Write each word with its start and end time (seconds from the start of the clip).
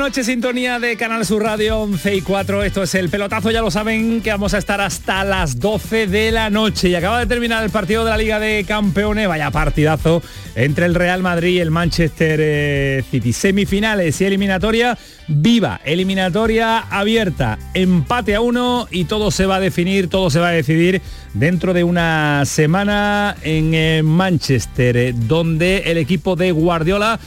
Noches, 0.00 0.24
sintonía 0.24 0.78
de 0.78 0.96
Canal 0.96 1.26
Sur 1.26 1.42
Radio 1.42 1.80
11 1.80 2.14
y 2.14 2.20
4. 2.22 2.62
Esto 2.62 2.82
es 2.84 2.94
el 2.94 3.10
pelotazo, 3.10 3.50
ya 3.50 3.60
lo 3.60 3.70
saben 3.70 4.22
que 4.22 4.30
vamos 4.30 4.54
a 4.54 4.58
estar 4.58 4.80
hasta 4.80 5.24
las 5.24 5.60
12 5.60 6.06
de 6.06 6.32
la 6.32 6.48
noche. 6.48 6.88
Y 6.88 6.94
acaba 6.94 7.18
de 7.18 7.26
terminar 7.26 7.62
el 7.62 7.68
partido 7.68 8.02
de 8.02 8.10
la 8.10 8.16
Liga 8.16 8.40
de 8.40 8.64
Campeones. 8.66 9.28
Vaya 9.28 9.50
partidazo 9.50 10.22
entre 10.54 10.86
el 10.86 10.94
Real 10.94 11.22
Madrid 11.22 11.56
y 11.56 11.60
el 11.60 11.70
Manchester 11.70 12.40
eh, 12.42 13.04
City. 13.10 13.34
Semifinales 13.34 14.18
y 14.22 14.24
eliminatoria 14.24 14.96
viva, 15.28 15.82
eliminatoria 15.84 16.78
abierta, 16.78 17.58
empate 17.74 18.34
a 18.34 18.40
uno 18.40 18.88
y 18.90 19.04
todo 19.04 19.30
se 19.30 19.44
va 19.44 19.56
a 19.56 19.60
definir, 19.60 20.08
todo 20.08 20.30
se 20.30 20.40
va 20.40 20.48
a 20.48 20.52
decidir 20.52 21.02
dentro 21.34 21.74
de 21.74 21.84
una 21.84 22.44
semana 22.46 23.36
en 23.42 23.74
eh, 23.74 24.02
Manchester, 24.02 24.96
eh, 24.96 25.14
donde 25.14 25.82
el 25.86 25.98
equipo 25.98 26.36
de 26.36 26.52
Guardiola 26.52 27.20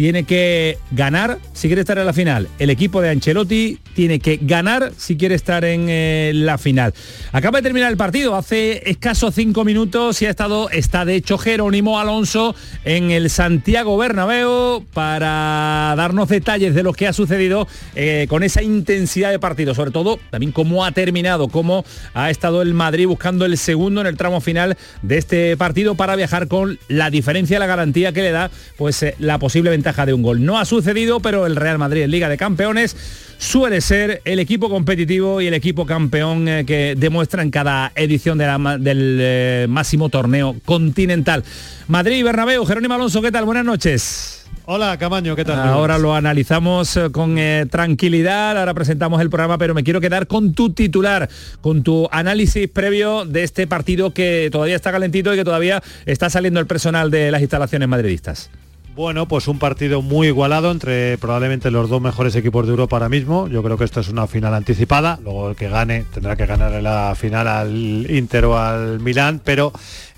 tiene 0.00 0.24
que 0.24 0.78
ganar 0.92 1.36
si 1.52 1.68
quiere 1.68 1.82
estar 1.82 1.98
en 1.98 2.06
la 2.06 2.14
final. 2.14 2.48
El 2.58 2.70
equipo 2.70 3.02
de 3.02 3.10
Ancelotti 3.10 3.78
tiene 3.94 4.18
que 4.18 4.38
ganar 4.40 4.92
si 4.96 5.18
quiere 5.18 5.34
estar 5.34 5.62
en 5.62 5.88
eh, 5.90 6.32
la 6.34 6.56
final. 6.56 6.94
Acaba 7.32 7.58
de 7.58 7.64
terminar 7.64 7.90
el 7.90 7.98
partido, 7.98 8.34
hace 8.34 8.88
escasos 8.88 9.34
cinco 9.34 9.62
minutos 9.62 10.22
y 10.22 10.24
ha 10.24 10.30
estado, 10.30 10.70
está 10.70 11.04
de 11.04 11.16
hecho 11.16 11.36
Jerónimo 11.36 12.00
Alonso 12.00 12.54
en 12.86 13.10
el 13.10 13.28
Santiago 13.28 13.98
Bernabéu 13.98 14.86
para 14.94 15.92
darnos 15.98 16.30
detalles 16.30 16.74
de 16.74 16.82
lo 16.82 16.94
que 16.94 17.06
ha 17.06 17.12
sucedido 17.12 17.68
eh, 17.94 18.24
con 18.30 18.42
esa 18.42 18.62
intensidad 18.62 19.30
de 19.30 19.38
partido, 19.38 19.74
sobre 19.74 19.90
todo 19.90 20.18
también 20.30 20.52
cómo 20.52 20.86
ha 20.86 20.92
terminado, 20.92 21.48
cómo 21.48 21.84
ha 22.14 22.30
estado 22.30 22.62
el 22.62 22.72
Madrid 22.72 23.06
buscando 23.06 23.44
el 23.44 23.58
segundo 23.58 24.00
en 24.00 24.06
el 24.06 24.16
tramo 24.16 24.40
final 24.40 24.78
de 25.02 25.18
este 25.18 25.58
partido 25.58 25.94
para 25.94 26.16
viajar 26.16 26.48
con 26.48 26.78
la 26.88 27.10
diferencia, 27.10 27.58
la 27.58 27.66
garantía 27.66 28.14
que 28.14 28.22
le 28.22 28.30
da 28.30 28.50
pues 28.78 29.02
eh, 29.02 29.14
la 29.18 29.38
posible 29.38 29.68
ventaja 29.68 29.89
de 30.06 30.14
un 30.14 30.22
gol. 30.22 30.44
No 30.44 30.58
ha 30.58 30.64
sucedido, 30.64 31.20
pero 31.20 31.46
el 31.46 31.56
Real 31.56 31.78
Madrid 31.78 32.02
en 32.02 32.10
Liga 32.10 32.28
de 32.28 32.36
Campeones 32.36 32.96
suele 33.38 33.80
ser 33.80 34.20
el 34.24 34.38
equipo 34.38 34.68
competitivo 34.68 35.40
y 35.40 35.46
el 35.46 35.54
equipo 35.54 35.86
campeón 35.86 36.46
eh, 36.46 36.64
que 36.66 36.94
demuestra 36.96 37.42
en 37.42 37.50
cada 37.50 37.90
edición 37.94 38.38
del 38.38 39.18
eh, 39.20 39.66
máximo 39.68 40.08
torneo 40.10 40.56
continental. 40.64 41.42
Madrid 41.88 42.16
y 42.16 42.22
Bernabéu, 42.22 42.64
Jerónimo 42.66 42.94
Alonso, 42.94 43.22
¿qué 43.22 43.32
tal? 43.32 43.46
Buenas 43.46 43.64
noches. 43.64 44.46
Hola 44.66 44.96
Camaño, 44.98 45.34
¿qué 45.34 45.44
tal? 45.44 45.58
Ahora 45.68 45.98
lo 45.98 46.14
analizamos 46.14 46.96
eh, 46.96 47.10
con 47.10 47.36
tranquilidad, 47.70 48.56
ahora 48.56 48.74
presentamos 48.74 49.20
el 49.20 49.30
programa, 49.30 49.58
pero 49.58 49.74
me 49.74 49.82
quiero 49.82 50.00
quedar 50.00 50.26
con 50.26 50.52
tu 50.52 50.72
titular, 50.72 51.28
con 51.60 51.82
tu 51.82 52.08
análisis 52.12 52.68
previo 52.68 53.24
de 53.24 53.42
este 53.42 53.66
partido 53.66 54.12
que 54.12 54.48
todavía 54.52 54.76
está 54.76 54.92
calentito 54.92 55.32
y 55.34 55.36
que 55.36 55.44
todavía 55.44 55.82
está 56.06 56.30
saliendo 56.30 56.60
el 56.60 56.66
personal 56.66 57.10
de 57.10 57.30
las 57.30 57.40
instalaciones 57.40 57.88
madridistas. 57.88 58.50
Bueno, 58.94 59.26
pues 59.26 59.46
un 59.46 59.58
partido 59.58 60.02
muy 60.02 60.26
igualado 60.26 60.70
entre 60.70 61.16
probablemente 61.16 61.70
los 61.70 61.88
dos 61.88 62.02
mejores 62.02 62.34
equipos 62.34 62.66
de 62.66 62.72
Europa 62.72 62.96
ahora 62.96 63.08
mismo. 63.08 63.46
Yo 63.48 63.62
creo 63.62 63.78
que 63.78 63.84
esto 63.84 64.00
es 64.00 64.08
una 64.08 64.26
final 64.26 64.52
anticipada. 64.52 65.18
Luego 65.22 65.50
el 65.50 65.56
que 65.56 65.68
gane 65.68 66.04
tendrá 66.12 66.34
que 66.34 66.44
ganar 66.44 66.72
la 66.82 67.14
final 67.14 67.46
al 67.46 68.10
Inter 68.10 68.46
o 68.46 68.58
al 68.58 68.98
Milán, 69.00 69.40
pero 69.44 69.72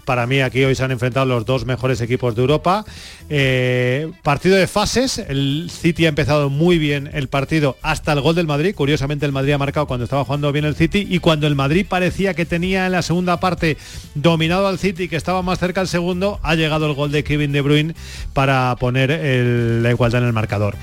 para 0.04 0.26
mí 0.26 0.40
aquí 0.40 0.64
hoy 0.64 0.74
se 0.74 0.84
han 0.84 0.90
enfrentado 0.90 1.26
los 1.26 1.44
dos 1.44 1.64
mejores 1.64 2.00
equipos 2.00 2.34
de 2.34 2.42
Europa. 2.42 2.84
Eh, 3.28 4.10
partido 4.22 4.56
de 4.56 4.66
fases, 4.66 5.18
el 5.18 5.70
City 5.70 6.06
ha 6.06 6.08
empezado 6.08 6.50
muy 6.50 6.78
bien 6.78 7.10
el 7.12 7.28
partido 7.28 7.76
hasta 7.82 8.12
el 8.12 8.20
gol 8.20 8.34
del 8.34 8.46
Madrid. 8.46 8.74
Curiosamente 8.74 9.26
el 9.26 9.32
Madrid 9.32 9.52
ha 9.52 9.58
marcado 9.58 9.86
cuando 9.86 10.04
estaba 10.04 10.24
jugando 10.24 10.52
bien 10.52 10.64
el 10.64 10.74
City 10.74 11.06
y 11.08 11.18
cuando 11.18 11.46
el 11.46 11.54
Madrid 11.54 11.86
parecía 11.88 12.34
que 12.34 12.46
tenía 12.46 12.86
en 12.86 12.92
la 12.92 13.02
segunda 13.02 13.40
parte 13.40 13.76
dominado 14.14 14.66
al 14.66 14.78
City, 14.78 15.08
que 15.08 15.16
estaba 15.16 15.42
más 15.42 15.58
cerca 15.58 15.80
al 15.80 15.88
segundo, 15.88 16.40
ha 16.42 16.54
llegado 16.54 16.86
el 16.86 16.94
gol 16.94 17.12
de 17.12 17.24
Kevin 17.24 17.52
De 17.52 17.60
Bruyne 17.60 17.94
para 18.32 18.74
poner 18.76 19.10
la 19.10 19.90
igualdad 19.90 20.22
en 20.22 20.28
el 20.28 20.32
marcador. 20.32 20.76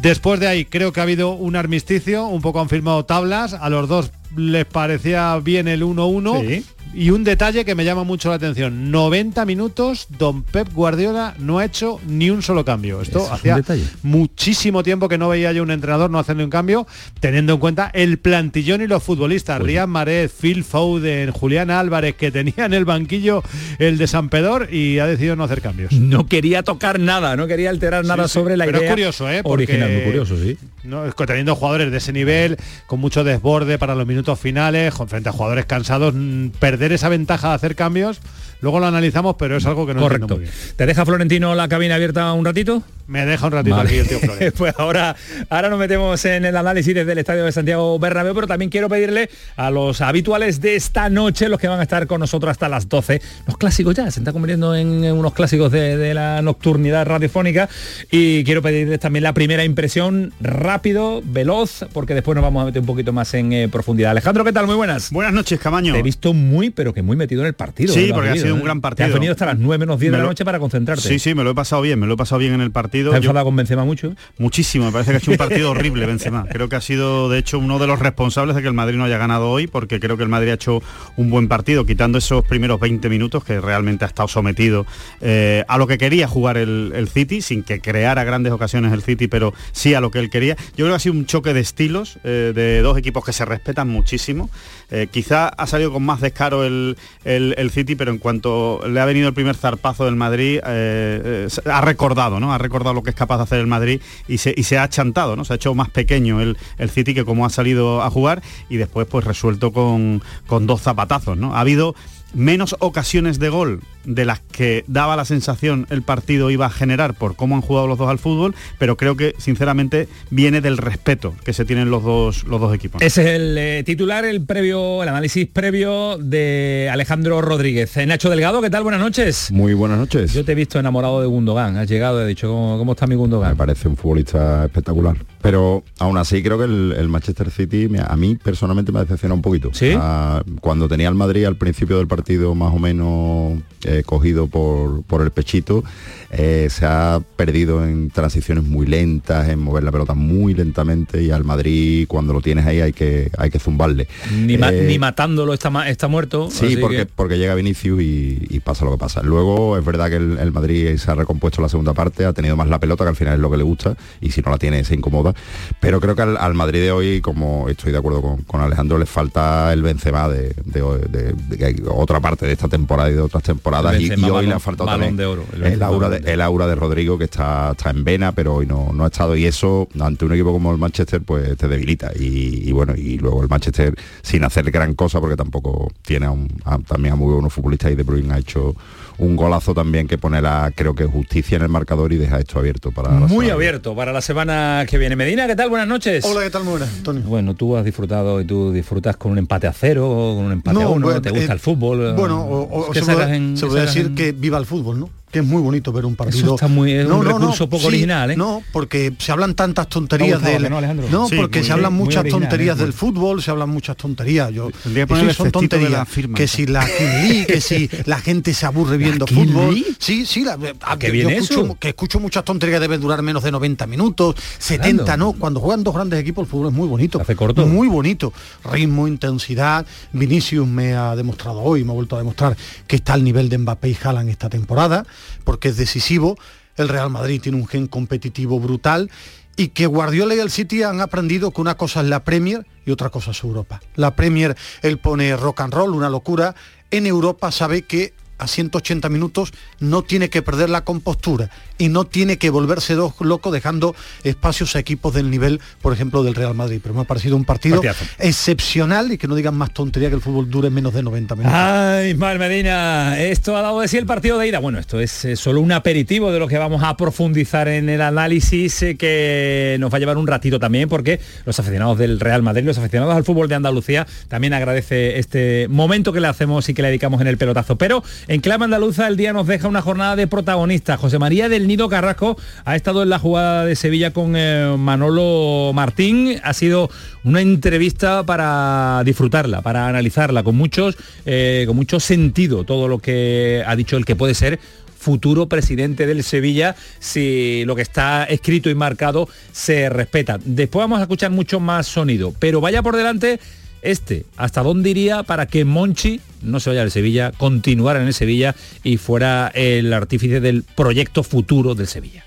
Después 0.00 0.40
de 0.40 0.48
ahí 0.48 0.64
creo 0.64 0.92
que 0.92 1.00
ha 1.00 1.02
habido 1.02 1.32
un 1.32 1.56
armisticio, 1.56 2.26
un 2.26 2.40
poco 2.40 2.60
han 2.60 2.70
firmado 2.70 3.04
tablas, 3.04 3.52
a 3.52 3.68
los 3.68 3.86
dos 3.86 4.10
les 4.34 4.64
parecía 4.64 5.38
bien 5.42 5.68
el 5.68 5.82
1-1 5.82 6.64
y 6.92 7.10
un 7.10 7.22
detalle 7.24 7.64
que 7.64 7.74
me 7.74 7.84
llama 7.84 8.04
mucho 8.04 8.30
la 8.30 8.34
atención, 8.34 8.90
90 8.90 9.44
minutos, 9.44 10.06
don 10.18 10.42
Pep 10.42 10.72
Guardiola 10.72 11.34
no 11.38 11.58
ha 11.58 11.64
hecho 11.64 12.00
ni 12.06 12.30
un 12.30 12.42
solo 12.42 12.64
cambio. 12.64 13.00
Esto 13.00 13.32
hacía 13.32 13.62
muchísimo 14.02 14.82
tiempo 14.82 15.08
que 15.08 15.16
no 15.16 15.28
veía 15.28 15.52
yo 15.52 15.62
un 15.62 15.70
entrenador 15.70 16.10
no 16.10 16.18
hacerle 16.18 16.44
un 16.44 16.50
cambio, 16.50 16.86
teniendo 17.20 17.54
en 17.54 17.60
cuenta 17.60 17.90
el 17.94 18.18
plantillón 18.18 18.82
y 18.82 18.86
los 18.86 19.02
futbolistas, 19.02 19.58
pues 19.58 19.68
Rian 19.68 19.90
Maret, 19.90 20.30
Phil 20.30 20.64
Foden, 20.64 21.30
Julián 21.30 21.70
Álvarez, 21.70 22.16
que 22.16 22.30
tenía 22.30 22.66
en 22.66 22.74
el 22.74 22.84
banquillo 22.84 23.42
el 23.78 23.96
de 23.96 24.06
San 24.06 24.28
Pedor 24.28 24.72
y 24.72 24.98
ha 24.98 25.06
decidido 25.06 25.36
no 25.36 25.44
hacer 25.44 25.60
cambios. 25.60 25.92
No 25.92 26.26
quería 26.26 26.62
tocar 26.62 26.98
nada, 26.98 27.36
no 27.36 27.46
quería 27.46 27.70
alterar 27.70 28.04
nada 28.04 28.26
sobre 28.26 28.56
la 28.56 28.64
Pero 28.64 28.78
idea. 28.78 28.88
es 28.88 28.92
curioso, 28.92 29.30
¿eh? 29.30 29.40
original, 29.44 29.92
muy 29.92 30.02
curioso, 30.02 30.36
sí. 30.36 30.56
No, 30.82 31.04
teniendo 31.12 31.54
jugadores 31.54 31.90
de 31.90 31.98
ese 31.98 32.12
nivel, 32.12 32.56
con 32.86 33.00
mucho 33.00 33.22
desborde 33.22 33.78
para 33.78 33.94
los 33.94 34.06
minutos 34.06 34.40
finales, 34.40 34.94
frente 35.06 35.28
a 35.28 35.32
jugadores 35.32 35.66
cansados, 35.66 36.14
mm, 36.16 36.48
perder 36.80 36.94
esa 36.94 37.10
ventaja 37.10 37.50
de 37.50 37.54
hacer 37.56 37.76
cambios 37.76 38.20
Luego 38.60 38.80
lo 38.80 38.86
analizamos, 38.86 39.36
pero 39.38 39.56
es 39.56 39.66
algo 39.66 39.86
que 39.86 39.94
no 39.94 40.00
Correcto. 40.00 40.34
Muy 40.34 40.44
bien. 40.44 40.52
¿Te 40.76 40.86
deja 40.86 41.04
Florentino 41.04 41.54
la 41.54 41.68
cabina 41.68 41.94
abierta 41.94 42.32
un 42.32 42.44
ratito? 42.44 42.82
Me 43.06 43.26
deja 43.26 43.46
un 43.46 43.52
ratito 43.52 43.76
aquí 43.76 43.96
el 43.96 44.06
tío 44.06 44.20
Florentino. 44.20 44.52
pues 44.56 44.74
ahora, 44.78 45.16
ahora 45.48 45.68
nos 45.68 45.78
metemos 45.78 46.24
en 46.24 46.44
el 46.44 46.56
análisis 46.56 46.94
desde 46.94 47.12
el 47.12 47.18
Estadio 47.18 47.44
de 47.44 47.52
Santiago 47.52 47.98
Bernabéu, 47.98 48.34
pero 48.34 48.46
también 48.46 48.70
quiero 48.70 48.88
pedirle 48.88 49.30
a 49.56 49.70
los 49.70 50.00
habituales 50.00 50.60
de 50.60 50.76
esta 50.76 51.08
noche, 51.08 51.48
los 51.48 51.58
que 51.58 51.68
van 51.68 51.80
a 51.80 51.82
estar 51.82 52.06
con 52.06 52.20
nosotros 52.20 52.50
hasta 52.50 52.68
las 52.68 52.88
12, 52.88 53.20
los 53.46 53.56
clásicos 53.56 53.96
ya, 53.96 54.10
se 54.10 54.20
está 54.20 54.32
convirtiendo 54.32 54.76
en 54.76 55.04
unos 55.12 55.32
clásicos 55.32 55.72
de, 55.72 56.14
la 56.14 56.42
nocturnidad 56.42 57.06
radiofónica 57.06 57.68
y 58.10 58.44
quiero 58.44 58.62
pedirles 58.62 59.00
también 59.00 59.22
la 59.22 59.32
primera 59.32 59.64
impresión 59.64 60.32
rápido, 60.40 61.22
veloz, 61.24 61.84
porque 61.92 62.14
después 62.14 62.34
nos 62.34 62.42
vamos 62.42 62.62
a 62.62 62.66
meter 62.66 62.80
un 62.80 62.86
poquito 62.86 63.12
más 63.12 63.32
en 63.34 63.52
eh, 63.52 63.68
profundidad. 63.68 64.12
Alejandro, 64.12 64.44
¿qué 64.44 64.52
tal? 64.52 64.66
Muy 64.66 64.76
buenas. 64.76 65.10
Buenas 65.10 65.32
noches, 65.32 65.58
Camaño. 65.60 65.92
Te 65.92 65.98
he 65.98 66.02
visto 66.02 66.32
muy, 66.32 66.70
pero 66.70 66.92
que 66.94 67.02
muy 67.02 67.16
metido 67.16 67.42
en 67.42 67.48
el 67.48 67.54
partido. 67.54 67.92
Sí, 67.92 68.10
porque 68.12 68.30
ha 68.30 68.36
sido 68.36 68.49
un 68.52 68.62
gran 68.62 68.80
partido. 68.80 69.06
Te 69.06 69.10
has 69.10 69.14
venido 69.14 69.32
hasta 69.32 69.46
las 69.46 69.58
9 69.58 69.78
menos 69.78 69.98
10 69.98 70.12
de 70.12 70.18
la 70.18 70.24
noche 70.24 70.44
para 70.44 70.58
concentrarte. 70.58 71.06
Sí, 71.06 71.18
sí, 71.18 71.34
me 71.34 71.44
lo 71.44 71.50
he 71.50 71.54
pasado 71.54 71.82
bien, 71.82 71.98
me 71.98 72.06
lo 72.06 72.14
he 72.14 72.16
pasado 72.16 72.38
bien 72.38 72.52
en 72.52 72.60
el 72.60 72.70
partido. 72.70 73.10
¿Te 73.10 73.16
has 73.16 73.22
enfadado 73.22 73.46
con 73.46 73.56
Benzema 73.56 73.84
mucho? 73.84 74.14
Muchísimo, 74.38 74.86
me 74.86 74.92
parece 74.92 75.10
que 75.10 75.16
ha 75.16 75.18
hecho 75.18 75.30
un 75.30 75.36
partido 75.36 75.70
horrible 75.72 76.06
Benzema. 76.06 76.46
Creo 76.50 76.68
que 76.68 76.76
ha 76.76 76.80
sido, 76.80 77.28
de 77.28 77.38
hecho, 77.38 77.58
uno 77.58 77.78
de 77.78 77.86
los 77.86 77.98
responsables 77.98 78.56
de 78.56 78.62
que 78.62 78.68
el 78.68 78.74
Madrid 78.74 78.96
no 78.96 79.04
haya 79.04 79.18
ganado 79.18 79.50
hoy, 79.50 79.66
porque 79.66 80.00
creo 80.00 80.16
que 80.16 80.22
el 80.22 80.28
Madrid 80.28 80.50
ha 80.50 80.54
hecho 80.54 80.82
un 81.16 81.30
buen 81.30 81.48
partido, 81.48 81.86
quitando 81.86 82.18
esos 82.18 82.44
primeros 82.44 82.80
20 82.80 83.08
minutos 83.08 83.44
que 83.44 83.60
realmente 83.60 84.04
ha 84.04 84.08
estado 84.08 84.28
sometido 84.28 84.86
eh, 85.20 85.64
a 85.68 85.78
lo 85.78 85.86
que 85.86 85.98
quería 85.98 86.26
jugar 86.28 86.56
el, 86.56 87.08
City, 87.12 87.42
sin 87.42 87.62
que 87.62 87.80
creara 87.80 88.24
grandes 88.24 88.52
ocasiones 88.52 88.92
el 88.92 89.02
City, 89.02 89.26
pero 89.26 89.52
sí 89.72 89.94
a 89.94 90.00
lo 90.00 90.10
que 90.10 90.18
él 90.18 90.30
quería. 90.30 90.56
Yo 90.56 90.84
creo 90.84 90.90
que 90.90 90.94
ha 90.94 91.00
sido 91.00 91.14
un 91.14 91.26
choque 91.26 91.52
de 91.52 91.60
estilos 91.60 92.18
eh, 92.24 92.52
de 92.54 92.80
dos 92.82 92.96
equipos 92.96 93.24
que 93.24 93.32
se 93.32 93.44
respetan 93.44 93.88
muchísimo. 93.88 94.48
Eh, 94.90 95.08
quizá 95.10 95.48
ha 95.48 95.66
salido 95.66 95.92
con 95.92 96.02
más 96.02 96.20
descaro 96.20 96.64
el, 96.64 96.96
el 97.24 97.70
City, 97.70 97.94
pero 97.94 98.10
en 98.10 98.18
cuanto 98.18 98.39
le 98.42 99.00
ha 99.00 99.04
venido 99.04 99.28
el 99.28 99.34
primer 99.34 99.56
zarpazo 99.56 100.04
del 100.04 100.16
Madrid, 100.16 100.60
eh, 100.66 101.48
eh, 101.56 101.70
ha 101.70 101.80
recordado, 101.80 102.40
¿no? 102.40 102.52
Ha 102.52 102.58
recordado 102.58 102.94
lo 102.94 103.02
que 103.02 103.10
es 103.10 103.16
capaz 103.16 103.38
de 103.38 103.42
hacer 103.44 103.60
el 103.60 103.66
Madrid 103.66 104.00
y 104.28 104.38
se, 104.38 104.54
y 104.56 104.64
se 104.64 104.78
ha 104.78 104.84
achantado, 104.84 105.36
¿no? 105.36 105.44
Se 105.44 105.52
ha 105.52 105.56
hecho 105.56 105.74
más 105.74 105.90
pequeño 105.90 106.40
el, 106.40 106.56
el, 106.78 106.90
City 106.90 107.14
que 107.14 107.24
como 107.24 107.46
ha 107.46 107.50
salido 107.50 108.02
a 108.02 108.10
jugar 108.10 108.42
y 108.68 108.76
después 108.76 109.06
pues 109.06 109.24
resuelto 109.24 109.72
con, 109.72 110.22
con 110.46 110.66
dos 110.66 110.82
zapatazos, 110.82 111.36
¿no? 111.36 111.54
Ha 111.54 111.60
habido 111.60 111.94
menos 112.34 112.76
ocasiones 112.78 113.38
de 113.38 113.48
gol 113.48 113.80
de 114.04 114.24
las 114.24 114.40
que 114.40 114.84
daba 114.86 115.16
la 115.16 115.24
sensación 115.24 115.86
el 115.90 116.02
partido 116.02 116.50
iba 116.50 116.66
a 116.66 116.70
generar 116.70 117.14
por 117.14 117.36
cómo 117.36 117.54
han 117.56 117.60
jugado 117.62 117.86
los 117.86 117.98
dos 117.98 118.08
al 118.08 118.18
fútbol, 118.18 118.54
pero 118.78 118.96
creo 118.96 119.16
que 119.16 119.34
sinceramente 119.38 120.08
viene 120.30 120.60
del 120.60 120.76
respeto 120.78 121.34
que 121.44 121.52
se 121.52 121.64
tienen 121.64 121.90
los 121.90 122.02
dos, 122.02 122.44
los 122.44 122.60
dos 122.60 122.74
equipos. 122.74 123.02
Ese 123.02 123.22
es 123.22 123.28
el 123.40 123.58
eh, 123.58 123.82
titular, 123.84 124.24
el 124.24 124.40
previo, 124.44 125.02
el 125.02 125.08
análisis 125.08 125.46
previo 125.46 126.16
de 126.18 126.88
Alejandro 126.92 127.40
Rodríguez. 127.42 127.96
Eh, 127.96 128.06
Nacho 128.06 128.30
Delgado, 128.30 128.60
¿qué 128.62 128.70
tal? 128.70 128.82
Buenas 128.82 129.00
noches. 129.00 129.50
Muy 129.52 129.74
buenas 129.74 129.98
noches. 129.98 130.32
Yo 130.32 130.44
te 130.44 130.52
he 130.52 130.54
visto 130.54 130.78
enamorado 130.78 131.20
de 131.20 131.26
Gundogan. 131.26 131.76
Has 131.76 131.88
llegado 131.88 132.20
y 132.20 132.24
he 132.24 132.26
dicho, 132.26 132.48
¿cómo, 132.48 132.78
cómo 132.78 132.92
está 132.92 133.06
mi 133.06 133.14
Gundogan? 133.14 133.50
Me 133.50 133.56
parece 133.56 133.88
un 133.88 133.96
futbolista 133.96 134.64
espectacular. 134.64 135.16
Pero 135.42 135.82
aún 135.98 136.18
así 136.18 136.42
creo 136.42 136.58
que 136.58 136.64
el, 136.64 136.94
el 136.98 137.08
Manchester 137.08 137.50
City 137.50 137.88
me- 137.88 138.00
a 138.00 138.16
mí 138.16 138.36
personalmente 138.36 138.92
me 138.92 138.98
ha 138.98 139.02
decepcionado 139.02 139.36
un 139.36 139.42
poquito. 139.42 139.70
¿Sí? 139.72 139.92
Ah, 139.96 140.42
cuando 140.60 140.88
tenía 140.88 141.08
al 141.08 141.14
Madrid 141.14 141.44
al 141.44 141.56
principio 141.56 141.98
del 141.98 142.06
partido 142.06 142.54
más 142.54 142.72
o 142.74 142.78
menos 142.78 143.58
eh, 143.98 144.02
cogido 144.04 144.46
por, 144.46 145.02
por 145.04 145.22
el 145.22 145.30
pechito, 145.30 145.82
eh, 146.30 146.68
se 146.70 146.86
ha 146.86 147.20
perdido 147.36 147.84
en 147.84 148.10
transiciones 148.10 148.62
muy 148.64 148.86
lentas, 148.86 149.48
en 149.48 149.58
mover 149.58 149.82
la 149.82 149.90
pelota 149.92 150.14
muy 150.14 150.54
lentamente 150.54 151.22
y 151.22 151.30
al 151.30 151.44
Madrid 151.44 152.06
cuando 152.08 152.32
lo 152.32 152.40
tienes 152.40 152.66
ahí 152.66 152.80
hay 152.80 152.92
que, 152.92 153.30
hay 153.36 153.50
que 153.50 153.58
zumbarle. 153.58 154.06
Ni, 154.34 154.56
ma- 154.56 154.70
Eh, 154.72 154.84
ni 154.86 154.98
matándolo 154.98 155.52
está, 155.54 155.70
ma- 155.70 155.88
está 155.88 156.06
muerto. 156.08 156.48
Sí, 156.50 156.76
porque, 156.80 156.98
que- 156.98 157.06
porque 157.06 157.36
llega 157.38 157.54
Vinicius 157.56 158.00
y, 158.00 158.46
y 158.48 158.60
pasa 158.60 158.84
lo 158.84 158.92
que 158.92 158.98
pasa. 158.98 159.22
Luego 159.22 159.76
es 159.76 159.84
verdad 159.84 160.08
que 160.08 160.16
el, 160.16 160.38
el 160.38 160.52
Madrid 160.52 160.96
se 160.98 161.10
ha 161.10 161.14
recompuesto 161.16 161.60
en 161.60 161.64
la 161.64 161.68
segunda 161.68 161.94
parte, 161.94 162.24
ha 162.24 162.32
tenido 162.32 162.54
más 162.56 162.68
la 162.68 162.78
pelota, 162.78 163.04
que 163.04 163.10
al 163.10 163.16
final 163.16 163.34
es 163.34 163.40
lo 163.40 163.50
que 163.50 163.56
le 163.56 163.64
gusta, 163.64 163.96
y 164.20 164.30
si 164.30 164.40
no 164.40 164.50
la 164.52 164.58
tiene 164.58 164.84
se 164.84 164.94
incomoda. 164.94 165.34
Pero 165.80 166.00
creo 166.00 166.14
que 166.14 166.22
al, 166.22 166.36
al 166.36 166.54
Madrid 166.54 166.80
de 166.80 166.92
hoy, 166.92 167.20
como 167.20 167.68
estoy 167.68 167.90
de 167.92 167.98
acuerdo 167.98 168.22
con, 168.22 168.42
con 168.44 168.60
Alejandro, 168.60 168.98
le 168.98 169.06
falta 169.06 169.72
el 169.72 169.82
Benzema 169.82 170.28
de, 170.28 170.54
de- 170.64 171.82
otra 171.88 172.20
parte 172.20 172.46
de 172.46 172.52
esta 172.52 172.68
temporada 172.68 173.10
y 173.10 173.14
de 173.14 173.20
otras 173.20 173.42
temporadas. 173.42 173.79
Y, 174.00 174.30
hoy 174.30 174.46
le 174.46 174.54
ha 174.54 174.58
faltado 174.58 174.88
también 174.90 175.16
de 175.16 175.26
oro, 175.26 175.44
el 175.54 175.64
el, 175.64 175.82
aura 175.82 176.08
de, 176.08 176.32
el 176.32 176.40
aura 176.40 176.66
de 176.66 176.74
Rodrigo, 176.74 177.18
que 177.18 177.24
está, 177.24 177.72
está 177.72 177.90
en 177.90 178.04
vena, 178.04 178.32
pero 178.32 178.54
hoy 178.56 178.66
no, 178.66 178.90
no 178.92 179.04
ha 179.04 179.06
estado. 179.08 179.36
Y 179.36 179.44
eso, 179.46 179.88
ante 180.00 180.24
un 180.24 180.32
equipo 180.32 180.52
como 180.52 180.70
el 180.72 180.78
Manchester, 180.78 181.20
pues 181.22 181.56
te 181.56 181.68
debilita. 181.68 182.12
Y, 182.18 182.68
y 182.68 182.72
bueno, 182.72 182.94
y 182.96 183.18
luego 183.18 183.42
el 183.42 183.48
Manchester, 183.48 183.94
sin 184.22 184.44
hacer 184.44 184.70
gran 184.70 184.94
cosa, 184.94 185.20
porque 185.20 185.36
tampoco 185.36 185.90
tiene 186.02 186.26
a 186.26 186.30
un- 186.30 186.48
a- 186.64 186.78
también 186.78 187.14
a 187.14 187.16
muy 187.16 187.32
buenos 187.32 187.52
futbolistas 187.52 187.92
y 187.92 187.94
De 187.94 188.02
Bruyne 188.02 188.32
ha 188.34 188.38
hecho 188.38 188.74
un 189.20 189.36
golazo 189.36 189.74
también 189.74 190.08
que 190.08 190.16
pone 190.18 190.40
la, 190.40 190.72
creo 190.74 190.94
que 190.94 191.04
justicia 191.04 191.56
en 191.56 191.62
el 191.62 191.68
marcador 191.68 192.12
y 192.12 192.16
deja 192.16 192.38
esto 192.38 192.58
abierto 192.58 192.90
para 192.90 193.10
la 193.12 193.20
Muy 193.20 193.28
semana. 193.28 193.52
abierto 193.52 193.94
para 193.94 194.12
la 194.12 194.20
semana 194.22 194.86
que 194.88 194.96
viene. 194.98 195.14
Medina, 195.14 195.46
¿qué 195.46 195.54
tal? 195.54 195.68
Buenas 195.68 195.86
noches. 195.86 196.24
Hola, 196.24 196.42
¿qué 196.42 196.50
tal? 196.50 196.64
Muy 196.64 196.72
buenas, 196.72 196.88
Antonio. 196.96 197.22
Bueno, 197.26 197.54
tú 197.54 197.76
has 197.76 197.84
disfrutado 197.84 198.40
y 198.40 198.44
tú 198.46 198.72
disfrutas 198.72 199.16
con 199.18 199.32
un 199.32 199.38
empate 199.38 199.66
a 199.66 199.72
cero, 199.74 200.08
con 200.36 200.46
un 200.46 200.52
empate 200.52 200.82
a 200.82 200.88
uno, 200.88 201.06
bueno, 201.06 201.20
te 201.20 201.30
gusta 201.30 201.52
eh, 201.52 201.54
el 201.54 201.60
fútbol. 201.60 202.14
Bueno, 202.14 202.40
o, 202.44 202.88
o 202.88 202.90
¿Qué 202.92 203.02
se, 203.02 203.12
puede, 203.12 203.36
en- 203.36 203.56
se 203.58 203.66
puede 203.66 203.82
decir 203.82 204.06
en- 204.06 204.14
que 204.14 204.32
viva 204.32 204.56
el 204.58 204.64
fútbol, 204.66 204.98
¿no? 205.00 205.10
Que 205.30 205.38
es 205.38 205.44
muy 205.44 205.62
bonito 205.62 205.92
ver 205.92 206.04
un 206.06 206.16
partido. 206.16 206.54
está 206.56 206.66
muy- 206.66 206.92
es 206.92 207.06
un 207.06 207.24
recurso 207.24 207.68
poco 207.68 207.86
original, 207.86 208.32
¿eh? 208.32 208.36
No, 208.36 208.62
porque 208.72 209.12
se 209.18 209.30
hablan 209.30 209.54
tantas 209.54 209.88
tonterías 209.88 210.40
gustado, 210.40 210.52
del. 210.54 210.62
que 210.64 211.10
no? 211.10 211.28
Sí, 211.28 211.36
porque 211.36 211.62
se 211.62 211.72
hablan 211.72 211.92
muchas 211.92 212.22
original, 212.22 212.40
tonterías 212.48 212.78
¿eh? 212.78 212.82
del 212.82 212.92
fútbol, 212.92 213.40
se 213.42 213.50
hablan 213.52 213.68
muchas 213.70 213.96
tonterías. 213.96 214.50
Yo 214.52 214.70
Tendría 214.82 215.06
que 215.06 215.14
eso 215.14 215.32
son 215.34 215.46
la 215.46 215.52
tonterías. 215.52 216.08
firma, 216.08 216.36
que 216.36 216.48
si 216.48 216.66
la 216.66 216.84
League, 216.84 217.46
que 217.46 217.60
si 217.60 217.88
la 218.06 218.18
gente 218.18 218.52
se 218.54 218.66
aburre 218.66 218.96
viendo 218.96 219.26
fútbol. 219.26 219.76
Sí, 220.00 220.26
sí, 220.26 220.44
la, 220.44 220.58
a- 220.82 220.98
qué 220.98 221.06
yo 221.06 221.12
viene 221.12 221.36
escucho, 221.36 221.64
eso? 221.64 221.76
que 221.78 221.88
escucho 221.90 222.18
muchas 222.18 222.44
tonterías 222.44 222.80
debe 222.80 222.98
durar 222.98 223.22
menos 223.22 223.42
de 223.44 223.52
90 223.52 223.86
minutos, 223.86 224.34
70, 224.58 225.02
Hablando. 225.02 225.32
no. 225.32 225.38
Cuando 225.38 225.60
juegan 225.60 225.84
dos 225.84 225.94
grandes 225.94 226.18
equipos, 226.18 226.44
el 226.44 226.50
fútbol 226.50 226.68
es 226.68 226.74
muy 226.74 226.88
bonito. 226.88 227.20
Hace 227.20 227.36
corto. 227.36 227.66
Muy 227.66 227.86
bonito. 227.86 228.32
Ritmo, 228.64 229.06
intensidad. 229.06 229.86
Vinicius 230.12 230.66
me 230.66 230.94
ha 230.94 231.14
demostrado 231.14 231.60
hoy, 231.60 231.84
me 231.84 231.92
ha 231.92 231.94
vuelto 231.94 232.16
a 232.16 232.18
demostrar 232.18 232.56
que 232.88 232.96
está 232.96 233.12
al 233.14 233.22
nivel 233.22 233.48
de 233.48 233.58
Mbappé 233.58 233.90
y 233.90 233.96
Haaland 234.02 234.28
esta 234.28 234.48
temporada, 234.48 235.06
porque 235.44 235.68
es 235.68 235.76
decisivo. 235.76 236.36
El 236.76 236.88
Real 236.88 237.10
Madrid 237.10 237.40
tiene 237.40 237.58
un 237.58 237.66
gen 237.66 237.86
competitivo 237.86 238.58
brutal 238.58 239.10
y 239.56 239.68
que 239.68 239.86
Guardiola 239.86 240.34
y 240.34 240.38
el 240.38 240.50
City 240.50 240.82
han 240.82 241.00
aprendido 241.00 241.50
que 241.50 241.60
una 241.60 241.76
cosa 241.76 242.00
es 242.00 242.06
la 242.06 242.24
Premier 242.24 242.66
y 242.86 242.90
otra 242.90 243.10
cosa 243.10 243.32
es 243.32 243.42
Europa. 243.42 243.80
La 243.94 244.16
Premier, 244.16 244.56
él 244.82 244.98
pone 244.98 245.36
rock 245.36 245.60
and 245.60 245.74
roll, 245.74 245.94
una 245.94 246.08
locura. 246.08 246.54
En 246.90 247.06
Europa 247.06 247.52
sabe 247.52 247.82
que 247.82 248.14
a 248.40 248.46
180 248.46 249.08
minutos 249.08 249.52
no 249.78 250.02
tiene 250.02 250.30
que 250.30 250.42
perder 250.42 250.70
la 250.70 250.84
compostura 250.84 251.50
y 251.78 251.88
no 251.88 252.04
tiene 252.04 252.38
que 252.38 252.50
volverse 252.50 252.94
dos 252.94 253.14
loco 253.20 253.50
dejando 253.50 253.94
espacios 254.24 254.76
a 254.76 254.78
equipos 254.78 255.14
del 255.14 255.30
nivel, 255.30 255.60
por 255.80 255.92
ejemplo, 255.92 256.22
del 256.22 256.34
Real 256.34 256.54
Madrid. 256.54 256.80
Pero 256.82 256.94
me 256.94 257.02
ha 257.02 257.04
parecido 257.04 257.36
un 257.36 257.44
partido 257.44 257.76
Partidazo. 257.76 258.04
excepcional 258.18 259.12
y 259.12 259.18
que 259.18 259.28
no 259.28 259.34
digan 259.34 259.54
más 259.56 259.72
tontería 259.72 260.08
que 260.08 260.14
el 260.14 260.20
fútbol 260.20 260.50
dure 260.50 260.70
menos 260.70 260.92
de 260.92 261.02
90 261.02 261.36
minutos. 261.36 261.58
Ay, 261.58 262.10
Ismael 262.10 262.38
Medina, 262.38 263.20
esto 263.20 263.56
ha 263.56 263.62
dado 263.62 263.80
de 263.80 263.88
sí 263.88 263.96
el 263.96 264.06
partido 264.06 264.38
de 264.38 264.48
ida. 264.48 264.58
Bueno, 264.58 264.78
esto 264.78 265.00
es 265.00 265.24
eh, 265.24 265.36
solo 265.36 265.60
un 265.60 265.72
aperitivo 265.72 266.32
de 266.32 266.38
lo 266.38 266.48
que 266.48 266.58
vamos 266.58 266.82
a 266.82 266.96
profundizar 266.96 267.68
en 267.68 267.88
el 267.88 268.00
análisis 268.00 268.82
eh, 268.82 268.96
que 268.96 269.76
nos 269.80 269.92
va 269.92 269.96
a 269.96 270.00
llevar 270.00 270.16
un 270.16 270.26
ratito 270.26 270.58
también 270.58 270.88
porque 270.88 271.20
los 271.44 271.58
aficionados 271.58 271.98
del 271.98 272.20
Real 272.20 272.42
Madrid, 272.42 272.64
los 272.64 272.78
aficionados 272.78 273.14
al 273.14 273.24
fútbol 273.24 273.48
de 273.48 273.54
Andalucía 273.54 274.06
también 274.28 274.54
agradece 274.54 275.18
este 275.18 275.66
momento 275.68 276.12
que 276.12 276.20
le 276.20 276.28
hacemos 276.28 276.68
y 276.68 276.74
que 276.74 276.82
le 276.82 276.88
dedicamos 276.88 277.20
en 277.20 277.26
el 277.26 277.38
pelotazo. 277.38 277.76
Pero 277.76 278.02
en 278.30 278.40
Clave 278.40 278.64
Andaluza 278.64 279.08
el 279.08 279.16
día 279.16 279.32
nos 279.32 279.48
deja 279.48 279.66
una 279.66 279.82
jornada 279.82 280.14
de 280.14 280.28
protagonistas. 280.28 281.00
José 281.00 281.18
María 281.18 281.48
del 281.48 281.66
Nido 281.66 281.88
Carrasco 281.88 282.38
ha 282.64 282.76
estado 282.76 283.02
en 283.02 283.08
la 283.08 283.18
jugada 283.18 283.64
de 283.64 283.74
Sevilla 283.74 284.12
con 284.12 284.34
eh, 284.36 284.76
Manolo 284.78 285.72
Martín. 285.74 286.40
Ha 286.44 286.54
sido 286.54 286.90
una 287.24 287.40
entrevista 287.40 288.22
para 288.22 289.02
disfrutarla, 289.04 289.62
para 289.62 289.88
analizarla, 289.88 290.44
con 290.44 290.54
muchos, 290.54 290.96
eh, 291.26 291.64
con 291.66 291.74
mucho 291.74 291.98
sentido 291.98 292.62
todo 292.62 292.86
lo 292.86 293.00
que 293.00 293.64
ha 293.66 293.74
dicho 293.74 293.96
el 293.96 294.04
que 294.04 294.14
puede 294.14 294.34
ser 294.34 294.60
futuro 294.96 295.48
presidente 295.48 296.06
del 296.06 296.22
Sevilla 296.22 296.76
si 297.00 297.64
lo 297.64 297.74
que 297.74 297.82
está 297.82 298.22
escrito 298.24 298.70
y 298.70 298.76
marcado 298.76 299.28
se 299.50 299.88
respeta. 299.88 300.38
Después 300.44 300.84
vamos 300.84 301.00
a 301.00 301.02
escuchar 301.02 301.32
mucho 301.32 301.58
más 301.58 301.88
sonido, 301.88 302.32
pero 302.38 302.60
vaya 302.60 302.80
por 302.80 302.96
delante 302.96 303.40
este, 303.82 304.24
¿hasta 304.36 304.62
dónde 304.62 304.90
iría 304.90 305.22
para 305.22 305.46
que 305.46 305.64
Monchi 305.64 306.20
no 306.42 306.60
se 306.60 306.70
vaya 306.70 306.80
del 306.80 306.90
Sevilla, 306.90 307.32
continuara 307.32 308.00
en 308.00 308.06
el 308.06 308.14
Sevilla 308.14 308.54
y 308.82 308.96
fuera 308.96 309.50
el 309.54 309.92
artífice 309.92 310.40
del 310.40 310.62
proyecto 310.62 311.22
futuro 311.22 311.74
del 311.74 311.86
Sevilla? 311.86 312.24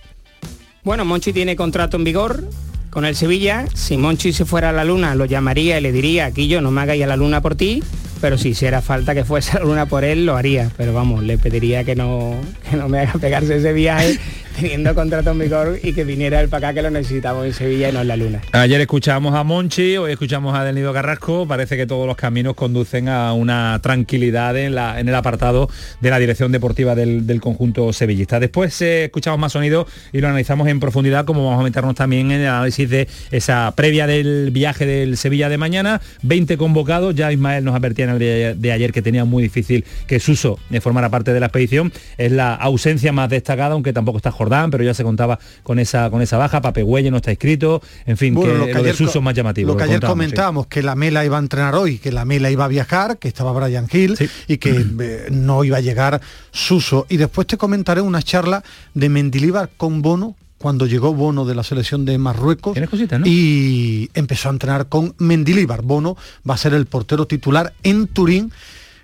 Bueno, 0.84 1.06
Monchi 1.06 1.32
tiene 1.32 1.56
contrato 1.56 1.98
en 1.98 2.04
vigor 2.04 2.44
con 2.90 3.06
el 3.06 3.16
Sevilla. 3.16 3.66
Si 3.74 3.98
Monchi 3.98 4.34
se 4.34 4.46
fuera 4.46 4.70
a 4.70 4.74
la 4.74 4.84
luna, 4.84 5.16
lo 5.16 5.26
llamaría 5.26 5.80
y 5.80 5.82
le 5.82 5.92
diría, 5.92 6.26
aquí 6.26 6.48
yo 6.48 6.62
no 6.62 6.72
me 6.72 6.82
hagáis 6.82 7.04
a 7.04 7.08
la 7.08 7.16
luna 7.16 7.42
por 7.42 7.56
ti, 7.56 7.82
pero 8.22 8.38
si 8.38 8.50
hiciera 8.50 8.82
falta 8.82 9.16
que 9.16 9.24
fuese 9.24 9.58
a 9.58 9.60
la 9.60 9.66
luna 9.66 9.86
por 9.86 10.04
él, 10.04 10.26
lo 10.26 10.36
haría. 10.36 10.72
Pero 10.78 10.94
vamos, 10.94 11.24
le 11.24 11.38
pediría 11.38 11.84
que 11.84 11.96
no, 11.96 12.36
que 12.70 12.78
no 12.78 12.90
me 12.90 13.00
haga 13.00 13.14
pegarse 13.14 13.58
ese 13.58 13.74
viaje 13.74 14.20
teniendo 14.60 14.94
contrato 14.96 15.32
en 15.32 15.40
vigor 15.40 15.80
y 15.82 15.94
que 15.94 16.04
viniera 16.04 16.42
él 16.42 16.50
para 16.50 16.70
acá 16.70 16.76
que 16.76 16.82
lo 16.82 16.90
necesitamos 16.90 17.46
en 17.46 17.54
Sevilla 17.54 17.90
y 17.90 17.92
no 17.92 18.02
en 18.02 18.08
la 18.08 18.18
luna. 18.18 18.42
Ayer 18.52 18.80
escuchamos 18.82 19.34
a 19.36 19.44
Monchi, 19.44 19.98
hoy 19.98 20.12
escuchamos 20.12 20.56
a 20.56 20.64
Del 20.64 20.76
Nido 20.76 20.94
Carrasco. 20.94 21.48
Parece 21.48 21.78
que 21.78 21.86
todos 21.86 22.08
los 22.08 22.16
caminos 22.16 22.56
conducen 22.56 23.10
a 23.10 23.34
una 23.34 23.80
tranquilidad 23.82 24.58
en, 24.58 24.76
la, 24.76 25.00
en 25.00 25.10
el 25.10 25.16
apartado 25.16 25.70
de 26.02 26.10
la 26.10 26.20
dirección 26.20 26.52
deportiva 26.52 26.96
del, 26.96 27.26
del 27.26 27.42
conjunto 27.42 27.92
sevillista. 27.94 28.40
Después 28.40 28.80
eh, 28.82 29.06
escuchamos 29.06 29.40
más 29.40 29.52
sonido 29.52 29.88
y 30.12 30.22
lo 30.22 30.28
analizamos 30.28 30.68
en 30.68 30.80
profundidad, 30.80 31.26
como 31.26 31.46
vamos 31.46 31.62
a 31.62 31.64
meternos 31.64 31.96
también 31.96 32.32
en 32.32 32.42
el 32.42 32.48
análisis 32.48 32.90
de 32.90 33.08
esa 33.32 33.74
previa 33.76 34.08
del 34.08 34.52
viaje 34.52 34.86
del 34.86 35.18
Sevilla 35.18 35.50
de 35.50 35.58
mañana. 35.58 36.02
20 36.24 36.58
convocados, 36.58 37.16
ya 37.16 37.32
Ismael 37.32 37.64
nos 37.64 37.76
advertía 37.76 38.06
en 38.06 38.12
el 38.12 38.20
de, 38.20 38.56
de 38.58 38.72
ayer 38.72 38.92
que 38.92 39.02
tenía 39.02 39.26
muy 39.26 39.44
difícil 39.44 39.86
que 40.08 40.20
Suso 40.20 40.60
formara 40.82 41.10
parte 41.10 41.34
de 41.34 41.40
la 41.40 41.48
expedición. 41.48 41.92
Es 42.18 42.32
la 42.32 42.54
ausencia 42.54 43.12
más 43.12 43.30
destacada, 43.30 43.74
aunque 43.74 43.94
tampoco 43.94 44.18
está 44.18 44.32
Jordán, 44.44 44.72
pero 44.72 44.84
ya 44.84 44.94
se 44.94 45.04
contaba 45.04 45.40
con 45.64 45.80
esa, 45.80 46.10
con 46.10 46.22
esa 46.22 46.38
baja. 46.38 46.62
Pape 46.62 46.84
Güelle 46.84 47.12
no 47.12 47.18
está 47.18 47.32
inscrito. 47.32 47.82
En 48.06 48.18
fin, 48.18 48.36
que, 48.36 48.48
lo, 48.48 48.84
de 48.84 48.94
Suso 48.94 49.14
co- 49.14 49.20
es 49.20 49.24
más 49.24 49.34
llamativo. 49.36 49.72
Lo 49.72 49.78
que 49.78 49.84
ayer 49.84 50.00
sí. 50.02 50.06
comentábamos, 50.08 50.68
que 50.68 50.82
la 50.84 50.96
Mela 50.96 51.26
iba 51.26 51.38
a 51.38 51.40
entrenar 51.40 51.76
hoy, 51.76 51.98
que 51.98 52.12
la 52.12 52.26
Mela 52.26 52.52
iba 52.52 52.66
a 52.66 52.68
viajar, 52.68 53.18
que 53.18 53.28
estaba 53.28 53.52
Brian 53.52 53.88
Hill 53.92 54.18
Sí. 54.18 54.28
y 54.48 54.58
que 54.58 54.70
eh, 55.00 55.28
no 55.32 55.64
iba 55.64 55.78
a 55.78 55.82
llegar 55.82 56.22
Suso. 56.52 57.06
Y 57.10 57.18
después 57.18 57.48
te 57.48 57.58
comentaré 57.58 58.02
una 58.02 58.22
charla 58.22 58.64
de 58.94 59.10
Mendilíbar 59.10 59.70
con 59.78 60.02
Bono 60.02 60.36
cuando 60.58 60.86
llegó 60.86 61.14
Bono 61.14 61.44
de 61.44 61.56
la 61.56 61.64
selección 61.64 62.06
de 62.06 62.18
Marruecos 62.18 62.78
y 63.26 64.10
empezó 64.14 64.48
a 64.50 64.52
entrenar 64.54 64.88
con 64.88 65.14
Mendilíbar. 65.18 65.82
Bono 65.82 66.16
va 66.50 66.54
a 66.54 66.58
ser 66.58 66.74
el 66.74 66.86
portero 66.86 67.26
titular 67.28 67.74
en 67.84 68.08
Turín, 68.08 68.52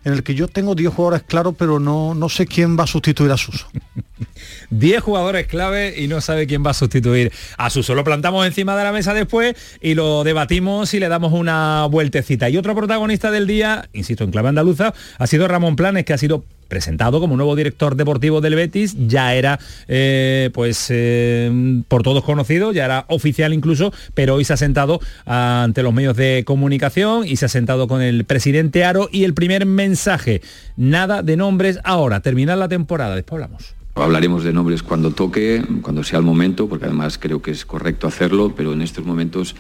en 0.04 0.14
el 0.14 0.24
que 0.24 0.36
yo 0.36 0.48
tengo 0.48 0.76
10 0.76 0.94
jugadores 0.94 1.24
claros, 1.24 1.56
pero 1.58 1.80
no, 1.80 2.16
no 2.16 2.30
sé 2.30 2.46
quién 2.46 2.78
va 2.78 2.84
a 2.84 2.88
sustituir 2.88 3.32
a 3.32 3.38
Suso. 3.38 3.68
10 4.70 5.02
jugadores 5.02 5.48
clave 5.48 5.96
y 5.98 6.08
no 6.08 6.22
sabe 6.22 6.48
quién 6.48 6.66
va 6.66 6.72
a 6.72 6.74
sustituir 6.74 7.32
a 7.58 7.70
Suso. 7.70 7.96
Lo 7.96 8.04
plantamos 8.04 8.46
encima 8.46 8.76
de 8.76 8.84
la 8.84 8.92
mesa 8.92 9.14
después 9.14 9.56
y 9.82 9.96
lo 9.96 10.24
debatimos 10.24 10.94
y 10.94 11.00
le 11.00 11.10
damos 11.10 11.34
una 11.34 11.86
vueltecita. 11.86 12.50
Y 12.50 12.58
otro 12.58 12.76
protagonista 12.76 13.32
del 13.32 13.48
día, 13.48 13.90
insisto, 13.94 14.24
en 14.24 14.32
clave 14.32 14.50
andaluza, 14.50 14.94
ha 15.18 15.28
sido 15.28 15.48
Ramón 15.48 15.76
Planes, 15.76 16.06
que 16.06 16.14
ha 16.14 16.18
sido 16.18 16.44
presentado 16.70 17.20
como 17.20 17.36
nuevo 17.36 17.56
director 17.56 17.96
deportivo 17.96 18.40
del 18.40 18.56
Betis, 18.56 18.96
ya 19.08 19.34
era 19.34 19.60
eh, 19.88 20.50
pues 20.54 20.88
eh, 20.90 21.82
por 21.88 22.04
todos 22.04 22.24
conocido, 22.24 22.72
ya 22.72 22.86
era 22.86 23.06
oficial 23.10 23.54
incluso, 23.54 23.92
pero 24.14 24.36
hoy 24.36 24.46
se 24.46 24.54
ha 24.54 24.58
sentado 24.58 25.02
ante 25.26 25.84
los 25.84 25.94
medios 25.94 26.16
de 26.16 26.44
comunicación 26.46 27.28
y 27.28 27.36
se 27.36 27.46
ha 27.46 27.50
sentado 27.50 27.88
con 27.88 28.02
el 28.02 28.24
presidente 28.24 28.86
Aro 28.86 29.10
y 29.12 29.26
el 29.26 29.34
primer 29.34 29.66
mensaje, 29.66 30.42
nada 30.78 31.24
de 31.24 31.36
nombres 31.36 31.80
ahora, 31.84 32.22
terminar 32.22 32.58
la 32.58 32.70
temporada, 32.70 33.16
después 33.16 33.42
hablamos. 33.42 33.76
Hablaremos 33.96 34.44
de 34.44 34.54
nombres 34.54 34.82
cuando 34.82 35.12
toque, 35.12 35.62
cuando 35.82 36.04
sea 36.04 36.20
el 36.20 36.26
momento, 36.26 36.70
porque 36.70 36.86
además 36.86 37.18
creo 37.18 37.42
que 37.42 37.52
es 37.52 37.66
correcto 37.66 38.08
hacerlo, 38.08 38.54
pero 38.56 38.72
en 38.72 38.82
estos 38.82 39.06
momentos 39.06 39.56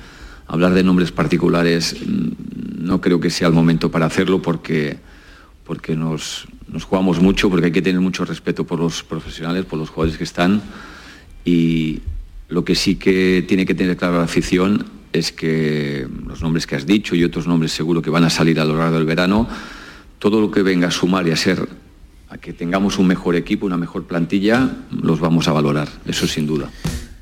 hablar 0.47 0.73
de 0.73 0.83
nombres 0.83 1.11
particulares 1.11 1.95
mm, 2.05 2.85
no 2.85 3.01
creo 3.01 3.19
que 3.19 3.29
sea 3.29 3.47
el 3.47 3.53
momento 3.53 3.91
para 3.91 4.05
hacerlo 4.05 4.41
porque, 4.41 4.97
porque 5.69 5.95
nos, 5.95 6.47
nos 6.67 6.83
jugamos 6.83 7.21
mucho, 7.21 7.47
porque 7.47 7.67
hay 7.67 7.71
que 7.71 7.83
tener 7.83 8.01
mucho 8.01 8.25
respeto 8.25 8.63
por 8.63 8.79
los 8.79 9.03
profesionales, 9.03 9.65
por 9.65 9.77
los 9.77 9.91
jugadores 9.91 10.17
que 10.17 10.23
están 10.23 10.63
y 11.45 11.99
lo 12.47 12.65
que 12.65 12.73
sí 12.73 12.95
que 12.95 13.45
tiene 13.47 13.67
que 13.67 13.75
tener 13.75 13.95
clara 13.95 14.17
la 14.17 14.23
afición 14.23 14.87
es 15.13 15.31
que 15.31 16.07
los 16.25 16.41
nombres 16.41 16.65
que 16.65 16.75
has 16.75 16.87
dicho 16.87 17.13
y 17.13 17.23
otros 17.23 17.45
nombres 17.45 17.71
seguro 17.71 18.01
que 18.01 18.09
van 18.09 18.23
a 18.23 18.31
salir 18.31 18.59
a 18.59 18.65
lo 18.65 18.79
largo 18.79 18.97
del 18.97 19.05
verano, 19.05 19.47
todo 20.17 20.41
lo 20.41 20.49
que 20.49 20.63
venga 20.63 20.87
a 20.87 20.91
sumar 20.91 21.27
y 21.27 21.31
a 21.33 21.35
ser 21.35 21.69
a 22.29 22.39
que 22.39 22.51
tengamos 22.51 22.97
un 22.97 23.05
mejor 23.05 23.35
equipo, 23.35 23.67
una 23.67 23.77
mejor 23.77 24.07
plantilla, 24.07 24.71
los 24.89 25.19
vamos 25.19 25.47
a 25.49 25.51
valorar, 25.51 25.87
eso 26.07 26.25
sin 26.25 26.47
duda. 26.47 26.71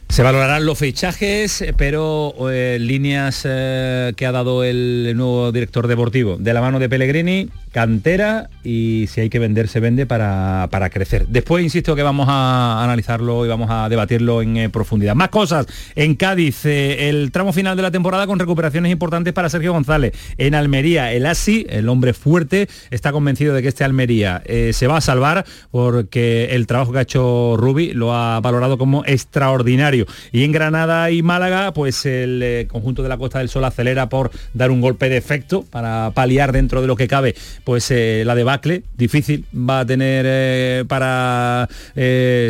Se 0.09 0.23
valorarán 0.23 0.65
los 0.65 0.79
fichajes, 0.79 1.65
pero 1.77 2.33
eh, 2.49 2.77
líneas 2.79 3.43
eh, 3.43 4.13
que 4.15 4.25
ha 4.25 4.31
dado 4.31 4.63
el 4.63 5.13
nuevo 5.15 5.51
director 5.51 5.87
deportivo 5.87 6.37
de 6.39 6.53
la 6.53 6.61
mano 6.61 6.79
de 6.79 6.89
Pellegrini, 6.89 7.49
cantera 7.77 8.49
y 8.63 9.05
si 9.07 9.21
hay 9.21 9.29
que 9.29 9.37
vender 9.37 9.67
se 9.67 9.79
vende 9.79 10.07
para, 10.07 10.67
para 10.71 10.89
crecer. 10.89 11.27
Después 11.27 11.63
insisto 11.63 11.95
que 11.95 12.01
vamos 12.01 12.25
a 12.27 12.83
analizarlo 12.83 13.45
y 13.45 13.49
vamos 13.49 13.69
a 13.69 13.87
debatirlo 13.87 14.41
en 14.41 14.57
eh, 14.57 14.69
profundidad. 14.69 15.13
Más 15.13 15.29
cosas 15.29 15.67
en 15.95 16.15
Cádiz, 16.15 16.65
el 16.65 17.31
tramo 17.31 17.53
final 17.53 17.77
de 17.77 17.83
la 17.83 17.91
temporada 17.91 18.25
con 18.25 18.39
recuperaciones 18.39 18.91
importantes 18.91 19.31
para 19.31 19.47
Sergio 19.47 19.73
González. 19.73 20.13
En 20.39 20.55
Almería, 20.55 21.13
el 21.13 21.27
ASI, 21.27 21.67
el 21.69 21.87
hombre 21.87 22.13
fuerte, 22.13 22.67
está 22.89 23.11
convencido 23.11 23.53
de 23.53 23.61
que 23.61 23.67
este 23.67 23.83
Almería 23.83 24.41
se 24.71 24.87
va 24.87 24.97
a 24.97 25.01
salvar 25.01 25.45
porque 25.69 26.55
el 26.55 26.65
trabajo 26.65 26.93
que 26.93 26.97
ha 26.97 27.03
hecho 27.03 27.57
Rubi 27.57 27.93
lo 27.93 28.15
ha 28.15 28.39
valorado 28.39 28.79
como 28.79 29.03
extraordinario 29.05 30.07
y 30.31 30.43
en 30.43 30.51
Granada 30.51 31.11
y 31.11 31.21
Málaga, 31.21 31.73
pues 31.73 32.05
el 32.05 32.41
eh, 32.43 32.67
conjunto 32.69 33.03
de 33.03 33.09
la 33.09 33.17
Costa 33.17 33.39
del 33.39 33.49
Sol 33.49 33.65
acelera 33.65 34.09
por 34.09 34.31
dar 34.53 34.71
un 34.71 34.81
golpe 34.81 35.09
de 35.09 35.17
efecto 35.17 35.63
para 35.63 36.11
paliar 36.13 36.51
dentro 36.51 36.81
de 36.81 36.87
lo 36.87 36.95
que 36.95 37.07
cabe, 37.07 37.35
pues 37.67 37.91
eh, 37.91 38.23
la 38.25 38.33
debacle, 38.33 38.83
difícil 38.95 39.43
va 39.53 39.81
a 39.81 39.85
tener 39.85 40.25
eh, 40.25 40.85
para 40.87 41.67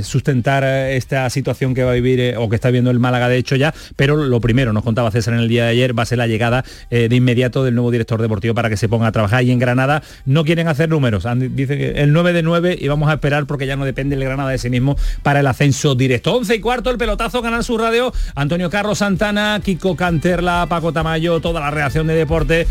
sustentar 0.04 0.64
esta 0.64 1.28
situación 1.32 1.74
que 1.74 1.84
va 1.84 1.90
a 1.90 1.96
vivir 1.96 2.36
o 2.38 2.48
que 2.50 2.56
está 2.56 2.70
viendo 2.70 2.92
el 2.92 3.00
Málaga 3.00 3.28
de 3.28 3.38
hecho 3.38 3.56
ya, 3.56 3.74
pero 3.96 4.16
lo 4.16 4.40
primero, 4.40 4.74
nos 4.74 4.84
contaba 4.84 5.10
César 5.10 5.34
en 5.34 5.40
el 5.40 5.48
día 5.48 5.64
de 5.64 5.72
ayer, 5.72 5.98
va 5.98 6.04
a 6.04 6.06
ser 6.06 6.20
la 6.20 6.28
llegada 6.28 6.64
de 6.92 7.16
inmediato 7.16 7.64
del 7.64 7.74
nuevo 7.74 7.90
director 7.90 8.22
deportivo 8.22 8.54
para 8.54 8.70
que 8.70 8.78
se 8.78 8.88
ponga 8.88 9.08
a 9.08 9.12
trabajar 9.12 9.44
y 9.44 9.50
en 9.50 9.58
Granada 9.58 10.04
no 10.26 10.44
quieren 10.44 10.68
hacer 10.68 10.88
números, 10.90 11.26
dicen 11.50 11.80
que 11.80 11.90
el 12.04 12.14
9 12.14 12.34
de 12.34 12.44
9 12.44 12.78
y 12.80 12.88
vamos 12.88 13.10
a 13.10 13.14
esperar 13.14 13.48
porque 13.48 13.66
ya 13.66 13.76
no 13.76 13.86
depende 13.86 14.16
el 14.16 14.24
Granada 14.24 14.52
de 14.52 14.60
sí 14.60 14.70
mismo 14.70 14.98
para 15.24 15.40
el 15.40 15.48
ascenso 15.48 15.96
directo. 15.96 16.36
11 16.36 16.58
y 16.58 16.60
cuarto, 16.60 16.92
el 16.92 17.00
pelotazo 17.00 17.42
Canal 17.42 17.64
Sur 17.64 17.82
Radio, 17.82 18.14
Antonio 18.36 18.70
Carlos 18.70 19.00
Santana, 19.00 19.60
Kiko 19.66 19.96
Canterla, 19.96 20.68
Paco 20.70 20.94
Tamayo, 20.94 21.40
toda 21.40 21.60
la 21.60 21.72
reacción 21.72 22.06
de 22.06 22.14
deporte. 22.14 22.68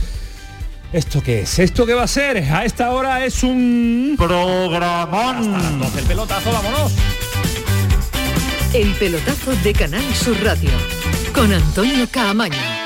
¿Esto 0.92 1.22
qué 1.22 1.40
es? 1.40 1.58
¿Esto 1.58 1.84
qué 1.84 1.94
va 1.94 2.04
a 2.04 2.08
ser? 2.08 2.38
A 2.38 2.64
esta 2.64 2.90
hora 2.92 3.24
es 3.24 3.42
un 3.42 4.14
programón. 4.16 5.54
el 5.96 6.04
pelotazo, 6.04 6.52
vámonos. 6.52 6.92
El 8.72 8.92
pelotazo 8.94 9.54
de 9.56 9.72
Canal 9.72 10.14
Sur 10.14 10.36
Radio 10.42 10.70
con 11.34 11.52
Antonio 11.52 12.06
Caamaño. 12.10 12.85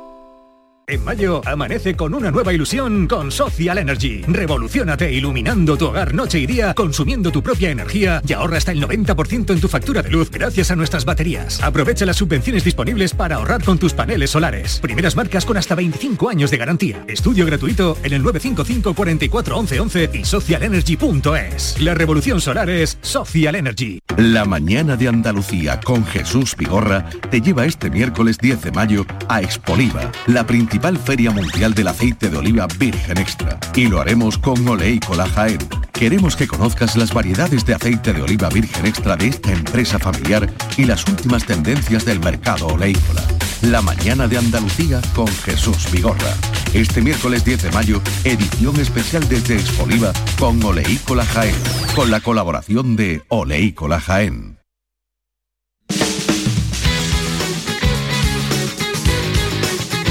En 0.91 1.05
mayo, 1.05 1.41
amanece 1.45 1.95
con 1.95 2.13
una 2.13 2.31
nueva 2.31 2.51
ilusión 2.51 3.07
con 3.07 3.31
Social 3.31 3.77
Energy. 3.77 4.23
Revolucionate 4.27 5.09
iluminando 5.09 5.77
tu 5.77 5.85
hogar 5.85 6.13
noche 6.13 6.37
y 6.37 6.45
día, 6.45 6.73
consumiendo 6.73 7.31
tu 7.31 7.41
propia 7.41 7.71
energía 7.71 8.21
y 8.27 8.33
ahorra 8.33 8.57
hasta 8.57 8.73
el 8.73 8.83
90% 8.83 9.53
en 9.53 9.61
tu 9.61 9.69
factura 9.69 10.01
de 10.01 10.09
luz 10.09 10.29
gracias 10.29 10.69
a 10.69 10.75
nuestras 10.75 11.05
baterías. 11.05 11.63
Aprovecha 11.63 12.05
las 12.05 12.17
subvenciones 12.17 12.65
disponibles 12.65 13.13
para 13.13 13.37
ahorrar 13.37 13.63
con 13.63 13.77
tus 13.77 13.93
paneles 13.93 14.31
solares. 14.31 14.81
Primeras 14.81 15.15
marcas 15.15 15.45
con 15.45 15.55
hasta 15.55 15.75
25 15.75 16.27
años 16.27 16.51
de 16.51 16.57
garantía. 16.57 17.05
Estudio 17.07 17.45
gratuito 17.45 17.97
en 18.03 18.11
el 18.11 18.21
955 18.21 18.93
44 18.93 19.57
11 19.59 19.79
11 19.79 20.09
y 20.13 20.25
socialenergy.es. 20.25 21.79
La 21.79 21.93
revolución 21.93 22.41
solar 22.41 22.69
es 22.69 22.97
Social 23.01 23.55
Energy. 23.55 23.99
La 24.17 24.43
mañana 24.43 24.97
de 24.97 25.07
Andalucía 25.07 25.79
con 25.79 26.05
Jesús 26.05 26.53
Vigorra 26.57 27.05
te 27.29 27.39
lleva 27.39 27.63
este 27.63 27.89
miércoles 27.89 28.37
10 28.39 28.61
de 28.61 28.71
mayo 28.73 29.05
a 29.29 29.41
Expoliva, 29.41 30.11
la 30.27 30.45
principal 30.45 30.80
Feria 30.81 31.29
Mundial 31.29 31.75
del 31.75 31.87
Aceite 31.87 32.29
de 32.29 32.37
Oliva 32.37 32.65
Virgen 32.79 33.17
Extra. 33.19 33.59
Y 33.75 33.87
lo 33.87 34.01
haremos 34.01 34.37
con 34.39 34.67
Oleícola 34.67 35.27
Jaén. 35.27 35.59
Queremos 35.93 36.35
que 36.35 36.47
conozcas 36.47 36.97
las 36.97 37.13
variedades 37.13 37.63
de 37.65 37.75
aceite 37.75 38.13
de 38.13 38.21
oliva 38.23 38.49
virgen 38.49 38.87
extra 38.87 39.15
de 39.15 39.27
esta 39.27 39.51
empresa 39.51 39.99
familiar 39.99 40.49
y 40.77 40.85
las 40.85 41.07
últimas 41.07 41.45
tendencias 41.45 42.03
del 42.03 42.19
mercado 42.19 42.67
oleícola. 42.67 43.21
La 43.61 43.83
mañana 43.83 44.27
de 44.27 44.39
Andalucía 44.39 44.99
con 45.13 45.27
Jesús 45.27 45.91
Vigorra. 45.91 46.33
Este 46.73 47.01
miércoles 47.01 47.45
10 47.45 47.61
de 47.61 47.71
mayo, 47.71 48.01
edición 48.23 48.79
especial 48.79 49.27
desde 49.29 49.55
Expoliva 49.55 50.11
con 50.39 50.63
Oleícola 50.63 51.25
Jaén, 51.25 51.55
con 51.95 52.09
la 52.09 52.21
colaboración 52.21 52.95
de 52.95 53.21
Oleícola 53.27 53.99
Jaén. 53.99 54.60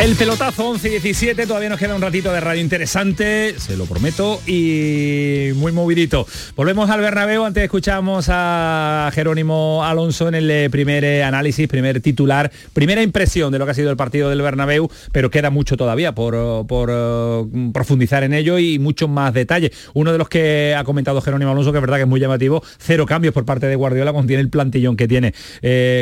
El 0.00 0.16
pelotazo 0.16 0.70
11 0.70 0.88
y 0.88 0.90
17, 0.92 1.46
todavía 1.46 1.68
nos 1.68 1.78
queda 1.78 1.94
un 1.94 2.00
ratito 2.00 2.32
de 2.32 2.40
radio 2.40 2.62
interesante, 2.62 3.54
se 3.58 3.76
lo 3.76 3.84
prometo, 3.84 4.40
y 4.46 5.50
muy 5.56 5.72
movidito. 5.72 6.26
Volvemos 6.56 6.88
al 6.88 7.02
Bernabéu, 7.02 7.44
antes 7.44 7.62
escuchamos 7.62 8.28
a 8.30 9.10
Jerónimo 9.12 9.84
Alonso 9.84 10.28
en 10.28 10.36
el 10.36 10.50
eh, 10.50 10.70
primer 10.70 11.04
eh, 11.04 11.22
análisis, 11.22 11.68
primer 11.68 12.00
titular, 12.00 12.50
primera 12.72 13.02
impresión 13.02 13.52
de 13.52 13.58
lo 13.58 13.66
que 13.66 13.72
ha 13.72 13.74
sido 13.74 13.90
el 13.90 13.98
partido 13.98 14.30
del 14.30 14.40
Bernabéu, 14.40 14.88
pero 15.12 15.30
queda 15.30 15.50
mucho 15.50 15.76
todavía 15.76 16.14
por, 16.14 16.34
eh, 16.34 17.44
profundizar 17.74 18.22
en 18.22 18.32
ello 18.32 18.58
y 18.58 18.78
muchos 18.78 19.10
más 19.10 19.34
detalles. 19.34 19.72
Uno 19.92 20.12
de 20.12 20.18
los 20.18 20.30
que 20.30 20.74
ha 20.78 20.82
comentado 20.82 21.20
Jerónimo 21.20 21.50
Alonso, 21.50 21.72
que 21.72 21.78
es 21.78 21.82
verdad 21.82 21.96
que 21.96 22.04
es 22.04 22.08
muy 22.08 22.20
llamativo, 22.20 22.62
cero 22.78 23.04
cambios 23.04 23.34
por 23.34 23.44
parte 23.44 23.66
de 23.66 23.76
Guardiola, 23.76 24.12
cuando 24.12 24.28
tiene 24.28 24.40
el 24.40 24.48
plantillón 24.48 24.96
que 24.96 25.06
tiene. 25.06 25.34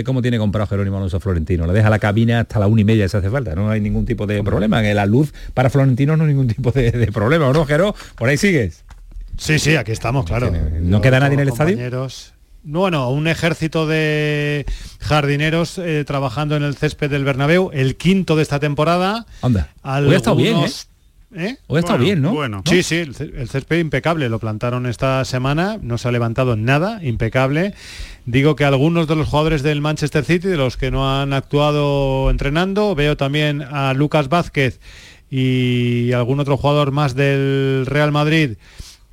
¿Cómo 0.04 0.22
tiene 0.22 0.38
comprado 0.38 0.68
Jerónimo 0.68 0.98
Alonso 0.98 1.18
Florentino? 1.18 1.66
Le 1.66 1.72
deja 1.72 1.90
la 1.90 1.98
cabina 1.98 2.40
hasta 2.40 2.60
la 2.60 2.68
una 2.68 2.82
y 2.82 2.84
media 2.84 3.08
si 3.08 3.16
hace 3.16 3.28
falta, 3.28 3.56
no 3.56 3.68
hay 3.68 3.87
ningún 3.88 4.06
tipo 4.06 4.26
de 4.26 4.42
problema. 4.42 4.82
Que 4.82 4.94
la 4.94 5.06
luz 5.06 5.32
para 5.54 5.70
Florentino 5.70 6.16
no 6.16 6.26
ningún 6.26 6.48
tipo 6.48 6.70
de, 6.70 7.10
problema, 7.12 7.52
¿no, 7.52 7.64
Jero? 7.64 7.94
Por 8.16 8.28
ahí 8.28 8.36
sigues. 8.36 8.84
Sí, 9.36 9.58
sí, 9.58 9.76
aquí 9.76 9.92
estamos, 9.92 10.26
claro. 10.26 10.52
¿No 10.80 11.00
queda 11.00 11.20
nadie 11.20 11.34
en 11.34 11.40
el 11.40 11.48
estadio? 11.48 12.08
Bueno, 12.64 13.08
un 13.10 13.28
ejército 13.28 13.86
de 13.86 14.66
jardineros 15.00 15.78
eh, 15.78 16.04
trabajando 16.04 16.56
en 16.56 16.64
el 16.64 16.76
césped 16.76 17.08
del 17.08 17.24
Bernabéu, 17.24 17.70
el 17.72 17.96
quinto 17.96 18.36
de 18.36 18.42
esta 18.42 18.58
temporada. 18.58 19.26
Anda. 19.42 19.70
ha 19.82 20.00
estado 20.00 20.36
bien, 20.36 20.58
¿eh? 20.58 20.70
¿Eh? 21.34 21.56
Hoy 21.66 21.80
está 21.80 21.96
bien, 21.98 22.22
¿no? 22.22 22.32
Bueno. 22.32 22.62
Sí, 22.64 22.82
sí, 22.82 22.96
el, 22.96 23.14
el 23.36 23.48
césped 23.48 23.78
impecable, 23.78 24.28
lo 24.30 24.38
plantaron 24.38 24.86
esta 24.86 25.24
semana, 25.26 25.78
no 25.82 25.98
se 25.98 26.08
ha 26.08 26.12
levantado 26.12 26.56
nada, 26.56 27.00
impecable. 27.04 27.74
Digo 28.24 28.56
que 28.56 28.64
algunos 28.64 29.08
de 29.08 29.16
los 29.16 29.28
jugadores 29.28 29.62
del 29.62 29.82
Manchester 29.82 30.24
City, 30.24 30.48
de 30.48 30.56
los 30.56 30.76
que 30.78 30.90
no 30.90 31.20
han 31.20 31.34
actuado 31.34 32.30
entrenando, 32.30 32.94
veo 32.94 33.16
también 33.16 33.62
a 33.62 33.92
Lucas 33.92 34.28
Vázquez 34.28 34.80
y 35.30 36.12
algún 36.12 36.40
otro 36.40 36.56
jugador 36.56 36.92
más 36.92 37.14
del 37.14 37.84
Real 37.86 38.10
Madrid. 38.10 38.56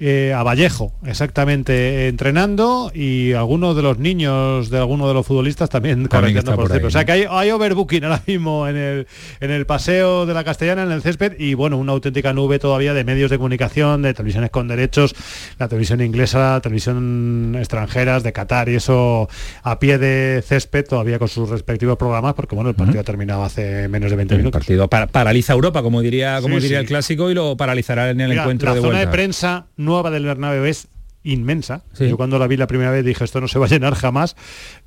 Eh, 0.07 0.33
a 0.35 0.43
Vallejo, 0.43 0.93
exactamente, 1.03 2.07
entrenando 2.07 2.91
y 2.93 3.33
algunos 3.33 3.75
de 3.75 3.81
los 3.81 3.97
niños 3.97 4.69
de 4.69 4.77
algunos 4.77 5.07
de 5.07 5.13
los 5.15 5.25
futbolistas 5.25 5.69
también 5.69 6.07
También 6.07 6.35
correteando 6.35 6.51
por 6.55 6.67
por 6.67 6.71
el 6.77 6.81
ahí, 6.83 6.88
O 6.88 6.91
sea 6.91 7.05
que 7.05 7.12
hay, 7.13 7.25
hay 7.27 7.50
overbooking 7.50 8.03
ahora 8.03 8.21
mismo 8.27 8.67
en 8.67 8.75
el, 8.77 9.07
en 9.39 9.50
el 9.51 9.65
paseo 9.65 10.25
de 10.27 10.33
la 10.35 10.43
Castellana, 10.43 10.83
en 10.83 10.91
el 10.91 11.01
césped, 11.01 11.33
y 11.39 11.55
bueno, 11.55 11.77
una 11.77 11.93
auténtica 11.93 12.33
nube 12.33 12.59
todavía 12.59 12.93
de 12.93 13.03
medios 13.03 13.31
de 13.31 13.38
comunicación, 13.38 14.03
de 14.03 14.13
televisiones 14.13 14.51
con 14.51 14.67
derechos, 14.67 15.15
la 15.57 15.67
televisión 15.67 16.01
inglesa, 16.01 16.53
la 16.53 16.62
televisión 16.62 17.55
extranjeras, 17.57 18.21
de 18.24 18.31
Qatar, 18.31 18.69
y 18.69 18.75
eso 18.75 19.27
a 19.63 19.79
pie 19.79 19.97
de 19.97 20.43
césped, 20.45 20.85
todavía 20.88 21.17
con 21.19 21.27
sus 21.29 21.50
respectivos 21.50 21.97
programas, 21.97 22.35
porque 22.35 22.53
bueno, 22.55 22.69
el 22.69 22.75
partido 22.75 23.00
ha 23.01 23.03
terminado 23.03 23.43
hace 23.43 23.88
menos 23.88 24.12
de 24.12 24.17
20 24.17 24.35
El 24.35 24.39
minutos. 24.41 24.59
partido 24.59 24.88
para- 24.88 25.07
paraliza 25.07 25.53
Europa, 25.53 25.81
como 25.81 26.01
diría, 26.01 26.41
como 26.41 26.57
Sí, 26.57 26.63
diría 26.63 26.77
sí. 26.79 26.81
el 26.83 26.88
clásico, 26.88 27.31
y 27.31 27.33
lo 27.33 27.57
paralizará 27.57 28.09
en 28.09 28.21
el 28.21 28.29
Mira, 28.29 28.43
encuentro 28.43 28.69
la 28.69 28.75
de 28.75 28.81
zona 28.81 28.93
vuelta. 28.93 29.09
de 29.09 29.12
prensa 29.15 29.65
nueva 29.95 30.11
del 30.11 30.25
Bernabéu 30.25 30.65
es 30.65 30.87
inmensa. 31.23 31.83
Sí. 31.93 32.07
Yo 32.07 32.17
cuando 32.17 32.37
la 32.37 32.47
vi 32.47 32.55
la 32.57 32.67
primera 32.67 32.91
vez 32.91 33.03
dije 33.03 33.23
esto 33.23 33.41
no 33.41 33.47
se 33.47 33.57
va 33.59 33.65
a 33.65 33.69
llenar 33.69 33.95
jamás. 33.95 34.35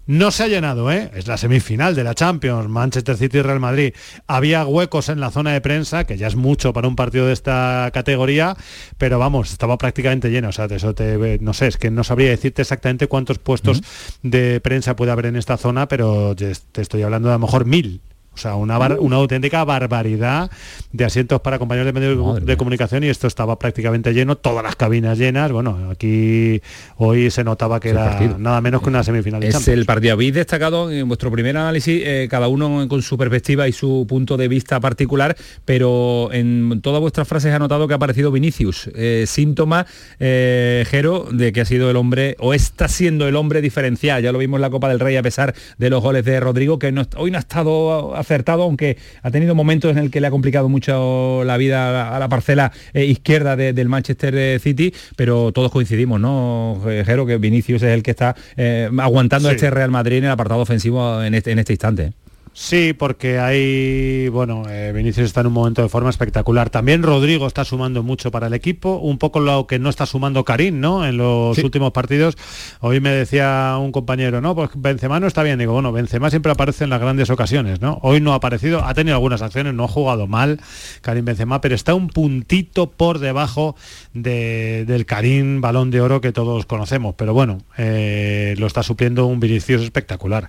No 0.07 0.31
se 0.31 0.45
ha 0.45 0.49
llenado, 0.49 0.91
¿eh? 0.91 1.11
Es 1.15 1.27
la 1.27 1.37
semifinal 1.37 1.95
de 1.95 2.05
la 2.05 2.15
Champions, 2.15 2.69
Manchester 2.69 3.17
City 3.17 3.39
y 3.39 3.43
Real 3.43 3.61
Madrid. 3.61 3.93
Había 4.27 4.65
huecos 4.65 5.09
en 5.09 5.21
la 5.21 5.31
zona 5.31 5.53
de 5.53 5.61
prensa, 5.61 6.05
que 6.05 6.17
ya 6.17 6.29
es 6.29 6.37
mucho 6.37 6.73
para 6.73 6.89
un 6.89 6.97
partido 6.97 7.27
de 7.27 7.33
esta 7.33 7.91
categoría, 7.93 8.57
pero 8.97 9.19
vamos, 9.19 9.51
estaba 9.51 9.77
prácticamente 9.77 10.31
lleno. 10.31 10.49
O 10.49 10.53
sea, 10.53 10.67
eso 10.67 10.95
te, 10.95 11.39
no 11.41 11.53
sé, 11.53 11.67
es 11.67 11.77
que 11.77 11.91
no 11.91 12.05
sabría 12.05 12.31
decirte 12.31 12.63
exactamente 12.63 13.07
cuántos 13.07 13.39
puestos 13.39 13.83
de 14.23 14.61
prensa 14.61 14.97
puede 14.97 15.13
haber 15.13 15.27
en 15.27 15.37
esta 15.37 15.57
zona, 15.59 15.89
pero 15.89 16.35
te 16.37 16.81
estoy 16.81 17.03
hablando 17.03 17.29
de 17.29 17.35
a 17.35 17.39
lo 17.39 17.47
mejor 17.47 17.67
mil. 17.67 18.01
O 18.39 18.41
sea, 18.41 18.55
una, 18.55 18.79
bar- 18.79 18.99
una 19.01 19.17
auténtica 19.17 19.65
barbaridad 19.65 20.49
de 20.93 21.05
asientos 21.05 21.41
para 21.41 21.59
compañeros 21.59 21.87
de 21.87 21.93
medios 21.93 22.17
Madre 22.17 22.41
de 22.43 22.47
mía. 22.47 22.57
comunicación 22.57 23.03
y 23.03 23.09
esto 23.09 23.27
estaba 23.27 23.59
prácticamente 23.59 24.13
lleno, 24.15 24.37
todas 24.37 24.63
las 24.63 24.77
cabinas 24.77 25.19
llenas. 25.19 25.51
Bueno, 25.51 25.91
aquí 25.91 26.61
hoy 26.99 27.31
se 27.33 27.43
notaba 27.43 27.81
que 27.81 27.89
Es 27.89 27.95
era 27.97 28.37
nada 28.39 28.61
menos 28.61 28.81
que 28.83 28.89
una 28.91 29.03
semifinal 29.03 29.41
de 29.41 29.49
Es 29.49 29.67
el 29.67 29.85
partido. 29.87 30.13
Habéis 30.13 30.35
destacado 30.35 30.89
en 30.91 31.09
vuestro 31.09 31.33
primer 31.33 31.57
análisis, 31.57 32.01
eh, 32.05 32.29
cada 32.31 32.47
uno 32.47 32.87
con 32.89 33.03
su 33.03 33.19
perspectiva 33.19 33.67
y 33.67 33.73
su 33.73 34.07
punto 34.09 34.37
de 34.37 34.47
vista 34.47 34.79
particular, 34.79 35.37
pero 35.65 36.31
en 36.33 36.81
todas 36.81 37.01
vuestras 37.01 37.27
frases 37.27 37.53
ha 37.53 37.59
notado 37.59 37.89
que 37.89 37.95
ha 37.95 37.97
aparecido 37.97 38.31
Vinicius. 38.31 38.89
Eh, 38.95 39.25
síntoma, 39.27 39.85
eh, 40.21 40.85
Jero, 40.89 41.27
de 41.33 41.53
que 41.53 41.61
ha 41.63 41.65
sido 41.65 41.91
el 41.91 41.97
hombre, 41.97 42.37
o 42.39 42.55
está 42.55 42.87
siendo 42.89 43.27
el 43.27 43.35
hombre 43.37 43.61
diferencial. 43.61 44.23
Ya 44.23 44.31
lo 44.31 44.39
vimos 44.39 44.59
en 44.59 44.63
la 44.63 44.71
Copa 44.71 44.89
del 44.89 45.01
Rey 45.01 45.17
a 45.17 45.23
pesar 45.23 45.55
de 45.77 45.91
los 45.91 46.03
goles 46.03 46.25
de 46.25 46.39
Rodrigo, 46.41 46.79
que 46.79 46.93
no, 46.93 47.03
hoy 47.17 47.31
no 47.31 47.39
ha 47.39 47.41
estado 47.41 48.17
acertado, 48.29 48.63
aunque 48.63 48.99
ha 49.23 49.31
tenido 49.31 49.55
momentos 49.55 49.91
en 49.93 49.99
el 49.99 50.11
que 50.11 50.21
le 50.21 50.27
ha 50.27 50.31
complicado 50.31 50.69
mucho 50.69 51.43
la 51.45 51.57
vida 51.57 52.15
a 52.15 52.19
la, 52.19 52.29
parcela 52.29 52.73
eh, 52.93 53.05
izquierda 53.05 53.57
de- 53.57 53.73
del 53.73 53.89
Manchester 53.89 54.35
eh, 54.37 54.59
City, 54.59 54.93
pero 55.17 55.51
todos 55.53 55.73
coincidimos, 55.73 56.21
¿no, 56.21 56.81
eh, 56.89 57.03
Jero? 57.07 57.25
Que 57.27 57.39
Vinicius 57.39 57.83
es 57.83 57.91
el 57.95 58.03
que 58.03 58.11
está 58.11 58.37
eh, 58.57 58.91
aguantando 58.99 59.49
Sí. 59.49 59.55
este 59.55 59.71
Real 59.71 59.91
Madrid 59.91 60.19
en 60.19 60.25
el 60.25 60.31
apartado 60.31 60.61
ofensivo 60.61 61.23
en 61.23 61.35
este, 61.35 61.53
en 61.53 61.59
este 61.59 61.73
instante. 61.73 62.13
Sí, 62.61 62.93
porque 62.93 63.39
hay, 63.39 64.29
bueno, 64.31 64.65
eh, 64.69 64.91
Vinicius 64.93 65.27
está 65.27 65.43
en 65.43 65.47
un 65.47 65.53
momento 65.53 65.81
de 65.81 65.89
forma 65.89 66.11
espectacular. 66.11 66.71
También 66.71 67.05
Rodrigo 67.05 67.47
está 67.47 67.65
sumando 67.65 68.03
mucho 68.03 68.33
para 68.33 68.49
el 68.49 68.53
equipo, 68.53 68.97
un 68.97 69.17
poco 69.17 69.39
lo 69.39 69.69
que 69.69 69.79
no 69.79 69.89
está 69.89 70.07
sumando 70.07 70.45
Karim, 70.45 70.81
¿no? 70.81 71.07
En 71.07 71.19
los 71.19 71.55
Sí. 71.57 71.63
últimos 71.65 71.93
partidos. 71.93 72.37
Hoy 72.81 72.99
me 72.99 73.11
decía 73.11 73.77
un 73.81 73.93
compañero, 73.93 74.41
no, 74.41 74.57
pues 74.57 74.71
Benzema 74.75 75.21
no 75.21 75.29
está 75.29 75.45
bien. 75.45 75.61
Digo, 75.61 75.73
bueno, 75.73 75.93
Benzema 75.93 76.31
siempre 76.31 76.51
aparece 76.51 76.83
en 76.83 76.91
las 76.91 77.01
grandes 77.01 77.31
ocasiones, 77.31 77.81
¿no? 77.81 78.01
Hoy 78.03 78.21
no 78.21 78.33
ha 78.33 78.37
aparecido, 78.37 78.85
ha 78.85 78.93
tenido 78.93 79.15
algunas 79.15 79.41
acciones, 79.41 79.73
no 79.73 79.85
ha 79.85 79.89
jugado 79.89 80.27
mal 80.27 80.61
Karim 81.01 81.27
Benzema, 81.27 81.61
pero 81.61 81.77
está 81.77 81.95
un 81.95 82.09
puntito 82.09 82.91
por 82.91 83.21
debajo 83.21 83.77
de- 84.23 84.85
del 84.87 85.07
Karim 85.07 85.61
Balón 85.61 85.91
de 85.91 86.01
Oro 86.01 86.21
que 86.21 86.33
todos 86.33 86.67
conocemos. 86.67 87.15
Pero 87.17 87.35
bueno, 87.35 87.59
eh, 87.77 88.55
lo 88.59 88.67
está 88.67 88.83
supliendo 88.83 89.27
un 89.27 89.41
Vinicius 89.41 89.83
espectacular. 89.83 90.49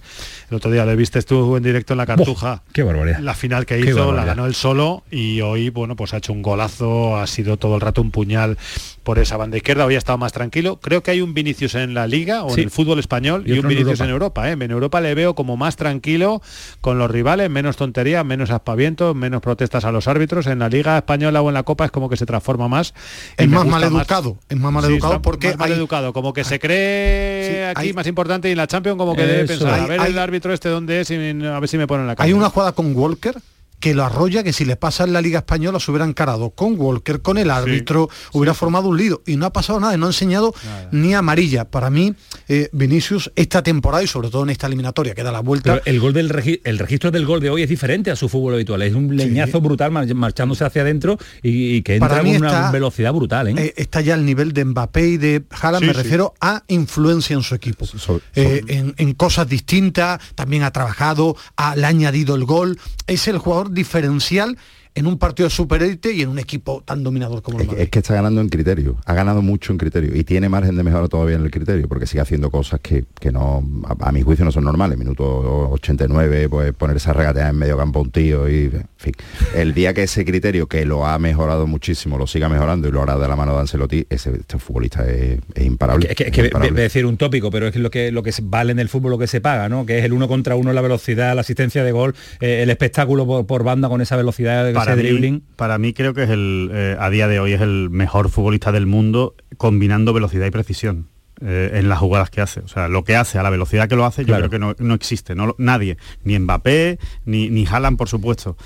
El 0.50 0.58
otro 0.58 0.72
día 0.72 0.86
le 0.86 0.96
viste 0.96 1.22
tú 1.22 1.58
en 1.58 1.64
directo 1.64 1.94
en 1.94 1.98
la 1.98 2.06
Cartuja. 2.06 2.64
¡Qué 2.74 2.84
barbaridad! 2.84 3.20
La 3.20 3.34
final 3.34 3.66
que 3.66 3.80
hizo 3.80 4.12
la 4.14 4.26
ganó 4.26 4.46
él 4.46 4.56
solo 4.56 5.04
y 5.12 5.42
hoy, 5.42 5.70
bueno, 5.70 5.96
pues 5.96 6.14
ha 6.14 6.18
hecho 6.18 6.34
un 6.34 6.42
golazo, 6.42 7.18
ha 7.18 7.28
sido 7.28 7.58
todo 7.58 7.76
el 7.76 7.82
rato 7.82 8.02
un 8.02 8.12
puñal 8.12 8.58
por 9.04 9.20
esa 9.20 9.38
banda 9.38 9.58
izquierda, 9.58 9.86
hoy 9.86 9.96
ha 9.96 9.98
estado 9.98 10.18
más 10.18 10.32
tranquilo. 10.34 10.80
Creo 10.82 11.02
que 11.04 11.12
hay 11.12 11.22
un 11.22 11.34
Vinicius 11.34 11.76
en 11.76 11.94
la 11.94 12.06
liga 12.08 12.44
o 12.44 12.50
Sí. 12.54 12.62
en 12.62 12.66
el 12.66 12.72
fútbol 12.72 13.00
español 13.00 13.44
Y 13.46 13.50
y, 13.50 13.54
un 13.54 13.60
otro 13.60 13.70
en 13.72 13.78
Vinicius 13.78 14.00
Europa. 14.00 14.04
en 14.06 14.10
Europa. 14.12 14.50
¿eh? 14.50 14.66
En 14.66 14.72
Europa 14.72 15.02
le 15.02 15.16
veo 15.16 15.36
como 15.36 15.58
más 15.58 15.76
tranquilo 15.76 16.42
con 16.82 16.98
los 16.98 17.10
rivales, 17.10 17.50
menos 17.50 17.78
tonterías, 17.78 18.24
menos 18.26 18.50
aspavientos, 18.52 19.16
menos 19.16 19.42
protestas 19.42 19.86
a 19.86 19.92
los 19.92 20.08
árbitros. 20.08 20.48
En 20.48 20.60
la 20.60 20.70
liga 20.70 20.98
española 20.98 21.42
o 21.42 21.48
en 21.50 21.54
la 21.54 21.64
Copa 21.64 21.86
es 21.86 21.92
como 21.92 22.10
que 22.10 22.18
se 22.18 22.26
transforma 22.26 22.68
más. 22.68 22.94
y 23.38 23.48
Más 23.66 23.82
maleducado, 23.82 24.38
es 24.50 24.58
más 24.58 24.72
maleducado 24.72 25.14
está 25.14 25.22
porque 25.22 25.48
más 25.48 25.56
hay- 25.56 25.70
maleducado, 25.72 26.14
como 26.14 26.34
que 26.34 26.44
se 26.44 26.60
cree 26.60 27.48
Sí, 27.50 27.62
aquí 27.80 27.88
hay- 27.90 27.94
más 27.94 28.08
importante 28.08 28.48
y 28.50 28.52
en 28.52 28.58
la 28.58 28.68
Champions 28.68 28.98
como 28.98 29.16
que 29.16 29.26
debe 29.26 29.46
pensar, 29.46 29.80
a 29.80 29.86
ver 29.88 30.00
hay- 30.00 30.12
el 30.12 30.20
árbitro 30.20 30.54
este 30.54 30.70
dónde 30.70 31.02
es 31.02 31.10
y 31.12 31.16
a 31.16 31.60
ver 31.60 31.68
si 31.70 31.78
me 31.78 31.88
ponen 31.88 32.08
la 32.08 32.16
cara. 32.16 32.26
Hay 32.26 32.34
una 32.34 32.50
jugada 32.50 32.72
con 32.72 32.96
Walker 32.96 33.36
que 33.80 33.94
lo 33.94 34.04
arrolla, 34.04 34.44
que 34.44 34.54
si 34.54 34.66
le 34.66 34.76
pasa 34.76 35.04
en 35.04 35.14
la 35.14 35.22
Liga 35.22 35.40
Española 35.40 35.80
se 35.80 35.92
hubiera 35.92 36.06
encarado 36.06 36.50
con 36.52 36.80
Walker, 36.80 37.22
con 37.22 37.38
el 37.38 37.50
árbitro, 37.50 38.10
hubiera 38.34 38.54
formado 38.54 38.90
un 38.90 38.98
lío. 38.98 39.22
Y 39.26 39.36
no 39.38 39.46
ha 39.46 39.54
pasado 39.54 39.80
nada, 39.80 39.96
no 39.98 40.06
ha 40.06 40.10
enseñado 40.10 40.54
ni 40.92 41.14
amarilla. 41.14 41.66
Para 41.66 41.90
mí, 41.90 42.14
eh, 42.48 42.70
Vinicius, 42.74 43.32
esta 43.36 43.64
temporada 43.64 44.04
y 44.04 44.08
sobre 44.08 44.30
todo 44.30 44.44
en 44.44 44.50
esta 44.50 44.68
eliminatoria 44.68 45.14
que 45.16 45.24
da 45.24 45.32
la 45.32 45.40
vuelta, 45.42 45.74
Pero 45.74 45.86
el 45.86 46.00
gol 46.00 46.14
del 46.14 46.30
regi- 46.30 46.62
el 46.64 46.78
registro 46.80 47.12
del 47.12 47.26
gol 47.26 47.40
de 47.40 47.50
hoy 47.50 47.64
es 47.64 47.70
diferente 47.70 48.12
a 48.12 48.16
su 48.16 48.30
fútbol 48.30 48.56
habitual. 48.56 48.82
Es 48.82 48.94
un 48.94 49.16
leñazo 49.16 49.62
brutal 49.62 49.92
mar- 49.92 50.14
marchándose 50.14 50.66
hacia 50.66 50.82
adentro 50.82 51.18
y, 51.42 51.76
y 51.78 51.82
que 51.82 51.96
entra 51.96 52.10
Para 52.10 52.24
mí 52.24 52.32
con 52.34 52.42
una 52.42 52.48
está- 52.50 52.72
velocidad 52.72 53.14
brutal. 53.14 53.48
¿eh? 53.48 53.54
eh, 53.58 53.74
está 53.78 54.02
ya 54.02 54.14
al 54.16 54.26
nivel 54.26 54.54
de 54.54 54.66
Mbappé 54.66 55.08
y 55.08 55.18
de 55.18 55.44
Haaland, 55.62 55.84
Sí, 55.84 55.88
me 55.88 55.94
sí. 55.94 56.02
refiero 56.04 56.34
a 56.42 56.64
influencia 56.68 57.34
en 57.36 57.44
su 57.44 57.56
equipo. 57.56 57.86
So- 57.86 58.22
Eh, 58.36 58.62
en, 58.68 58.94
en 58.98 59.14
cosas 59.14 59.48
distintas, 59.48 60.20
también 60.36 60.64
ha 60.64 60.72
trabajado, 60.72 61.36
ha, 61.56 61.76
le 61.76 61.86
ha 61.86 61.90
añadido 61.90 62.36
el 62.36 62.46
gol. 62.46 62.78
Es 63.08 63.28
el 63.28 63.38
jugador 63.38 63.69
diferencial 63.70 64.58
en 65.00 65.08
un 65.08 65.18
partido 65.18 65.48
de 65.48 65.56
superélite 65.56 66.14
y 66.14 66.22
en 66.22 66.30
un 66.30 66.40
equipo 66.40 66.84
tan 66.86 67.04
dominador 67.04 67.42
como 67.42 67.58
el 67.58 67.64
Es 67.64 67.68
que, 67.68 67.72
Madrid. 67.74 67.84
es 67.86 67.90
que 67.90 68.00
está 68.00 68.14
ganando 68.16 68.42
en 68.42 68.50
criterio, 68.50 68.98
ha 69.06 69.14
ganado 69.14 69.42
mucho 69.42 69.72
en 69.72 69.78
criterio 69.78 70.16
y 70.16 70.24
tiene 70.24 70.50
margen 70.50 70.76
de 70.76 70.84
mejora 70.84 71.08
todavía 71.08 71.36
en 71.38 71.44
el 71.44 71.52
criterio 71.52 71.88
porque 71.88 72.06
sigue 72.06 72.22
haciendo 72.22 72.52
cosas 72.52 72.80
que, 72.82 73.06
que 73.20 73.32
no, 73.32 73.64
a, 73.86 74.10
a 74.10 74.12
mi 74.12 74.22
juicio 74.22 74.44
no 74.46 74.52
son 74.52 74.64
normales. 74.66 74.98
Minuto 74.98 75.70
89, 75.72 76.50
pues 76.50 76.74
ponerse 76.74 77.10
a 77.10 77.14
regatear 77.14 77.50
en 77.52 77.58
medio 77.58 77.78
campo 77.78 78.00
a 78.00 78.02
un 78.04 78.12
tío 78.12 78.50
y, 78.50 78.66
en 78.66 78.88
fin. 78.98 79.14
El 79.56 79.74
día 79.74 79.94
que 79.94 80.04
ese 80.04 80.26
criterio, 80.26 80.68
que 80.68 80.86
lo 80.86 81.06
ha 81.06 81.18
mejorado 81.20 81.68
muchísimo, 81.68 82.18
lo 82.18 82.28
siga 82.28 82.50
mejorando 82.50 82.88
y 82.88 82.92
lo 82.92 83.02
hará 83.02 83.18
de 83.18 83.28
la 83.28 83.36
mano 83.36 83.54
de 83.54 83.60
Ancelotti, 83.62 84.06
ese 84.10 84.32
este 84.32 84.58
futbolista 84.60 85.10
es, 85.10 85.40
es 85.56 85.66
imparable. 85.66 86.08
Es 86.10 86.16
que, 86.16 86.24
es 86.26 86.32
que 86.32 86.52
es 86.68 86.74
decir 86.76 87.06
un 87.06 87.18
tópico, 87.18 87.50
pero 87.52 87.68
es 87.68 87.76
lo 87.76 87.90
que 87.90 88.12
lo 88.12 88.24
que 88.24 88.32
se- 88.32 88.42
vale 88.46 88.72
en 88.72 88.80
el 88.80 88.90
fútbol 88.90 89.12
lo 89.12 89.18
que 89.18 89.28
se 89.28 89.42
paga, 89.42 89.70
¿no? 89.70 89.86
Que 89.86 90.00
es 90.00 90.06
el 90.06 90.14
uno 90.14 90.28
contra 90.28 90.56
uno, 90.56 90.74
la 90.74 90.82
velocidad, 90.82 91.34
la 91.36 91.42
asistencia 91.42 91.84
de 91.84 91.92
gol, 91.92 92.16
eh, 92.42 92.62
el 92.64 92.70
espectáculo 92.70 93.26
por, 93.26 93.46
por 93.46 93.64
banda 93.64 93.88
con 93.90 94.02
esa 94.02 94.16
velocidad, 94.18 94.72
para 94.74 94.89
ese 94.94 95.04
mí, 95.04 95.10
dribbling. 95.10 95.44
para 95.56 95.78
mí 95.78 95.94
creo 95.94 96.14
que 96.14 96.24
es 96.24 96.30
el 96.30 96.70
eh, 96.74 96.96
a 97.00 97.10
día 97.10 97.28
de 97.28 97.40
hoy 97.40 97.54
es 97.54 97.62
el 97.62 97.90
mejor 97.90 98.30
futbolista 98.30 98.72
del 98.72 98.86
mundo 98.86 99.36
combinando 99.58 100.14
velocidad 100.14 100.46
y 100.46 100.52
precisión 100.52 101.08
eh, 101.42 101.72
en 101.76 101.88
las 101.88 102.00
jugadas 102.00 102.30
que 102.30 102.42
hace. 102.42 102.60
O 102.60 102.68
sea, 102.68 102.90
lo 102.90 103.04
que 103.04 103.16
hace 103.16 103.40
a 103.40 103.44
la 103.44 103.50
velocidad 103.50 103.88
que 103.88 103.96
lo 103.96 104.06
hace, 104.06 104.26
yo 104.26 104.36
creo 104.36 104.50
que 104.50 104.60
no, 104.60 104.76
no 104.78 104.94
existe. 104.94 105.36
No, 105.36 105.56
nadie, 105.58 105.98
ni 106.24 106.38
Mbappé, 106.38 107.00
ni, 107.26 107.50
ni 107.50 107.66
Haaland, 107.66 107.98
por 107.98 108.10
supuesto, 108.10 108.58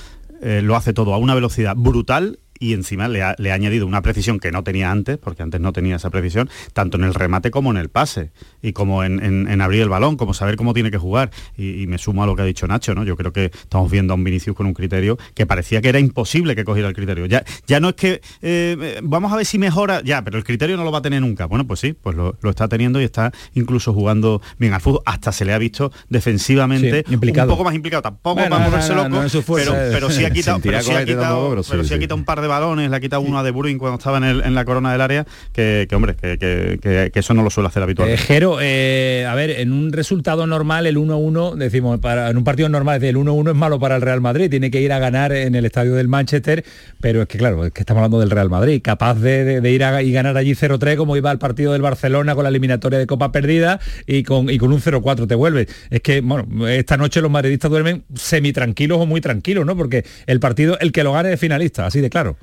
eh, 0.42 0.62
lo 0.64 0.76
hace 0.76 0.92
todo 0.92 1.14
a 1.14 1.18
una 1.18 1.36
velocidad 1.36 1.76
brutal 1.78 2.40
y 2.70 2.74
encima 2.74 3.08
le 3.08 3.22
ha, 3.24 3.36
le 3.38 3.52
ha 3.52 3.56
añadido 3.56 3.86
una 3.88 4.02
precisión 4.02 4.40
que 4.40 4.52
no 4.52 4.64
tenía 4.64 4.92
antes, 4.92 5.18
porque 5.18 5.44
antes 5.44 5.60
no 5.62 5.74
tenía 5.74 5.96
esa 5.98 6.10
precisión, 6.10 6.50
tanto 6.74 6.98
en 6.98 7.04
el 7.04 7.14
remate 7.14 7.52
como 7.52 7.72
en 7.72 7.78
el 7.78 7.90
pase, 7.90 8.32
y 8.62 8.74
como 8.74 9.04
en, 9.04 9.24
en- 9.24 9.50
en 9.50 9.62
abrir 9.62 9.82
el 9.82 9.90
balón, 9.90 10.16
como 10.18 10.34
saber 10.34 10.56
cómo 10.56 10.74
tiene 10.74 10.92
que 10.92 10.98
jugar. 10.98 11.32
Y, 11.58 11.82
y 11.84 11.88
me 11.88 11.98
sumo 11.98 12.24
a 12.24 12.26
lo 12.26 12.36
que 12.36 12.42
ha 12.44 12.46
dicho 12.46 12.66
Nacho, 12.68 12.96
¿no? 12.96 13.04
Yo 13.04 13.16
creo 13.18 13.34
que 13.34 13.46
estamos 13.46 13.92
viendo 13.92 14.14
a 14.14 14.16
un 14.16 14.24
Vinicius 14.24 14.56
con 14.56 14.66
un 14.66 14.74
criterio 14.74 15.18
que 15.36 15.46
parecía 15.46 15.82
que 15.82 15.90
era 15.90 16.00
imposible 16.00 16.56
que 16.56 16.64
cogiera 16.64 16.88
el 16.90 16.96
criterio. 16.96 17.26
Ya, 17.26 17.44
ya 17.68 17.80
no 17.80 17.90
es 17.90 17.96
que 17.96 18.22
eh, 18.42 19.00
vamos 19.04 19.32
a 19.34 19.36
ver 19.36 19.46
si 19.46 19.58
mejora, 19.58 20.02
ya, 20.04 20.24
pero 20.24 20.38
el 20.38 20.44
criterio 20.44 20.78
no 20.78 20.84
lo 20.84 20.92
va 20.92 21.00
a 21.00 21.02
tener 21.02 21.22
nunca. 21.22 21.46
Bueno, 21.46 21.66
pues 21.68 21.80
sí, 21.82 21.94
pues 21.94 22.16
lo, 22.16 22.38
lo 22.42 22.50
está 22.50 22.68
teniendo 22.68 23.02
y 23.02 23.04
está 23.04 23.32
incluso 23.54 23.94
jugando 23.94 24.42
bien 24.58 24.74
al 24.74 24.82
fútbol. 24.82 25.02
Hasta 25.06 25.32
se 25.32 25.44
le 25.46 25.54
ha 25.54 25.58
visto 25.58 25.92
defensivamente 26.10 27.04
Sí, 27.08 27.14
implicado. 27.14 27.50
un 27.50 27.54
poco 27.58 27.64
más 27.66 27.76
implicado, 27.76 28.02
tampoco 28.02 28.36
Bueno, 28.36 28.50
para 28.50 28.64
no, 28.66 28.70
volverse 28.72 28.90
no, 28.96 29.04
loco, 29.04 29.10
no 29.10 29.56
pero, 29.56 29.72
pero 29.74 30.10
sí 30.10 30.26
ha 30.26 30.30
quitado, 30.32 30.60
pero 30.60 30.82
sí 30.82 30.92
ha 30.92 30.96
pero 31.06 31.84
sí, 31.84 31.98
quitado 32.00 32.16
un 32.16 32.26
par 32.26 32.42
de 32.42 32.48
balones, 32.60 32.90
le 32.90 32.96
ha 32.96 33.00
quitado 33.00 33.22
uno 33.22 33.40
a 33.40 33.44
De 33.44 33.52
Bruyne 33.52 33.78
cuando 33.80 33.98
estaba 33.98 34.18
en, 34.18 34.24
el- 34.24 34.42
en 34.42 34.56
la 34.56 34.66
corona 34.66 34.92
del 34.92 35.02
área, 35.02 35.26
que, 35.52 35.86
que, 35.90 35.96
hombre, 35.96 36.16
que, 36.16 36.38
que- 36.38 36.80
que- 36.82 37.12
que 37.14 37.20
eso 37.20 37.34
no 37.34 37.44
lo 37.44 37.50
suele 37.50 37.68
hacer 37.68 37.82
Eh, 37.82 37.84
habitualmente. 37.84 38.24
Jero, 38.24 38.58
eh, 38.62 39.26
a 39.30 39.36
ver, 39.36 39.50
en 39.52 39.72
un 39.72 39.92
resultado 39.94 40.46
normal, 40.48 40.88
el 40.88 40.98
1-1, 40.98 41.56
decimos, 41.56 42.00
para, 42.00 42.30
en 42.30 42.38
un 42.38 42.44
partido 42.44 42.70
normal, 42.70 43.04
el 43.04 43.16
1-1 43.18 43.50
es 43.52 43.56
malo 43.56 43.80
para 43.80 43.96
el 43.96 44.02
Real 44.02 44.22
Madrid, 44.22 44.50
tiene 44.50 44.72
que 44.72 44.82
ir 44.82 44.92
a 44.94 45.00
ganar 45.00 45.32
en 45.34 45.56
el 45.56 45.66
estadio 45.66 45.94
del 45.96 46.08
Manchester, 46.08 46.64
pero 47.02 47.22
es 47.22 47.28
que 47.28 47.38
claro, 47.38 47.66
es 47.66 47.72
que 47.74 47.82
estamos 47.82 48.00
hablando 48.00 48.20
del 48.20 48.30
Real 48.32 48.50
Madrid, 48.50 48.82
capaz 48.84 49.16
de, 49.16 49.44
de- 49.44 49.62
de 49.62 49.72
ir 49.72 49.84
a, 49.84 50.02
y 50.02 50.12
ganar 50.12 50.38
allí 50.38 50.54
0-3 50.56 50.96
como 50.98 51.18
iba 51.18 51.32
al 51.32 51.40
partido 51.40 51.74
del 51.74 51.82
Barcelona 51.82 52.36
con 52.36 52.44
la 52.44 52.50
eliminatoria 52.50 53.00
de 53.00 53.08
Copa 53.08 53.32
perdida 53.32 53.80
y 54.08 54.24
con, 54.24 54.50
y 54.50 54.58
con 54.58 54.72
un 54.74 54.80
0-4 54.82 55.28
te 55.28 55.36
vuelves. 55.36 55.68
Es 55.90 56.02
que, 56.02 56.22
bueno, 56.22 56.68
esta 56.68 56.98
noche 56.98 57.22
los 57.22 57.32
madridistas 57.32 57.70
duermen 57.72 58.04
semi-tranquilos 58.16 59.00
o 59.00 59.06
muy 59.06 59.22
tranquilos, 59.22 59.66
¿no? 59.66 59.76
Porque 59.78 60.06
el 60.28 60.40
partido, 60.40 60.78
el 60.80 60.92
que 60.92 61.04
lo 61.04 61.14
gane 61.14 61.34
es 61.34 61.40
finalista, 61.40 61.86
así 61.86 62.02
de 62.02 62.10
claro. 62.10 62.38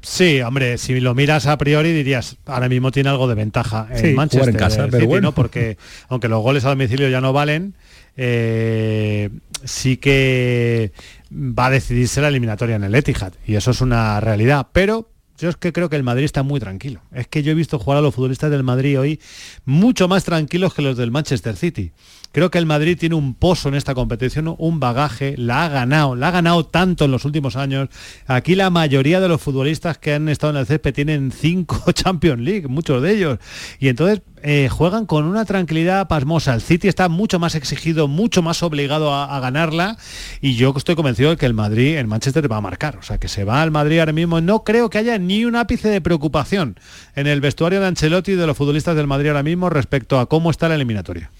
Sí, 0.00 0.40
hombre, 0.40 0.78
si 0.78 1.00
lo 1.00 1.14
miras 1.14 1.46
a 1.46 1.58
priori 1.58 1.92
dirías, 1.92 2.36
ahora 2.46 2.68
mismo 2.68 2.90
tiene 2.92 3.08
algo 3.10 3.28
de 3.28 3.34
ventaja 3.34 3.88
en 3.90 3.98
Sí, 3.98 4.14
Manchester 4.14 4.52
jugar 4.52 4.54
en 4.54 4.56
casa, 4.58 4.84
el 4.84 4.90
pero 4.90 5.00
City, 5.00 5.06
bueno. 5.08 5.28
¿no? 5.28 5.34
Porque 5.34 5.76
aunque 6.08 6.28
los 6.28 6.42
goles 6.42 6.64
a 6.64 6.68
domicilio 6.70 7.08
ya 7.08 7.20
no 7.20 7.32
valen, 7.32 7.74
eh, 8.16 9.30
sí 9.64 9.96
que 9.96 10.92
va 11.32 11.66
a 11.66 11.70
decidirse 11.70 12.20
la 12.20 12.28
eliminatoria 12.28 12.76
en 12.76 12.84
el 12.84 12.94
Etihad 12.94 13.32
y 13.46 13.56
eso 13.56 13.70
es 13.70 13.80
una 13.80 14.20
realidad. 14.20 14.68
Pero 14.72 15.10
yo 15.38 15.48
es 15.48 15.56
que 15.56 15.72
creo 15.72 15.88
que 15.88 15.96
el 15.96 16.02
Madrid 16.02 16.24
está 16.24 16.42
muy 16.42 16.58
tranquilo. 16.60 17.00
Es 17.12 17.28
que 17.28 17.42
yo 17.42 17.52
he 17.52 17.54
visto 17.54 17.78
jugar 17.78 17.98
a 17.98 18.02
los 18.02 18.14
futbolistas 18.14 18.50
del 18.50 18.64
Madrid 18.64 18.98
hoy 18.98 19.20
mucho 19.64 20.08
más 20.08 20.24
tranquilos 20.24 20.74
que 20.74 20.82
los 20.82 20.96
del 20.96 21.10
Manchester 21.10 21.56
City. 21.56 21.92
Creo 22.32 22.50
que 22.50 22.58
el 22.58 22.66
Madrid 22.66 22.98
tiene 22.98 23.14
un 23.14 23.34
pozo 23.34 23.68
en 23.68 23.74
esta 23.74 23.94
competición, 23.94 24.54
un 24.58 24.80
bagaje, 24.80 25.34
la 25.38 25.64
ha 25.64 25.68
ganado, 25.68 26.14
la 26.14 26.28
ha 26.28 26.30
ganado 26.30 26.66
tanto 26.66 27.06
en 27.06 27.10
los 27.10 27.24
últimos 27.24 27.56
años. 27.56 27.88
Aquí 28.26 28.54
la 28.54 28.68
mayoría 28.68 29.20
de 29.20 29.28
los 29.28 29.40
futbolistas 29.40 29.96
que 29.96 30.12
han 30.12 30.28
estado 30.28 30.52
en 30.52 30.58
el 30.58 30.66
césped 30.66 30.92
tienen 30.92 31.32
cinco 31.32 31.90
Champions 31.92 32.40
League, 32.40 32.68
muchos 32.68 33.02
de 33.02 33.12
ellos. 33.14 33.38
Y 33.80 33.88
entonces 33.88 34.20
eh, 34.42 34.68
juegan 34.70 35.06
con 35.06 35.24
una 35.24 35.46
tranquilidad 35.46 36.06
pasmosa. 36.06 36.54
El 36.54 36.60
City 36.60 36.86
está 36.86 37.08
mucho 37.08 37.38
más 37.38 37.54
exigido, 37.54 38.08
mucho 38.08 38.42
más 38.42 38.62
obligado 38.62 39.14
a, 39.14 39.34
a 39.36 39.40
ganarla. 39.40 39.96
Y 40.42 40.54
yo 40.54 40.74
estoy 40.76 40.96
convencido 40.96 41.30
de 41.30 41.38
que 41.38 41.46
el 41.46 41.54
Madrid, 41.54 41.96
el 41.96 42.08
Manchester 42.08 42.50
va 42.50 42.58
a 42.58 42.60
marcar. 42.60 42.98
O 42.98 43.02
sea, 43.02 43.18
que 43.18 43.28
se 43.28 43.44
va 43.44 43.62
al 43.62 43.70
Madrid 43.70 44.00
ahora 44.00 44.12
mismo. 44.12 44.40
No 44.42 44.64
creo 44.64 44.90
que 44.90 44.98
haya 44.98 45.18
ni 45.18 45.46
un 45.46 45.56
ápice 45.56 45.88
de 45.88 46.02
preocupación 46.02 46.78
en 47.16 47.26
el 47.26 47.40
vestuario 47.40 47.80
de 47.80 47.86
Ancelotti 47.86 48.32
y 48.32 48.36
de 48.36 48.46
los 48.46 48.56
futbolistas 48.56 48.96
del 48.96 49.06
Madrid 49.06 49.28
ahora 49.28 49.42
mismo 49.42 49.70
respecto 49.70 50.20
a 50.20 50.28
cómo 50.28 50.50
está 50.50 50.68
la 50.68 50.74
eliminatoria. 50.74 51.30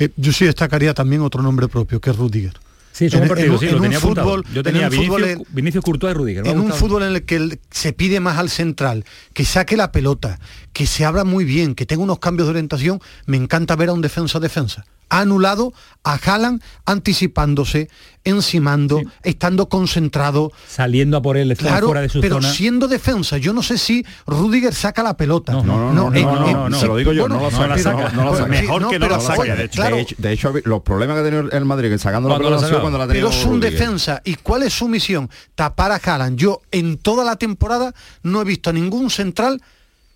Eh, 0.00 0.08
yo 0.16 0.32
sí 0.32 0.44
destacaría 0.46 0.92
también 0.94 1.22
otro 1.22 1.42
nombre 1.42 1.68
propio, 1.68 2.00
que 2.00 2.10
es 2.10 2.16
Rudiger. 2.16 2.54
Sí, 2.92 3.08
En- 3.12 3.28
partidos, 3.28 3.62
en- 3.62 3.68
sí, 3.68 3.74
lo 3.74 3.84
en 3.84 3.90
un 3.90 3.94
apuntado. 3.96 4.26
fútbol- 4.28 4.44
Yo 4.52 4.60
en 4.60 4.64
tenía 4.64 4.86
un 4.88 4.92
fútbol 4.92 5.22
Vinicius, 5.22 5.46
en- 5.48 5.54
Vinicius 5.54 5.84
Courtois 5.84 6.10
y 6.10 6.14
Rudiger. 6.18 6.46
en 6.48 6.58
un 6.58 6.72
fútbol 6.72 7.02
en 7.04 7.08
el 7.14 7.22
que 7.24 7.58
se 7.70 7.92
pide 7.92 8.18
más 8.20 8.36
al 8.38 8.50
central, 8.50 9.04
que 9.32 9.44
saque 9.44 9.76
la 9.76 9.92
pelota, 9.92 10.40
que 10.72 10.86
se 10.86 11.04
abra 11.04 11.22
muy 11.24 11.44
bien, 11.44 11.74
que 11.76 11.86
tenga 11.86 12.02
unos 12.02 12.18
cambios 12.18 12.46
de 12.48 12.50
orientación, 12.50 13.00
me 13.26 13.36
encanta 13.36 13.76
ver 13.76 13.90
a 13.90 13.92
un 13.92 14.00
defensa-defensa. 14.02 14.84
Ha 15.10 15.20
anulado 15.20 15.72
a 16.04 16.14
Haaland 16.14 16.62
anticipándose, 16.86 17.90
encimando, 18.24 19.02
estando 19.22 19.68
concentrado. 19.68 20.52
Saliendo 20.68 21.16
a 21.16 21.22
por 21.22 21.36
él, 21.36 21.56
Claro, 21.56 21.86
fuera 21.88 22.00
de 22.02 22.08
su 22.08 22.20
pero 22.20 22.36
zona. 22.36 22.52
siendo 22.52 22.86
defensa, 22.88 23.36
yo 23.36 23.52
no 23.52 23.62
sé 23.62 23.76
si 23.76 24.06
Rudiger 24.26 24.72
saca 24.74 25.02
la 25.02 25.16
pelota. 25.16 25.52
No, 25.52 25.64
no, 25.64 25.92
no, 25.92 26.10
no, 26.10 26.16
eh, 26.16 26.22
no, 26.22 26.48
eh, 26.48 26.52
no, 26.52 26.68
no, 26.68 26.76
sí, 26.76 26.80
se 26.82 26.86
lo 26.86 26.96
digo 26.96 27.12
yo, 27.12 27.22
bueno, 27.22 27.36
no 27.38 27.42
la 27.42 27.50
saca, 27.50 27.74
pero- 27.74 28.12
no, 28.12 28.24
no 28.24 28.30
la 28.30 28.36
saca. 28.38 28.44
sí, 28.44 28.50
Mejor 28.62 28.88
que 28.88 28.98
no 28.98 29.08
la 29.08 29.20
saque, 29.20 29.40
oye, 29.40 29.54
de 29.56 29.64
hecho. 29.64 29.80
claro, 29.80 29.96
de, 29.96 30.02
hecho, 30.02 30.14
de 30.18 30.32
hecho, 30.32 30.52
los 30.64 30.82
problemas 30.82 31.16
que 31.16 31.20
ha 31.20 31.24
tenido 31.24 31.50
el 31.50 31.64
Madrid 31.64 31.98
sacando 31.98 32.28
la 32.28 32.38
pelota 32.38 32.66
ha 32.66 32.80
cuando 32.80 32.98
la 32.98 33.04
ha 33.04 33.08
pero 33.08 33.28
es 33.30 33.44
un 33.44 33.54
Rudiger. 33.60 33.72
defensa. 33.72 34.22
¿Y 34.24 34.36
cuál 34.36 34.62
es 34.62 34.72
su 34.74 34.86
misión? 34.88 35.28
Tapar 35.56 35.90
a 35.92 35.96
Haaland. 35.96 36.38
Yo 36.38 36.60
en 36.70 36.98
toda 36.98 37.24
la 37.24 37.34
temporada 37.36 37.92
no 38.22 38.40
he 38.40 38.44
visto 38.44 38.70
a 38.70 38.72
ningún 38.72 39.10
central 39.10 39.60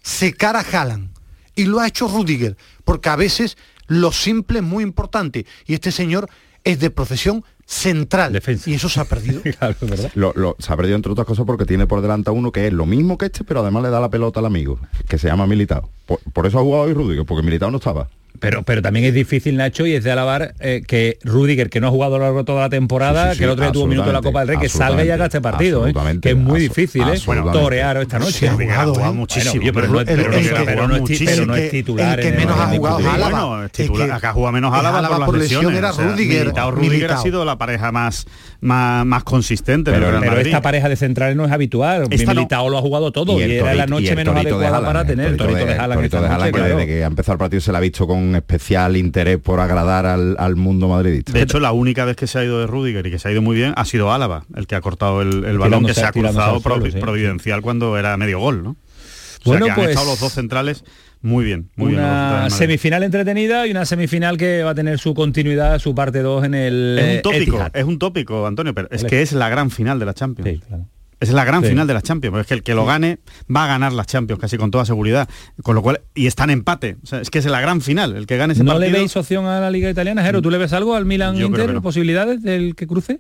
secar 0.02 0.56
a 0.56 0.60
Haaland. 0.60 1.10
Y 1.56 1.64
lo 1.64 1.80
ha 1.80 1.86
hecho 1.88 2.08
Rudiger. 2.08 2.56
Porque 2.84 3.08
a 3.08 3.16
veces 3.16 3.56
lo 3.86 4.12
simple 4.12 4.58
es 4.58 4.64
muy 4.64 4.82
importante. 4.84 5.46
Y 5.66 5.74
este 5.74 5.92
señor 5.92 6.28
es 6.64 6.80
de 6.80 6.90
profesión 6.90 7.44
central. 7.66 8.40
Y 8.66 8.74
eso 8.74 8.88
se 8.88 9.00
ha 9.00 9.04
perdido. 9.04 9.40
Claro, 9.58 9.74
es 9.80 9.90
verdad. 9.90 10.12
Lo, 10.14 10.32
lo- 10.34 10.56
se 10.58 10.72
ha 10.72 10.76
perdido 10.76 10.96
entre 10.96 11.12
otras 11.12 11.26
cosas 11.26 11.44
porque 11.46 11.64
tiene 11.64 11.86
por 11.86 12.00
delante 12.02 12.30
a 12.30 12.32
uno 12.32 12.52
que 12.52 12.66
es 12.66 12.72
lo 12.72 12.86
mismo 12.86 13.18
que 13.18 13.26
este, 13.26 13.44
pero 13.44 13.60
además 13.60 13.82
le 13.82 13.90
da 13.90 14.00
la 14.00 14.08
pelota 14.10 14.40
al 14.40 14.46
amigo, 14.46 14.78
que 15.08 15.18
se 15.18 15.28
llama 15.28 15.46
Militao. 15.46 15.88
Por, 16.06 16.18
por 16.32 16.46
eso 16.46 16.58
ha 16.58 16.62
jugado 16.62 16.84
hoy 16.84 16.94
Rudiger, 16.94 17.24
porque 17.24 17.44
Militao 17.44 17.70
no 17.70 17.78
estaba. 17.78 18.08
Pero, 18.40 18.62
pero 18.64 18.82
también 18.82 19.06
es 19.06 19.14
difícil, 19.14 19.56
Nacho, 19.56 19.86
y 19.86 19.94
es 19.94 20.02
de 20.04 20.10
alabar 20.10 20.54
eh, 20.58 20.82
que 20.86 21.18
Rudiger, 21.24 21.70
que 21.70 21.80
no 21.80 21.86
ha 21.86 21.90
jugado 21.90 22.16
a 22.16 22.18
lo 22.18 22.24
largo 22.24 22.38
de 22.40 22.44
toda 22.44 22.62
la 22.62 22.68
temporada, 22.68 23.26
Sí, 23.26 23.28
sí, 23.30 23.34
sí, 23.34 23.38
que 23.38 23.44
el 23.44 23.50
otro 23.50 23.64
día 23.64 23.72
tuvo 23.72 23.84
un 23.84 23.90
minuto 23.90 24.08
en 24.08 24.14
la 24.14 24.22
Copa 24.22 24.40
del 24.40 24.48
Rey, 24.48 24.58
que 24.58 24.68
salga 24.68 25.04
y 25.04 25.10
haga 25.10 25.26
este 25.26 25.40
partido, 25.40 25.86
¿eh? 25.86 25.94
que 26.20 26.30
es 26.30 26.36
muy 26.36 26.60
difícil, 26.60 27.02
¿eh? 27.08 27.20
torear 27.52 27.96
esta 27.98 28.18
noche. 28.18 28.48
Ha 28.48 28.52
jugado, 28.52 29.00
¿eh? 29.00 29.12
muchísimo, 29.12 29.54
Bueno, 29.62 29.72
pero, 29.72 29.88
no, 29.88 30.00
el- 30.00 30.06
pero 30.06 30.28
no- 30.30 30.36
el 30.36 30.48
que- 30.48 30.64
pero 30.64 31.46
no 31.46 31.56
es 31.56 31.70
titular. 31.70 32.18
el 32.18 32.24
que 32.26 32.28
en 32.32 32.36
menos 32.36 32.58
ha 32.58 32.66
jugado. 32.66 32.98
Álava. 33.10 33.44
Bueno, 33.44 33.64
es 33.64 33.66
Es 33.66 33.72
titular. 33.72 34.08
que- 34.08 34.14
acá 34.14 34.32
juega 34.32 34.52
menos 34.52 34.74
Álava, 34.74 35.26
por 35.26 35.38
lesión, 35.38 35.60
lesiones. 35.64 35.78
era 35.78 35.90
o 35.90 35.94
sea, 35.94 36.04
Rudiger, 36.06 36.40
Militao, 36.44 36.70
Rudiger 36.72 37.12
ha 37.12 37.16
sido 37.18 37.44
la 37.44 37.56
pareja 37.56 37.92
más, 37.92 38.26
más, 38.60 39.06
más 39.06 39.22
consistente 39.24 39.92
Pero, 39.92 40.18
esta 40.40 40.60
pareja 40.60 40.88
de 40.88 40.96
centrales 40.96 41.36
no 41.36 41.44
es 41.46 41.52
habitual. 41.52 42.08
Militao 42.10 42.68
lo 42.68 42.78
ha 42.78 42.82
jugado 42.82 43.12
todo 43.12 43.38
y, 43.38 43.42
era 43.44 43.74
la 43.74 43.86
noche 43.86 44.14
menos 44.16 44.34
de 44.34 44.40
adecuada 44.40 44.84
para 44.84 45.04
tener 45.04 45.28
el 45.28 45.36
torito 45.36 45.64
de 45.64 45.74
Haaland 45.74 45.94
torito 45.94 46.16
esta 46.16 46.20
de 46.20 46.28
noche, 46.28 46.34
Haaland, 46.34 46.54
que 46.54 46.62
desde 46.74 46.86
que 46.86 47.04
ha 47.04 47.06
empezado 47.06 47.32
el 47.34 47.38
partido 47.38 47.60
se 47.60 47.70
le 47.72 47.78
ha 47.78 47.80
visto 47.80 48.06
con 48.06 48.23
especial 48.36 48.96
interés 48.96 49.38
por 49.38 49.60
agradar 49.60 50.06
al, 50.06 50.36
al 50.38 50.56
mundo 50.56 50.88
madridista. 50.88 51.32
De 51.32 51.42
hecho, 51.42 51.58
la 51.60 51.72
única 51.72 52.04
vez 52.04 52.16
que 52.16 52.26
se 52.26 52.38
ha 52.38 52.44
ido 52.44 52.60
de 52.60 52.66
Rudiger 52.66 53.06
y 53.06 53.10
que 53.10 53.18
se 53.18 53.28
ha 53.28 53.32
ido 53.32 53.42
muy 53.42 53.56
bien 53.56 53.72
ha 53.76 53.84
sido 53.84 54.12
Álava, 54.12 54.44
el 54.56 54.66
que 54.66 54.74
ha 54.76 54.80
cortado 54.80 55.22
el, 55.22 55.44
el 55.44 55.58
balón 55.58 55.84
que 55.84 55.94
se 55.94 56.04
ha 56.04 56.12
cruzado 56.12 56.60
suelo, 56.60 56.86
sí. 56.90 56.98
providencial 56.98 57.60
cuando 57.62 57.98
era 57.98 58.16
medio 58.16 58.38
gol, 58.38 58.62
¿no? 58.62 58.70
O 58.70 58.76
sea, 58.76 59.44
Bueno, 59.44 59.66
que 59.66 59.70
han 59.72 59.76
pues- 59.76 59.88
estado 59.90 60.06
los 60.06 60.20
dos 60.20 60.32
centrales 60.32 60.84
muy 61.20 61.44
bien, 61.44 61.70
muy 61.76 61.88
bien. 61.92 62.00
una 62.00 62.30
Madrid. 62.42 62.54
semifinal 62.54 63.02
entretenida 63.02 63.66
y 63.66 63.70
una 63.70 63.86
semifinal 63.86 64.36
que 64.36 64.62
va 64.62 64.70
a 64.70 64.74
tener 64.74 64.98
su 64.98 65.14
continuidad, 65.14 65.78
su 65.78 65.94
parte 65.94 66.20
2 66.20 66.44
en 66.44 66.54
el 66.54 66.98
Es 66.98 67.16
un 67.16 67.22
tópico, 67.22 67.56
Etihad. 67.56 67.70
es 67.76 67.84
un 67.84 67.98
tópico, 67.98 68.46
Antonio, 68.46 68.74
pero 68.74 68.88
es 68.90 69.04
que 69.04 69.22
es 69.22 69.32
la 69.32 69.48
gran 69.48 69.70
final 69.70 69.98
de 69.98 70.04
la 70.04 70.12
Champions. 70.14 70.50
Sí, 70.50 70.60
claro. 70.66 70.84
Es 71.20 71.30
la 71.32 71.44
gran 71.44 71.62
Sí. 71.62 71.68
final 71.70 71.86
de 71.86 71.94
la 71.94 72.02
Champions, 72.02 72.36
es 72.38 72.46
que 72.46 72.54
el 72.54 72.62
que 72.62 72.74
lo 72.74 72.84
gane 72.86 73.18
va 73.54 73.64
a 73.64 73.66
ganar 73.66 73.92
las 73.92 74.06
Champions 74.06 74.40
casi 74.40 74.56
con 74.58 74.70
toda 74.70 74.84
seguridad. 74.84 75.28
Con 75.62 75.74
lo 75.74 75.82
cual, 75.82 76.00
y 76.14 76.26
está 76.26 76.44
en 76.44 76.50
empate. 76.50 76.96
O 77.02 77.06
sea, 77.06 77.20
es 77.20 77.30
que 77.30 77.38
es 77.38 77.46
la 77.46 77.60
gran 77.60 77.80
final. 77.80 78.16
El 78.16 78.26
que 78.26 78.36
gane 78.36 78.52
ese 78.52 78.64
¿No 78.64 78.72
partido. 78.72 78.92
le 78.92 78.98
veis 78.98 79.16
opción 79.16 79.46
a 79.46 79.60
la 79.60 79.70
Liga 79.70 79.88
Italiana, 79.90 80.22
Jero? 80.22 80.42
¿Tú 80.42 80.50
le 80.50 80.58
ves 80.58 80.72
algo 80.72 80.94
al 80.94 81.04
Milan 81.04 81.36
Inter? 81.40 81.72
no. 81.72 81.82
¿Posibilidades 81.82 82.42
del 82.42 82.74
que 82.74 82.86
cruce? 82.86 83.18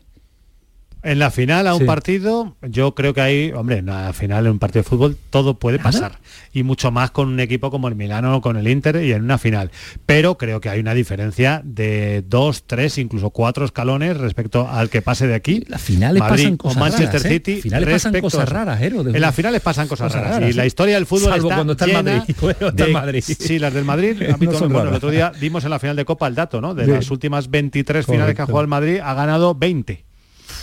En 1.04 1.18
la 1.18 1.30
final 1.30 1.66
a 1.66 1.74
un 1.74 1.80
Sí. 1.80 1.84
partido, 1.86 2.56
yo 2.62 2.94
creo 2.94 3.12
que 3.12 3.20
hay, 3.20 3.52
hombre, 3.52 3.76
en 3.78 3.86
la 3.86 4.12
final 4.14 4.46
en 4.46 4.52
un 4.52 4.58
partido 4.58 4.82
de 4.82 4.88
fútbol 4.88 5.16
todo 5.28 5.58
puede 5.58 5.78
pasar. 5.78 6.18
Y 6.52 6.62
mucho 6.62 6.90
más 6.90 7.10
con 7.10 7.28
un 7.28 7.40
equipo 7.40 7.70
como 7.70 7.88
el 7.88 7.94
Milano 7.94 8.36
o 8.36 8.40
con 8.40 8.56
el 8.56 8.66
Inter 8.66 8.96
y 9.04 9.12
en 9.12 9.22
una 9.22 9.36
final. 9.36 9.70
Pero 10.06 10.38
creo 10.38 10.60
que 10.62 10.70
hay 10.70 10.80
una 10.80 10.94
diferencia 10.94 11.60
de 11.62 12.24
dos, 12.26 12.64
tres, 12.66 12.96
incluso 12.96 13.28
cuatro 13.30 13.66
escalones 13.66 14.16
respecto 14.16 14.66
al 14.68 14.88
que 14.88 15.02
pase 15.02 15.26
de 15.26 15.34
aquí. 15.34 15.62
Las 15.68 15.82
finales 15.82 16.20
Madrid 16.20 16.42
pasan 16.44 16.54
o 16.54 16.58
cosas 16.58 16.78
Manchester 16.78 17.06
raras, 17.08 17.24
¿eh? 17.26 17.28
City. 17.28 17.60
Finales 17.60 17.88
pasan 17.90 18.20
cosas 18.22 18.48
raras, 18.48 18.80
de- 18.80 18.86
En 18.88 19.20
las 19.20 19.34
finales 19.34 19.60
pasan 19.60 19.86
cosas, 19.88 20.12
Cosas 20.12 20.30
raras. 20.30 20.50
y 20.50 20.54
la 20.54 20.64
¿eh? 20.64 20.66
historia 20.66 20.94
del 20.94 21.04
fútbol 21.04 21.30
Salvo 21.32 21.48
está 21.48 21.54
cuando 21.56 21.72
está 21.74 21.84
en 21.84 21.90
llena 21.90 22.02
Madrid, 22.18 22.34
cuando 22.40 22.68
está 22.68 22.82
en 22.84 22.88
de- 22.88 22.92
Madrid. 22.94 23.24
Sí, 23.26 23.58
las 23.58 23.74
del 23.74 23.84
Madrid. 23.84 24.22
No 24.40 24.68
bueno, 24.70 24.88
el 24.88 24.94
otro 24.94 25.10
día 25.10 25.32
dimos 25.38 25.64
en 25.64 25.70
la 25.70 25.78
final 25.78 25.96
de 25.96 26.04
Copa 26.06 26.26
el 26.28 26.34
dato, 26.34 26.60
¿no? 26.62 26.74
De 26.74 26.86
Sí. 26.86 26.90
las 26.90 27.10
últimas 27.10 27.50
23 27.50 28.06
finales 28.06 28.34
que 28.34 28.42
ha 28.42 28.46
jugado 28.46 28.62
el 28.62 28.68
Madrid, 28.68 29.00
ha 29.02 29.12
ganado 29.14 29.54
20. 29.54 30.04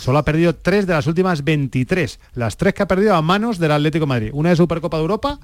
Solo 0.02 0.18
ha 0.18 0.24
perdido 0.24 0.54
tres 0.54 0.86
de 0.86 0.94
las 0.94 1.06
últimas 1.06 1.44
23. 1.44 2.18
Las 2.34 2.56
tres 2.56 2.74
que 2.74 2.82
ha 2.82 2.88
perdido 2.88 3.14
a 3.14 3.22
manos 3.22 3.58
del 3.58 3.70
Atlético 3.70 4.02
de 4.04 4.08
Madrid. 4.08 4.30
Una 4.32 4.50
de 4.50 4.56
Supercopa 4.56 4.96
de 4.96 5.02
Europa, 5.02 5.38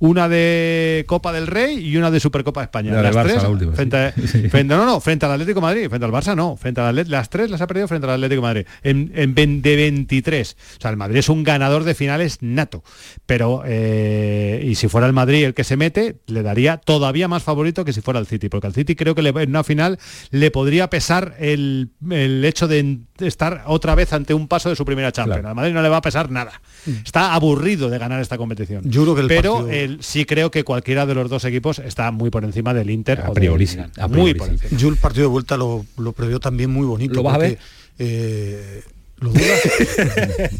una 0.00 0.28
de 0.28 1.04
Copa 1.06 1.32
del 1.32 1.46
Rey 1.46 1.78
y 1.78 1.96
una 1.96 2.10
de 2.10 2.18
Supercopa 2.18 2.60
de 2.60 2.64
España. 2.64 2.92
La 2.92 3.02
las 3.02 3.14
Barça, 3.14 3.22
tres, 3.22 3.42
la 3.44 3.48
última, 3.48 3.72
frente, 3.72 3.96
a- 3.96 4.12
frente- 4.50 4.64
no, 4.64 4.84
no, 4.84 5.00
frente 5.00 5.26
al 5.26 5.32
Atlético 5.32 5.60
de 5.60 5.66
Madrid, 5.66 5.88
frente 5.88 6.04
al 6.06 6.10
Barça 6.12 6.34
no, 6.34 6.56
frente 6.56 6.80
al 6.80 7.04
las 7.08 7.30
tres 7.30 7.50
las 7.50 7.60
ha 7.60 7.66
perdido 7.68 7.86
frente 7.86 8.06
al 8.08 8.14
Atlético 8.14 8.40
de 8.42 8.46
Madrid. 8.48 8.66
En, 8.82 9.12
en 9.14 9.34
de 9.62 9.76
23. 9.76 10.56
O 10.78 10.80
sea, 10.80 10.90
el 10.90 10.96
Madrid 10.96 11.18
es 11.18 11.28
un 11.28 11.44
ganador 11.44 11.84
de 11.84 11.94
finales 11.94 12.38
nato. 12.40 12.82
Pero, 13.26 13.62
eh, 13.64 14.64
y 14.66 14.74
si 14.74 14.88
fuera 14.88 15.06
el 15.06 15.12
Madrid 15.12 15.44
el 15.44 15.54
que 15.54 15.62
se 15.64 15.76
mete, 15.76 16.16
le 16.26 16.42
daría 16.42 16.78
todavía 16.78 17.28
más 17.28 17.42
favorito 17.42 17.84
que 17.84 17.92
si 17.92 18.00
fuera 18.00 18.18
el 18.18 18.26
City. 18.26 18.48
Porque 18.48 18.66
al 18.66 18.74
City 18.74 18.96
creo 18.96 19.14
que 19.14 19.22
le- 19.22 19.30
en 19.30 19.50
una 19.50 19.62
final 19.62 19.98
le 20.30 20.50
podría 20.50 20.90
pesar 20.90 21.36
el, 21.38 21.90
el 22.10 22.44
hecho 22.44 22.66
de 22.66 22.98
estar 23.20 23.62
otra 23.66 23.94
vez 23.94 23.99
ante 24.12 24.34
un 24.34 24.48
paso 24.48 24.68
de 24.68 24.76
su 24.76 24.84
primera 24.84 25.12
Champions. 25.12 25.44
Al 25.44 25.54
Madrid 25.54 25.72
no 25.72 25.82
le 25.82 25.88
va 25.88 25.98
a 25.98 26.02
pesar 26.02 26.30
nada. 26.30 26.60
Está 27.04 27.34
aburrido 27.34 27.88
de 27.90 27.98
ganar 27.98 28.20
esta 28.20 28.36
competición. 28.38 28.82
Yo 28.84 29.02
creo 29.02 29.14
que 29.14 29.20
el 29.22 29.28
Pero 29.28 29.54
partido- 29.58 29.70
el- 29.72 30.02
sí 30.02 30.24
creo 30.24 30.50
que 30.50 30.64
cualquiera 30.64 31.06
de 31.06 31.14
los 31.14 31.28
dos 31.30 31.44
equipos 31.44 31.78
está 31.78 32.10
muy 32.10 32.30
por 32.30 32.44
encima 32.44 32.72
del 32.74 32.90
Inter. 32.90 33.20
A 33.20 33.30
o 33.30 33.34
priori, 33.34 33.66
del 33.66 33.80
a 33.98 34.08
muy 34.08 34.32
priori, 34.32 34.34
por 34.34 34.46
sí. 34.48 34.52
encima. 34.54 34.80
Yo 34.80 34.88
el 34.88 34.96
partido 34.96 35.22
de 35.24 35.28
vuelta 35.32 35.56
lo, 35.56 35.84
lo 35.98 36.12
preveo 36.12 36.40
también 36.40 36.70
muy 36.70 36.86
bonito. 36.86 37.14
¿Lo 37.14 37.22
vas 37.22 37.34
a 37.34 37.38
ver? 37.38 37.58
eh, 37.98 38.82
¿Lo 39.18 39.30
dudas? 39.32 39.60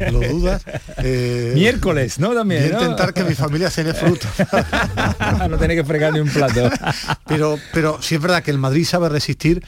¿Lo 0.13 0.21
dudas? 0.21 0.63
Eh, 0.99 1.53
Miércoles, 1.55 2.19
¿no? 2.19 2.35
También, 2.35 2.65
voy 2.65 2.71
a 2.73 2.75
¿no? 2.75 2.81
intentar 2.83 3.15
que 3.15 3.25
mi 3.25 3.35
familia 3.35 3.71
cene 3.71 3.95
fruta. 3.95 4.29
no 5.49 5.57
tiene 5.57 5.75
que 5.75 5.85
fregar 5.85 6.13
ni 6.13 6.21
un 6.21 6.29
plato. 6.29 6.71
pero, 7.27 7.59
pero 7.73 8.03
sí 8.03 8.17
es 8.17 8.21
verdad 8.21 8.43
que 8.43 8.51
el 8.51 8.59
Madrid 8.59 8.85
sabe 8.85 9.09
resistir, 9.09 9.65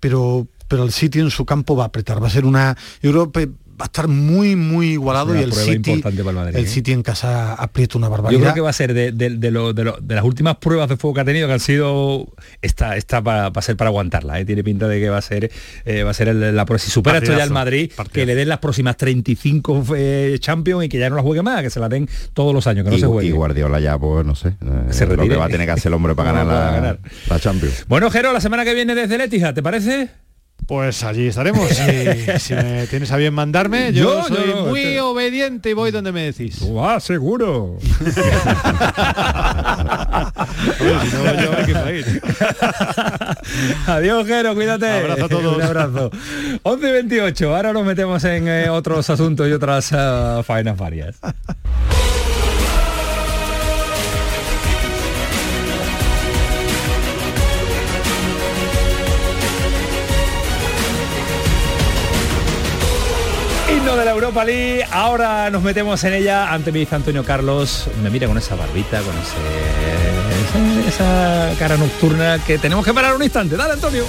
pero, 0.00 0.46
pero 0.70 0.84
el 0.84 0.92
City 0.92 1.18
en 1.18 1.30
su 1.30 1.44
campo 1.44 1.74
va 1.74 1.82
a 1.84 1.86
apretar. 1.88 2.22
Va 2.22 2.28
a 2.28 2.30
ser 2.30 2.44
una... 2.44 2.76
Yo 3.02 3.10
creo 3.10 3.32
que 3.32 3.46
va 3.46 3.84
a 3.84 3.86
estar 3.86 4.08
muy, 4.08 4.56
muy 4.56 4.90
igualado 4.90 5.30
Una 5.30 5.40
y 5.40 5.44
el 5.44 5.50
prueba 5.52 5.72
City, 5.72 5.90
importante 5.92 6.22
para 6.22 6.30
el 6.32 6.36
Madrid, 6.36 6.56
el 6.58 6.64
¿eh? 6.66 6.68
City 6.68 6.92
en 6.92 7.02
casa 7.02 7.54
aprieta 7.54 7.96
una 7.96 8.08
Yo 8.08 8.10
barbaridad. 8.10 8.40
creo 8.42 8.54
que 8.54 8.60
va 8.60 8.68
a 8.68 8.74
ser 8.74 8.92
de, 8.92 9.10
de- 9.10 9.30
de 9.30 9.50
lo- 9.50 9.72
de 9.72 9.84
lo- 9.84 9.96
de 10.02 10.14
las 10.14 10.22
últimas 10.22 10.56
pruebas 10.58 10.86
de 10.90 10.98
fuego 10.98 11.14
que 11.14 11.20
ha 11.22 11.24
tenido, 11.24 11.46
que 11.48 11.54
han 11.54 11.60
sido 11.60 12.26
esta, 12.60 12.98
esta 12.98 13.20
va, 13.20 13.48
va 13.48 13.58
a 13.58 13.62
ser 13.62 13.78
para 13.78 13.88
aguantarla. 13.88 14.38
¿eh? 14.38 14.44
Tiene 14.44 14.62
pinta 14.62 14.86
de 14.86 15.00
que 15.00 15.08
va 15.08 15.16
a 15.16 15.22
ser 15.22 15.50
eh, 15.86 16.02
va 16.02 16.10
a 16.10 16.14
ser 16.14 16.28
el- 16.28 16.54
la 16.54 16.66
prueba. 16.66 16.78
Si 16.78 16.90
supera 16.90 17.16
esto 17.18 17.28
ya 17.34 17.44
el 17.44 17.50
Partidazo, 17.50 17.54
Madrid, 17.54 17.92
que 18.12 18.26
le 18.26 18.34
den 18.34 18.50
las 18.50 18.58
próximas 18.58 18.98
35 18.98 19.84
eh, 19.96 20.36
Champions 20.40 20.84
y 20.84 20.88
que 20.90 20.98
ya 20.98 21.08
no 21.08 21.16
la 21.16 21.22
juegue 21.22 21.40
más, 21.40 21.62
que 21.62 21.70
se 21.70 21.80
la 21.80 21.88
den 21.88 22.06
todos 22.34 22.52
los 22.54 22.66
años, 22.66 22.84
que 22.84 22.90
no 22.90 22.96
y, 22.98 23.00
se 23.00 23.06
juegue. 23.06 23.28
y 23.28 23.32
Guardiola 23.32 23.80
ya, 23.80 23.98
pues 23.98 24.26
no 24.26 24.34
sé, 24.34 24.48
eh, 24.48 24.88
Se 24.90 25.06
lo 25.06 25.16
que 25.26 25.36
va 25.36 25.46
a 25.46 25.48
tener 25.48 25.66
que 25.66 25.72
hacer 25.72 25.88
el 25.88 25.94
hombre 25.94 26.14
para 26.14 26.32
ganar, 26.34 26.46
la, 26.46 26.70
ganar. 26.70 26.98
la 27.30 27.40
Champions. 27.40 27.86
Bueno, 27.88 28.10
Jero, 28.10 28.34
la 28.34 28.42
semana 28.42 28.62
que 28.64 28.74
viene 28.74 28.94
desde 28.94 29.16
Letija, 29.16 29.54
¿te 29.54 29.62
parece? 29.62 30.10
Pues 30.70 31.02
allí 31.02 31.26
estaremos. 31.26 31.68
Si, 31.68 31.82
si 32.38 32.54
me 32.54 32.86
tienes 32.86 33.10
a 33.10 33.16
bien 33.16 33.34
mandarme, 33.34 33.92
yo, 33.92 34.22
soy 34.22 34.54
muy 34.68 34.98
obediente 34.98 35.70
y 35.70 35.72
voy 35.72 35.90
donde 35.90 36.12
me 36.12 36.22
decís. 36.22 36.60
¡Ah, 36.78 37.00
seguro! 37.00 37.76
Adiós, 43.88 44.24
Jero, 44.28 44.54
cuídate. 44.54 44.86
Abrazo 44.86 45.24
a 45.24 45.28
todos. 45.28 45.56
Un 45.56 45.62
abrazo. 45.62 46.12
11 46.62 46.88
y 46.88 46.92
28. 46.92 47.56
Ahora 47.56 47.72
nos 47.72 47.84
metemos 47.84 48.22
en 48.22 48.46
eh, 48.46 48.70
otros 48.70 49.10
asuntos 49.10 49.48
y 49.48 49.52
otras 49.52 49.90
eh, 49.92 50.42
faenas 50.44 50.78
varias. 50.78 51.16
Europa 64.20 64.44
League, 64.44 64.84
ahora 64.92 65.48
nos 65.50 65.62
metemos 65.62 66.04
en 66.04 66.12
ella. 66.12 66.52
Ante 66.52 66.70
dice 66.70 66.94
Antonio 66.94 67.24
Carlos, 67.24 67.88
me 68.02 68.10
mira 68.10 68.26
con 68.26 68.36
esa 68.36 68.54
barbita, 68.54 69.00
con 69.00 69.14
ese, 69.16 70.82
ese- 70.82 70.88
esa 70.88 71.54
cara 71.58 71.76
nocturna 71.78 72.38
que 72.46 72.58
tenemos 72.58 72.84
que 72.84 72.92
parar 72.92 73.14
un 73.14 73.22
instante. 73.22 73.56
Dale, 73.56 73.72
Antonio. 73.74 74.04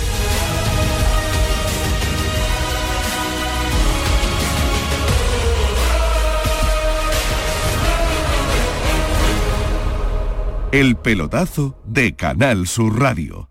El 10.72 10.96
pelotazo 10.96 11.76
de 11.86 12.16
Canal 12.16 12.66
Sur 12.68 13.00
Radio. 13.00 13.51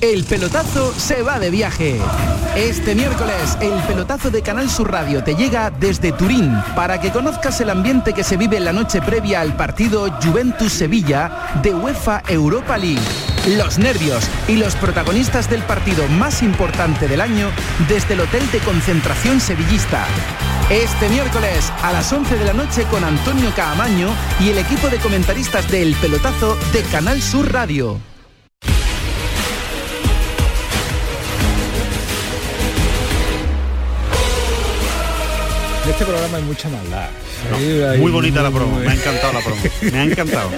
El 0.00 0.24
pelotazo 0.24 0.94
se 0.94 1.22
va 1.22 1.38
de 1.38 1.50
viaje. 1.50 2.00
Este 2.56 2.94
miércoles, 2.94 3.58
el 3.60 3.82
pelotazo 3.82 4.30
de 4.30 4.40
Canal 4.40 4.70
Sur 4.70 4.90
Radio 4.90 5.22
te 5.22 5.34
llega 5.34 5.70
desde 5.70 6.12
Turín 6.12 6.54
para 6.74 6.98
que 6.98 7.10
conozcas 7.10 7.60
el 7.60 7.68
ambiente 7.68 8.14
que 8.14 8.24
se 8.24 8.38
vive 8.38 8.56
en 8.56 8.64
la 8.64 8.72
noche 8.72 9.02
previa 9.02 9.42
al 9.42 9.54
partido 9.56 10.10
Juventus-Sevilla 10.22 11.60
de 11.62 11.74
UEFA 11.74 12.22
Europa 12.28 12.78
League. 12.78 13.00
Los 13.58 13.78
nervios 13.78 14.26
y 14.48 14.56
los 14.56 14.74
protagonistas 14.76 15.50
del 15.50 15.62
partido 15.64 16.08
más 16.08 16.42
importante 16.42 17.06
del 17.06 17.20
año 17.20 17.50
desde 17.86 18.14
el 18.14 18.20
Hotel 18.20 18.50
de 18.52 18.58
Concentración 18.60 19.38
Sevillista. 19.38 20.06
Este 20.70 21.10
miércoles 21.10 21.70
a 21.82 21.92
las 21.92 22.10
11 22.10 22.36
de 22.36 22.44
la 22.46 22.54
noche 22.54 22.84
con 22.90 23.04
Antonio 23.04 23.50
Caamaño 23.54 24.08
y 24.40 24.48
el 24.48 24.58
equipo 24.58 24.88
de 24.88 24.96
comentaristas 24.96 25.70
del 25.70 25.94
pelotazo 25.96 26.56
de 26.72 26.82
Canal 26.84 27.20
Sur 27.20 27.52
Radio. 27.52 28.09
Este 36.00 36.10
programa 36.12 36.38
hay 36.38 36.42
mucha 36.44 36.68
maldad. 36.70 37.08
No, 37.50 37.90
hay 37.90 37.98
muy 37.98 38.10
bonita 38.10 38.40
la 38.42 38.48
muy- 38.50 38.58
promo, 38.60 38.78
me 38.78 38.88
ha 38.88 38.94
encantado 38.94 39.32
la 39.34 39.40
promo. 39.40 39.62
Me 39.82 39.98
ha 39.98 40.04
encantado. 40.04 40.50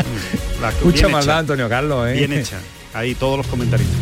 La- 0.60 0.72
Mucha 0.84 1.08
maldad, 1.08 1.34
hecha. 1.34 1.38
Antonio 1.40 1.68
Carlos, 1.68 2.08
¿eh? 2.08 2.12
Bien 2.12 2.32
hecha. 2.34 2.58
Ahí 2.94 3.14
todos 3.16 3.38
los 3.38 3.46
comentaristas. 3.48 3.96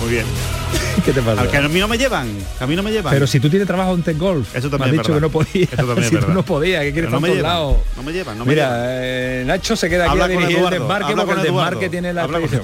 Muy 0.00 0.10
bien. 0.10 0.24
¿Qué 1.04 1.12
te 1.12 1.20
pasa? 1.20 1.42
Al 1.42 1.50
que 1.50 1.56
a 1.58 1.68
mí 1.68 1.78
no 1.80 1.86
me 1.88 1.98
llevan, 1.98 2.28
a 2.60 2.66
mí 2.66 2.74
no 2.76 2.82
me 2.82 2.90
llevan. 2.92 3.12
Pero 3.12 3.26
si 3.26 3.40
tú 3.40 3.50
tienes 3.50 3.66
trabajo 3.68 3.92
en 3.94 4.02
Tech 4.02 4.16
Golf, 4.16 4.56
Eso 4.56 4.70
me 4.70 4.78
también 4.78 4.88
has 4.88 4.92
es 4.92 4.98
dicho 4.98 5.02
que 5.08 5.12
verdad. 5.12 5.26
no 5.26 5.30
podías. 5.30 5.72
Eso 5.72 5.86
también 5.86 6.14
es 6.18 6.26
tú 6.26 6.32
no 6.32 6.42
podías, 6.42 6.82
que 6.82 6.92
quieres 6.94 7.10
no 7.10 7.20
me 7.20 7.28
llevan, 7.28 7.42
lados. 7.42 7.76
no 7.96 8.02
me 8.02 8.12
llevan, 8.12 8.38
no 8.38 8.44
me 8.46 8.50
Mira, 8.52 8.68
llevan. 8.70 8.86
eh, 8.90 9.44
Nacho 9.46 9.76
se 9.76 9.90
queda 9.90 10.04
aquí 10.10 10.16
a 10.16 10.20
con 10.20 10.30
dirigir 10.30 10.56
Eduardo, 10.56 10.68
el 10.76 10.80
desmarque 10.80 11.04
habla 11.12 11.24
porque 11.24 11.30
con 11.34 11.38
el 11.40 11.44
desmarque 11.44 11.84
Eduardo, 11.86 11.90
tiene 11.90 12.12
la 12.14 12.24
expedición. 12.24 12.62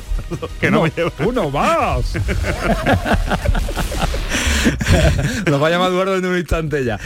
que 0.60 0.70
no 0.70 0.80
uno, 0.80 0.84
me 0.84 0.92
lleva. 0.96 1.12
uno 1.26 1.50
más. 1.50 2.04
Nos 5.46 5.62
va 5.62 5.66
a 5.68 5.70
llamar 5.70 5.90
Eduardo 5.90 6.16
en 6.16 6.24
un 6.26 6.36
instante 6.38 6.84
ya. 6.84 6.98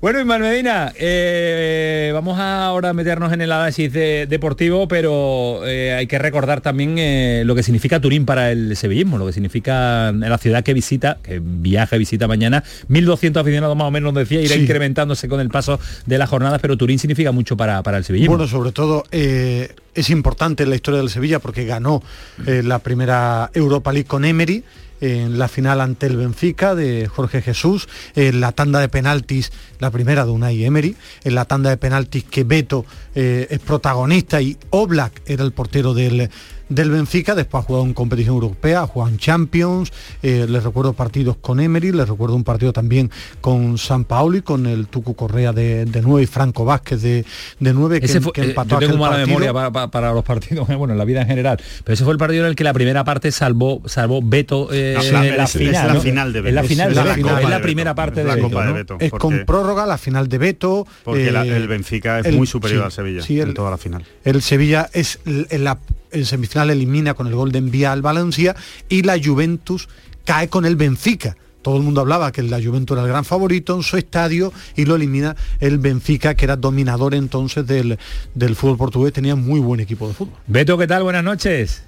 Bueno, 0.00 0.20
Ismael 0.20 0.42
Medina, 0.42 0.92
eh, 0.98 2.10
vamos 2.14 2.38
a 2.38 2.66
ahora 2.66 2.90
a 2.90 2.92
meternos 2.92 3.32
en 3.32 3.40
el 3.40 3.52
análisis 3.52 3.92
de- 3.92 4.26
deportivo, 4.26 4.88
pero 4.88 5.60
eh, 5.66 5.92
hay 5.94 6.06
que 6.06 6.18
recordar 6.18 6.60
también 6.60 6.96
eh, 6.98 7.42
lo 7.44 7.54
que 7.54 7.62
significa 7.62 8.00
Turín 8.00 8.24
para 8.26 8.50
el 8.52 8.76
sevillismo, 8.76 9.18
lo 9.18 9.26
que 9.26 9.32
significa 9.32 10.12
la 10.12 10.38
ciudad 10.38 10.62
que 10.64 10.74
visita, 10.74 11.18
que 11.22 11.40
viaja 11.42 11.96
y 11.96 11.98
visita 11.98 12.26
mañana. 12.28 12.62
1.200 12.88 13.40
aficionados 13.40 13.76
más 13.76 13.86
o 13.88 13.90
menos, 13.90 14.12
nos 14.12 14.22
decía, 14.28 14.40
irá 14.40 14.54
Sí. 14.54 14.62
incrementándose 14.62 15.28
con 15.28 15.40
el 15.40 15.48
paso 15.48 15.78
de 16.06 16.18
las 16.18 16.28
jornadas, 16.28 16.60
pero 16.60 16.76
Turín 16.76 16.98
significa 16.98 17.32
mucho 17.32 17.56
para, 17.56 17.82
para 17.82 17.98
el 17.98 18.04
sevillismo. 18.04 18.36
Bueno, 18.36 18.50
sobre 18.50 18.72
todo 18.72 19.04
es 19.10 20.10
importante 20.10 20.62
en 20.64 20.70
la 20.70 20.76
historia 20.76 20.98
del 21.00 21.10
Sevilla 21.10 21.38
porque 21.38 21.64
ganó 21.64 22.02
eh, 22.46 22.62
la 22.64 22.78
primera 22.80 23.50
Europa 23.54 23.92
League 23.92 24.06
con 24.06 24.24
Emery 24.24 24.62
en 25.00 25.38
la 25.38 25.48
final 25.48 25.80
ante 25.80 26.06
el 26.06 26.16
Benfica 26.16 26.74
de 26.74 27.08
Jorge 27.08 27.42
Jesús, 27.42 27.88
en 28.14 28.40
la 28.40 28.52
tanda 28.52 28.80
de 28.80 28.88
penaltis, 28.88 29.52
la 29.78 29.90
primera 29.90 30.24
de 30.24 30.30
Unai 30.30 30.64
Emery, 30.64 30.96
en 31.24 31.34
la 31.34 31.44
tanda 31.44 31.70
de 31.70 31.76
penaltis 31.76 32.24
que 32.24 32.44
Beto 32.44 32.84
eh, 33.14 33.46
es 33.50 33.58
protagonista 33.58 34.40
y 34.40 34.56
Oblak 34.70 35.22
era 35.26 35.44
el 35.44 35.52
portero 35.52 35.94
del, 35.94 36.30
del 36.68 36.90
Benfica, 36.90 37.34
después 37.34 37.62
ha 37.62 37.66
jugado 37.66 37.84
en 37.86 37.94
competición 37.94 38.34
europea, 38.34 38.82
ha 38.82 38.86
jugado 38.86 39.12
en 39.12 39.18
Champions, 39.18 39.92
eh, 40.22 40.46
les 40.48 40.62
recuerdo 40.64 40.92
partidos 40.94 41.36
con 41.36 41.60
Emery, 41.60 41.92
les 41.92 42.08
recuerdo 42.08 42.34
un 42.34 42.44
partido 42.44 42.72
también 42.72 43.10
con 43.40 43.78
San 43.78 44.04
Paoli, 44.04 44.42
con 44.42 44.66
el 44.66 44.88
Tucu 44.88 45.14
Correa 45.14 45.52
de, 45.52 45.84
de 45.84 46.02
9 46.02 46.22
y 46.24 46.26
Franco 46.26 46.64
Vázquez 46.64 47.02
de, 47.02 47.24
de 47.60 47.72
9 47.72 48.00
que, 48.00 48.06
Ese 48.06 48.20
fue- 48.20 48.32
que 48.32 48.42
eh, 48.42 48.44
empató 48.46 48.80
yo 48.80 48.88
tengo 48.88 48.92
aquel 48.94 48.98
mala 49.00 49.10
partido. 49.16 49.26
memoria 49.28 49.52
pa- 49.52 49.70
pa- 49.72 49.90
para, 49.90 50.12
los 50.12 50.24
partidos, 50.24 50.66
bueno, 50.76 50.92
en 50.92 50.98
la 50.98 51.04
vida 51.04 51.22
en 51.22 51.28
general. 51.28 51.58
Pero 51.84 51.94
ese 51.94 52.04
fue 52.04 52.12
el 52.12 52.18
partido 52.18 52.42
en 52.44 52.50
el 52.50 52.56
que 52.56 52.64
la 52.64 52.72
primera 52.72 53.04
parte 53.04 53.30
salvó, 53.32 53.82
salvó 53.86 54.20
Beto 54.22 54.68
eh, 54.72 54.94
No, 54.96 55.02
en 55.04 55.12
la- 55.12 55.36
la 55.36 55.44
es- 55.44 55.54
es 55.54 55.58
final. 55.62 55.86
la 55.88 55.94
¿no? 55.94 56.00
final 56.00 56.32
de 56.32 56.38
Es 56.40 56.44
la 56.54 56.62
Beto. 56.62 56.68
final 56.68 56.88
Es 56.90 56.96
de 56.96 57.04
la 57.04 57.14
Beto, 57.14 57.22
Copa 57.28 57.40
es 57.40 57.48
la 57.48 57.56
Beto. 57.56 57.62
primera 57.62 57.94
parte 57.94 58.20
Es 58.20 58.24
de 58.24 58.28
la 58.28 58.34
Beto. 58.36 58.48
Copa 58.48 58.60
de 58.62 58.68
¿no? 58.68 58.74
Beto. 58.74 58.96
Es 59.00 59.10
porque- 59.10 59.22
con 59.22 59.44
prórroga 59.46 59.86
la 59.86 59.98
final 59.98 60.28
de 60.28 60.38
Beto. 60.38 60.86
Porque 61.04 61.30
la- 61.30 61.44
eh, 61.46 61.56
el 61.56 61.68
Benfica 61.68 62.18
es 62.18 62.26
el- 62.26 62.36
muy 62.36 62.46
superior 62.46 62.80
sí, 62.80 62.84
al 62.86 62.92
Sevilla 62.92 63.22
sí, 63.22 63.40
en 63.40 63.48
el- 63.48 63.54
toda 63.54 63.70
la 63.70 63.78
final. 63.78 64.04
El 64.24 64.42
Sevilla 64.42 64.90
es 64.92 65.20
la 65.24 65.78
en 66.18 66.26
semifinal 66.26 66.70
elimina 66.70 67.14
con 67.14 67.26
el 67.26 67.34
gol 67.34 67.52
de 67.52 67.58
envía 67.58 67.92
al 67.92 68.02
Valencia 68.02 68.54
y 68.88 69.02
la 69.02 69.18
Juventus 69.22 69.88
cae 70.24 70.48
con 70.48 70.64
el 70.64 70.76
Benfica. 70.76 71.36
Todo 71.62 71.76
el 71.78 71.82
mundo 71.82 72.00
hablaba 72.00 72.30
que 72.30 72.42
la 72.44 72.62
Juventus 72.62 72.94
era 72.94 73.02
el 73.02 73.08
gran 73.08 73.24
favorito 73.24 73.74
en 73.74 73.82
su 73.82 73.96
estadio 73.96 74.52
y 74.76 74.84
lo 74.84 74.94
elimina 74.94 75.34
el 75.58 75.78
Benfica, 75.78 76.34
que 76.36 76.44
era 76.44 76.56
dominador 76.56 77.14
entonces 77.14 77.66
del, 77.66 77.98
del 78.34 78.54
fútbol 78.54 78.76
portugués, 78.76 79.12
tenía 79.12 79.34
muy 79.34 79.58
buen 79.58 79.80
equipo 79.80 80.06
de 80.06 80.14
fútbol. 80.14 80.34
Beto, 80.46 80.78
¿qué 80.78 80.86
tal? 80.86 81.02
Buenas 81.02 81.24
noches. 81.24 81.82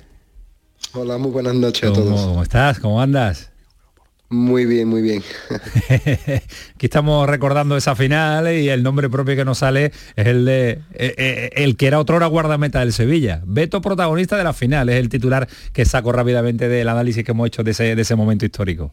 Hola, 0.94 1.18
muy 1.18 1.30
buenas 1.30 1.54
noches 1.54 1.84
a 1.84 1.92
¿Cómo, 1.92 2.04
todos. 2.04 2.20
cómo 2.26 2.42
estás? 2.42 2.78
¿Cómo 2.80 3.00
andas? 3.00 3.50
Muy 4.30 4.66
bien, 4.66 4.88
muy 4.88 5.00
bien. 5.00 5.22
Aquí 6.74 6.84
estamos 6.86 7.26
recordando 7.26 7.78
esa 7.78 7.96
final 7.96 8.52
y 8.52 8.68
el 8.68 8.82
nombre 8.82 9.08
propio 9.08 9.34
que 9.36 9.44
nos 9.44 9.58
sale 9.58 9.86
es 10.16 10.26
el 10.26 10.44
de 10.44 10.70
eh, 10.92 11.14
eh, 11.16 11.50
el 11.56 11.76
que 11.78 11.86
era 11.86 11.98
otrora 11.98 12.26
guardameta 12.26 12.80
del 12.80 12.92
Sevilla. 12.92 13.40
Beto 13.46 13.80
protagonista 13.80 14.36
de 14.36 14.44
la 14.44 14.52
final, 14.52 14.90
es 14.90 14.96
el 14.96 15.08
titular 15.08 15.48
que 15.72 15.86
saco 15.86 16.12
rápidamente 16.12 16.68
del 16.68 16.88
análisis 16.88 17.24
que 17.24 17.30
hemos 17.30 17.46
hecho 17.46 17.62
de 17.64 17.70
ese, 17.70 17.96
de 17.96 18.02
ese 18.02 18.16
momento 18.16 18.44
histórico. 18.44 18.92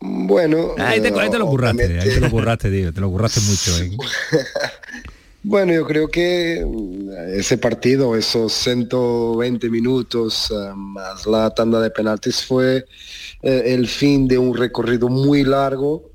Bueno, 0.00 0.72
Ahí 0.78 1.00
te, 1.00 1.08
eh, 1.08 1.14
ahí 1.18 1.30
te 1.30 1.38
lo 1.38 1.46
curraste, 1.46 1.84
obviamente- 1.86 2.08
ahí 2.10 2.14
te 2.14 2.20
lo 2.20 2.30
curraste, 2.30 2.70
tío, 2.70 2.92
te 2.92 3.00
lo 3.00 3.10
curraste 3.10 3.40
mucho. 3.40 3.78
¿eh? 3.78 3.90
Bueno, 5.42 5.72
yo 5.72 5.86
creo 5.86 6.08
que 6.08 6.62
mm, 6.66 7.10
ese 7.38 7.56
partido, 7.56 8.14
esos 8.14 8.52
120 8.52 9.70
minutos 9.70 10.50
eh, 10.50 10.72
más 10.76 11.26
la 11.26 11.48
tanda 11.50 11.80
de 11.80 11.90
penaltis 11.90 12.44
fue 12.44 12.84
eh, 13.42 13.62
el 13.66 13.88
fin 13.88 14.28
de 14.28 14.36
un 14.36 14.54
recorrido 14.54 15.08
muy 15.08 15.42
largo 15.44 16.10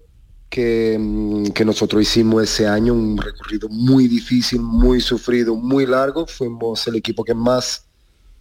que, 0.48 0.96
mm, 1.00 1.48
que 1.48 1.66
nosotros 1.66 2.04
hicimos 2.04 2.44
ese 2.44 2.68
año, 2.68 2.94
un 2.94 3.18
recorrido 3.18 3.68
muy 3.70 4.08
difícil, 4.08 4.62
muy 4.62 5.02
sufrido, 5.02 5.56
muy 5.56 5.88
largo. 5.88 6.28
Fuimos 6.28 6.86
el 6.88 6.96
equipo 6.96 7.24
que 7.24 7.34
más 7.34 7.86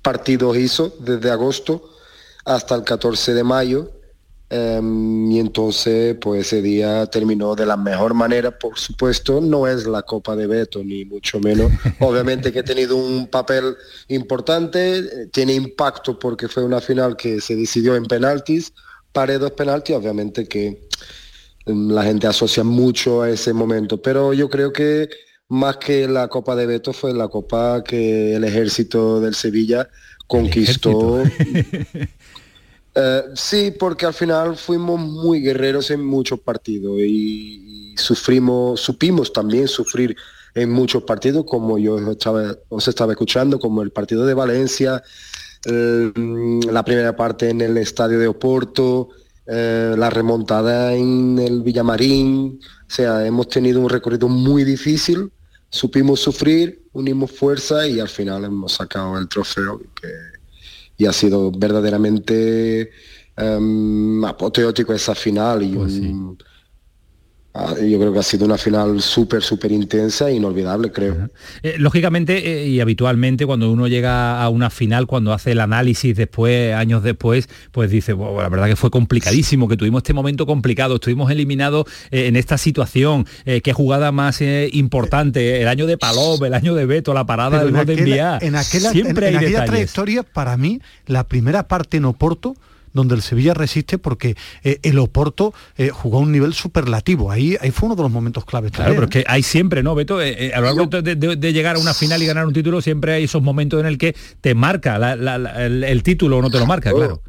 partidos 0.03 0.57
hizo 0.59 0.95
desde 1.01 1.31
agosto 1.31 1.83
hasta 2.45 2.75
el 2.75 2.85
14 2.85 3.33
de 3.33 3.43
mayo. 3.43 3.91
Em, 4.51 5.33
y 5.33 5.41
entonces, 5.41 6.17
pues 6.21 6.47
ese 6.47 6.63
día 6.63 7.07
terminó 7.07 7.55
de 7.55 7.67
la 7.67 7.77
mejor 7.77 8.15
manera, 8.15 8.57
por 8.57 8.79
supuesto, 8.79 9.41
no 9.41 9.67
es 9.67 9.87
la 9.87 10.03
Copa 10.03 10.37
de 10.37 10.47
Beto, 10.47 10.85
ni 10.85 11.05
mucho 11.05 11.41
menos. 11.41 11.73
Obviamente 12.01 12.53
que 12.53 12.61
ha 12.61 12.65
tenido 12.65 12.97
un 12.97 13.27
papel 13.27 13.75
importante, 14.09 14.99
eh, 14.99 15.27
tiene 15.33 15.55
impacto 15.55 16.19
porque 16.19 16.49
fue 16.49 16.65
una 16.65 16.81
final 16.81 17.17
que 17.17 17.41
se 17.41 17.57
decidió 17.57 17.97
en 17.97 18.05
penaltis, 18.05 18.73
paré 19.13 19.39
dos 19.39 19.53
penaltis, 19.53 19.97
obviamente 19.97 20.47
que 20.47 20.89
em, 21.67 21.89
la 21.91 22.05
gente 22.05 22.27
asocia 22.27 22.65
mucho 22.65 23.23
a 23.23 23.31
ese 23.31 23.53
momento, 23.53 24.01
pero 24.03 24.35
yo 24.35 24.49
creo 24.51 24.73
que 24.73 25.09
más 25.49 25.79
que 25.79 26.07
la 26.09 26.29
Copa 26.29 26.55
de 26.57 26.67
Beto 26.67 26.93
fue 26.93 27.13
la 27.15 27.29
Copa 27.29 27.83
que 27.83 28.35
el 28.35 28.45
ejército 28.45 29.21
del 29.21 29.35
Sevilla 29.35 29.89
conquistó. 30.27 31.23
Eh, 32.95 33.23
sí, 33.35 33.75
porque 33.77 34.07
al 34.07 34.15
final 34.15 34.57
fuimos 34.57 35.01
muy 35.01 35.41
guerreros 35.41 35.91
en 35.91 36.05
muchos 36.05 36.39
partidos 36.41 36.99
y, 37.01 37.95
sufrimos, 37.97 38.81
supimos 38.81 39.33
también 39.33 39.69
sufrir 39.69 40.17
en 40.55 40.71
muchos 40.71 41.03
partidos, 41.03 41.45
como 41.45 41.79
yo 41.79 41.99
estaba, 42.11 42.57
os 42.69 42.87
estaba 42.87 43.13
escuchando, 43.13 43.59
como 43.59 43.83
el 43.83 43.91
partido 43.91 44.25
de 44.25 44.35
Valencia, 44.35 45.03
eh, 45.65 46.13
la 46.71 46.85
primera 46.85 47.17
parte 47.17 47.51
en 47.51 47.61
el 47.61 47.77
estadio 47.79 48.19
de 48.19 48.29
Oporto, 48.29 49.09
eh, 49.47 49.95
la 49.97 50.11
remontada 50.11 50.95
en 50.95 51.39
el 51.39 51.63
Villamarín, 51.63 52.61
o 52.63 52.91
sea, 52.91 53.27
hemos 53.27 53.49
tenido 53.49 53.81
un 53.81 53.89
recorrido 53.89 54.29
muy 54.29 54.63
difícil, 54.63 55.33
supimos 55.69 56.21
sufrir, 56.21 56.85
unimos 56.93 57.33
fuerza 57.33 57.89
y 57.89 57.99
al 57.99 58.09
final 58.09 58.45
hemos 58.45 58.75
sacado 58.75 59.19
el 59.19 59.29
trofeo 59.29 59.81
y 60.97 61.07
ha 61.07 61.13
sido 61.13 61.51
verdaderamente 61.51 62.91
em, 63.37 64.25
apoteótico 64.25 64.93
esa 64.93 65.15
final 65.15 65.63
y 65.63 65.75
un- 65.77 66.39
ah, 66.41 66.54
yo 67.55 68.01
creo 68.01 68.13
que 68.13 68.19
ha 68.19 68.23
sido 68.25 68.47
una 68.47 68.59
final 68.59 69.01
súper 69.01 69.41
súper 69.41 69.71
intensa 69.71 70.29
e 70.29 70.35
inolvidable 70.35 70.91
creo 70.91 71.29
Eh, 71.63 71.77
lógicamente 71.79 72.63
eh, 72.65 72.67
y 72.67 72.81
habitualmente 72.81 73.47
cuando 73.47 73.71
uno 73.71 73.87
llega 73.87 74.43
a 74.43 74.49
una 74.49 74.71
final, 74.71 75.07
cuando 75.07 75.33
hace 75.33 75.53
el 75.53 75.61
análisis 75.61 76.17
después, 76.17 76.75
años 76.75 77.05
después, 77.05 77.49
pues 77.71 77.91
dice, 77.91 78.13
"Bueno, 78.13 78.43
la 78.43 78.49
verdad 78.49 78.67
que 78.67 78.75
fue 78.75 78.91
complicadísimo, 78.91 79.69
que 79.69 79.77
tuvimos 79.77 80.01
este 80.01 80.13
momento 80.13 80.47
complicado, 80.47 80.97
estuvimos 80.97 81.31
eliminados 81.31 81.87
eh, 82.11 82.27
en 82.27 82.35
esta 82.35 82.59
situación, 82.59 83.25
eh, 83.45 83.61
qué 83.61 83.73
jugada 83.73 84.11
más 84.11 84.41
eh, 84.41 84.69
importante, 84.73 85.63
el 85.63 85.69
año 85.69 85.87
de 85.87 85.97
Palop, 85.97 86.43
el 86.43 86.55
año 86.55 86.75
de 86.75 86.87
Beto, 86.87 87.15
la 87.15 87.25
parada 87.25 87.51
Pero 87.51 87.61
del 87.67 87.69
en 87.71 87.77
gol 87.77 87.87
de 87.87 87.93
aquella, 87.95 88.09
enviar. 88.39 88.45
en 88.45 88.57
aquella, 88.57 88.91
Siempre 88.91 89.29
en- 89.29 89.35
en 89.35 89.39
hay 89.39 89.45
aquella 89.45 89.61
detalles. 89.61 89.71
trayectoria, 89.93 90.23
para 90.25 90.57
mí, 90.57 90.81
la 91.07 91.23
primera 91.29 91.69
parte 91.69 91.99
en 91.99 92.05
Oporto 92.07 92.57
donde 92.95 93.15
el 93.15 93.23
Sevilla 93.23 93.53
resiste 93.53 93.99
porque 93.99 94.37
eh, 94.63 94.79
el 94.83 94.99
Oporto 94.99 95.53
eh, 95.77 95.91
jugó 95.91 96.19
a 96.19 96.21
un 96.21 96.33
nivel 96.33 96.55
superlativo. 96.55 97.31
Ahí, 97.31 97.57
ahí 97.61 97.71
fue 97.71 97.89
uno 97.89 97.97
de 97.97 98.03
los 98.03 98.11
momentos 98.11 98.47
claves. 98.47 98.71
Claro, 98.71 98.95
pero 98.95 99.05
es 99.05 99.11
que 99.11 99.25
hay 99.27 99.43
siempre, 99.43 99.83
¿no, 99.83 99.95
Beto? 99.95 100.23
Eh, 100.23 100.53
a 100.55 100.61
lo 100.61 100.67
largo 100.67 100.87
de, 100.87 101.53
llegar 101.53 101.77
a 101.77 101.79
una 101.79 101.93
final 101.93 102.23
y 102.23 102.27
ganar 102.27 102.47
un 102.47 102.55
título, 102.55 102.81
siempre 102.81 103.15
hay 103.15 103.25
esos 103.25 103.43
momentos 103.43 103.81
en 103.81 103.87
el 103.87 103.99
que 103.99 104.17
te 104.41 104.55
marca 104.55 104.97
el, 104.97 106.03
título 106.03 106.39
o 106.39 106.43
no 106.43 106.51
te 106.51 106.59
lo 106.59 106.67
marca, 106.67 106.93
oh. 106.93 106.97
claro. 106.97 107.23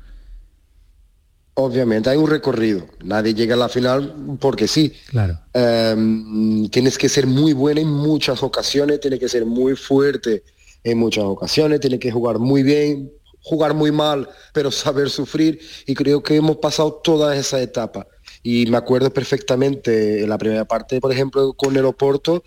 Obviamente 1.57 2.09
hay 2.09 2.17
un 2.17 2.29
recorrido. 2.29 2.85
Nadie 3.03 3.33
llega 3.33 3.55
a 3.55 3.57
la 3.57 3.69
final 3.69 4.37
porque 4.41 4.67
sí. 4.67 4.91
Claro. 5.07 5.39
Em, 5.53 6.67
tienes 6.67 6.97
que 6.97 7.07
ser 7.07 7.27
muy 7.27 7.53
buena 7.53 7.79
en 7.79 7.89
muchas 7.89 8.43
ocasiones, 8.43 8.99
tienes 8.99 9.21
que 9.21 9.29
ser 9.29 9.45
muy 9.45 9.75
fuerte 9.77 10.43
en 10.83 10.97
muchas 10.97 11.23
ocasiones, 11.23 11.79
tienes 11.79 11.99
que 11.99 12.11
jugar 12.11 12.39
muy 12.39 12.61
bien, 12.61 13.09
jugar 13.45 13.75
muy 13.75 13.91
mal, 13.91 14.27
pero 14.53 14.71
saber 14.71 15.09
sufrir. 15.09 15.59
Y 15.85 15.93
creo 15.93 16.23
que 16.23 16.35
hemos 16.35 16.57
pasado 16.57 16.93
toda 17.03 17.35
esa 17.35 17.61
etapa. 17.61 18.07
Y 18.41 18.65
me 18.65 18.77
acuerdo 18.77 19.11
perfectamente 19.11 20.23
en 20.23 20.29
la 20.29 20.37
primera 20.37 20.65
parte, 20.65 20.99
por 20.99 21.11
ejemplo, 21.11 21.53
con 21.53 21.77
el 21.77 21.85
Oporto, 21.85 22.43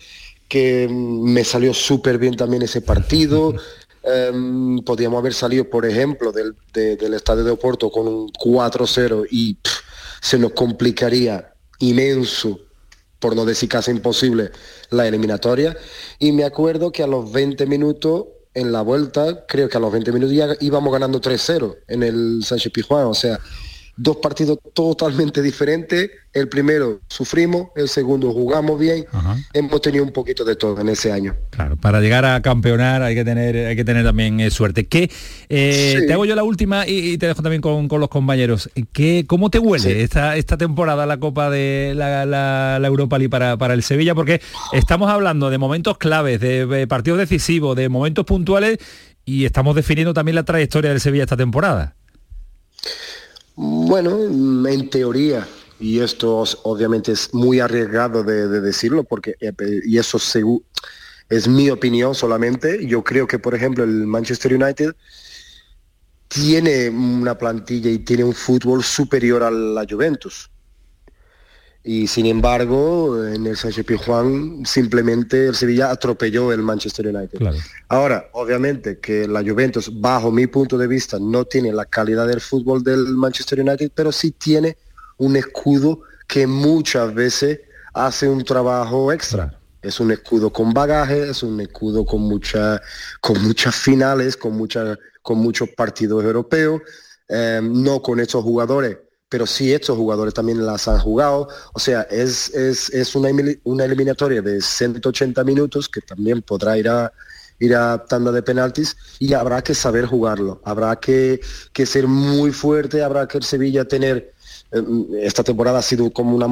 que 0.49 0.87
me 0.89 1.43
salió 1.43 1.73
súper 1.73 2.17
bien 2.17 2.35
también 2.35 2.63
ese 2.63 2.81
partido. 2.81 3.55
Em, 4.01 4.79
podríamos 4.85 5.19
haber 5.19 5.33
salido, 5.33 5.69
por 5.69 5.85
ejemplo, 5.85 6.31
del, 6.31 6.55
estadio 7.13 7.43
de 7.43 7.51
Oporto 7.51 7.91
con 7.91 8.07
un 8.07 8.29
4-0 8.29 9.27
y 9.29 9.57
se 10.21 10.39
nos 10.39 10.53
complicaría 10.53 11.53
inmenso, 11.79 12.61
por 13.19 13.35
no 13.35 13.43
decir 13.43 13.67
casi 13.67 13.91
imposible, 13.91 14.51
la 14.89 15.05
eliminatoria. 15.05 15.75
Y 16.17 16.31
me 16.31 16.45
acuerdo 16.45 16.93
que 16.93 17.03
a 17.03 17.07
los 17.07 17.29
20 17.29 17.65
minutos 17.65 18.25
en 18.59 18.71
la 18.71 18.81
vuelta, 18.81 19.45
creo 19.47 19.69
que 19.69 19.77
a 19.77 19.79
los 19.79 19.91
20 19.91 20.11
minutos 20.11 20.35
ya 20.35 20.49
íbamos 20.59 20.91
ganando 20.91 21.21
3-0 21.21 21.77
en 21.87 22.03
el 22.03 22.43
Sánchez 22.43 22.71
Pijuán. 22.71 23.05
O 23.05 23.13
sea, 23.13 23.39
dos 23.99 24.17
partidos 24.17 24.59
totalmente 24.73 25.41
diferentes. 25.41 26.09
El 26.31 26.47
primero 26.47 27.01
sufrimos, 27.09 27.69
el 27.75 27.89
segundo 27.89 28.31
jugamos 28.31 28.79
bien. 28.79 29.05
Hemos 29.51 29.81
tenido 29.81 30.03
un 30.05 30.11
poquito 30.11 30.45
de 30.45 30.55
todo 30.55 30.79
en 30.79 30.87
ese 30.87 31.11
año. 31.11 31.35
Claro, 31.49 31.75
para 31.75 31.99
llegar 31.99 32.23
a 32.23 32.41
campeonar 32.41 33.01
hay 33.01 33.13
que 33.13 33.25
tener, 33.25 33.67
hay 33.67 33.75
que 33.75 33.83
tener 33.83 34.05
también 34.05 34.39
eh, 34.39 34.51
suerte. 34.51 34.87
¿Qué, 34.87 35.11
eh, 35.49 36.03
Te 36.07 36.13
hago 36.13 36.23
yo 36.25 36.35
la 36.35 36.43
última 36.43 36.87
y, 36.87 37.17
te 37.17 37.27
dejo 37.27 37.41
también 37.41 37.61
con, 37.61 37.87
los 37.89 38.09
compañeros. 38.09 38.69
¿Qué, 38.93 39.25
¿Cómo 39.27 39.49
te 39.49 39.59
huele 39.59 40.01
esta, 40.01 40.37
esta 40.37 40.55
temporada 40.55 41.05
la 41.05 41.19
Copa 41.19 41.49
de 41.49 41.93
la, 41.95 42.79
Europa 42.83 43.17
League 43.17 43.29
para, 43.29 43.57
para 43.57 43.73
el 43.73 43.83
Sevilla? 43.83 44.15
Porque 44.15 44.39
estamos 44.71 45.09
hablando 45.09 45.49
de 45.49 45.57
momentos 45.57 45.97
claves, 45.97 46.39
de 46.39 46.87
partidos 46.87 47.19
decisivos, 47.19 47.75
de 47.75 47.89
momentos 47.89 48.23
puntuales 48.25 48.79
y 49.25 49.45
estamos 49.45 49.75
definiendo 49.75 50.13
también 50.13 50.35
la 50.35 50.43
trayectoria 50.43 50.89
del 50.89 51.01
Sevilla 51.01 51.23
esta 51.23 51.37
temporada. 51.37 51.95
Bueno, 53.61 54.17
en 54.69 54.89
teoría, 54.89 55.45
y 55.81 55.99
esto 55.99 56.45
obviamente 56.63 57.11
es 57.11 57.33
muy 57.33 57.59
arriesgado 57.59 58.23
de, 58.23 58.47
decirlo, 58.61 59.03
porque, 59.03 59.35
eh, 59.41 59.51
y 59.83 59.97
eso 59.97 60.17
es 61.27 61.47
mi 61.49 61.69
opinión 61.69 62.15
solamente, 62.15 62.87
yo 62.87 63.03
creo 63.03 63.27
que, 63.27 63.37
por 63.37 63.53
ejemplo, 63.53 63.83
el 63.83 64.07
Manchester 64.07 64.53
United 64.53 64.95
tiene 66.29 66.89
una 66.89 67.37
plantilla 67.37 67.91
y 67.91 67.99
tiene 67.99 68.23
un 68.23 68.33
fútbol 68.33 68.81
superior 68.81 69.43
a 69.43 69.51
la 69.51 69.85
Juventus 69.89 70.49
y 71.83 72.07
sin 72.07 72.25
embargo 72.25 73.25
en 73.25 73.47
el 73.47 73.55
Sánchez 73.55 73.85
Pizjuán 73.85 74.65
simplemente 74.65 75.47
el 75.47 75.55
Sevilla 75.55 75.91
atropelló 75.91 76.51
el 76.51 76.61
Manchester 76.61 77.07
United. 77.07 77.39
Ahora, 77.87 78.29
obviamente 78.33 78.99
que 78.99 79.27
la 79.27 79.41
Juventus, 79.41 79.89
bajo 79.99 80.31
mi 80.31 80.47
punto 80.47 80.77
de 80.77 80.87
vista, 80.87 81.17
no 81.19 81.45
tiene 81.45 81.71
la 81.71 81.85
calidad 81.85 82.27
del 82.27 82.41
fútbol 82.41 82.83
del 82.83 83.07
Manchester 83.15 83.61
United, 83.61 83.91
pero 83.95 84.11
sí 84.11 84.31
tiene 84.31 84.77
un 85.17 85.35
escudo 85.35 86.01
que 86.27 86.45
muchas 86.45 87.13
veces 87.13 87.61
hace 87.93 88.27
un 88.27 88.43
trabajo 88.43 89.11
extra. 89.11 89.55
Es 89.81 90.01
un 90.01 90.11
escudo 90.11 90.51
con 90.51 90.73
bagaje, 90.73 91.29
es 91.29 91.41
un 91.41 91.61
escudo 91.61 92.05
con, 92.05 92.21
mucha, 92.21 92.81
con 93.21 93.41
muchas 93.41 93.73
finales, 93.73 94.35
con, 94.35 94.57
mucha, 94.57 94.97
con 95.21 95.37
muchos 95.37 95.69
partidos 95.69 96.25
europeos, 96.25 96.81
eh, 97.29 97.61
no 97.63 98.01
con 98.01 98.19
estos 98.19 98.43
jugadores 98.43 98.97
pero 99.29 99.45
sí 99.45 99.71
estos 99.71 99.95
jugadores 99.95 100.33
también 100.33 100.65
las 100.65 100.87
han 100.87 100.99
jugado. 100.99 101.47
O 101.73 101.79
sea, 101.79 102.01
es, 102.09 102.49
es, 102.49 103.15
una, 103.15 103.29
una, 103.63 103.85
eliminatoria 103.85 104.41
de 104.41 104.59
180 104.59 105.43
minutos 105.43 105.87
que 105.87 106.01
también 106.01 106.41
podrá 106.41 106.77
ir 106.77 106.89
a, 106.89 107.13
ir 107.59 107.75
a 107.75 108.03
tanda 108.05 108.31
de 108.31 108.41
penaltis 108.41 108.97
y 109.19 109.33
habrá 109.33 109.61
que 109.61 109.75
saber 109.75 110.05
jugarlo. 110.05 110.61
Habrá 110.65 110.95
que, 110.95 111.39
que 111.71 111.85
ser 111.85 112.07
muy 112.07 112.51
fuerte, 112.51 113.03
habrá 113.03 113.27
que 113.27 113.37
el 113.37 113.43
Sevilla 113.43 113.85
tener... 113.85 114.33
Em, 114.71 115.05
esta 115.21 115.43
temporada 115.43 115.79
ha 115.79 115.83
sido 115.83 116.11
como 116.11 116.35
una 116.35 116.47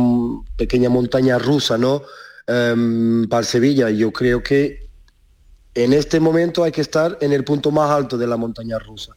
pequeña 0.55 0.89
montaña 0.89 1.39
rusa, 1.39 1.77
¿no? 1.77 2.03
Um, 2.47 3.27
para 3.27 3.43
Sevilla. 3.43 3.89
Yo 3.89 4.11
creo 4.13 4.41
que 4.41 4.87
en 5.73 5.93
este 5.93 6.19
momento 6.19 6.63
hay 6.63 6.71
que 6.71 6.81
estar 6.81 7.17
en 7.21 7.33
el 7.33 7.43
punto 7.43 7.71
más 7.71 7.89
alto 7.89 8.17
de 8.17 8.27
la 8.27 8.37
montaña 8.37 8.79
rusa. 8.79 9.15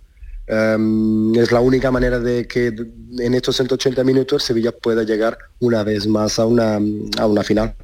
Em, 0.52 1.32
es 1.36 1.52
la 1.52 1.60
única 1.60 1.92
manera 1.92 2.18
de 2.18 2.48
que 2.48 2.74
en 3.18 3.34
estos 3.34 3.54
180 3.54 4.02
minutos 4.02 4.42
Sevilla 4.42 4.72
pueda 4.72 5.04
llegar 5.04 5.38
una 5.60 5.84
vez 5.84 6.08
más 6.08 6.40
a 6.40 6.46
una, 6.46 6.80
a 7.18 7.26
una 7.26 7.44
final. 7.44 7.76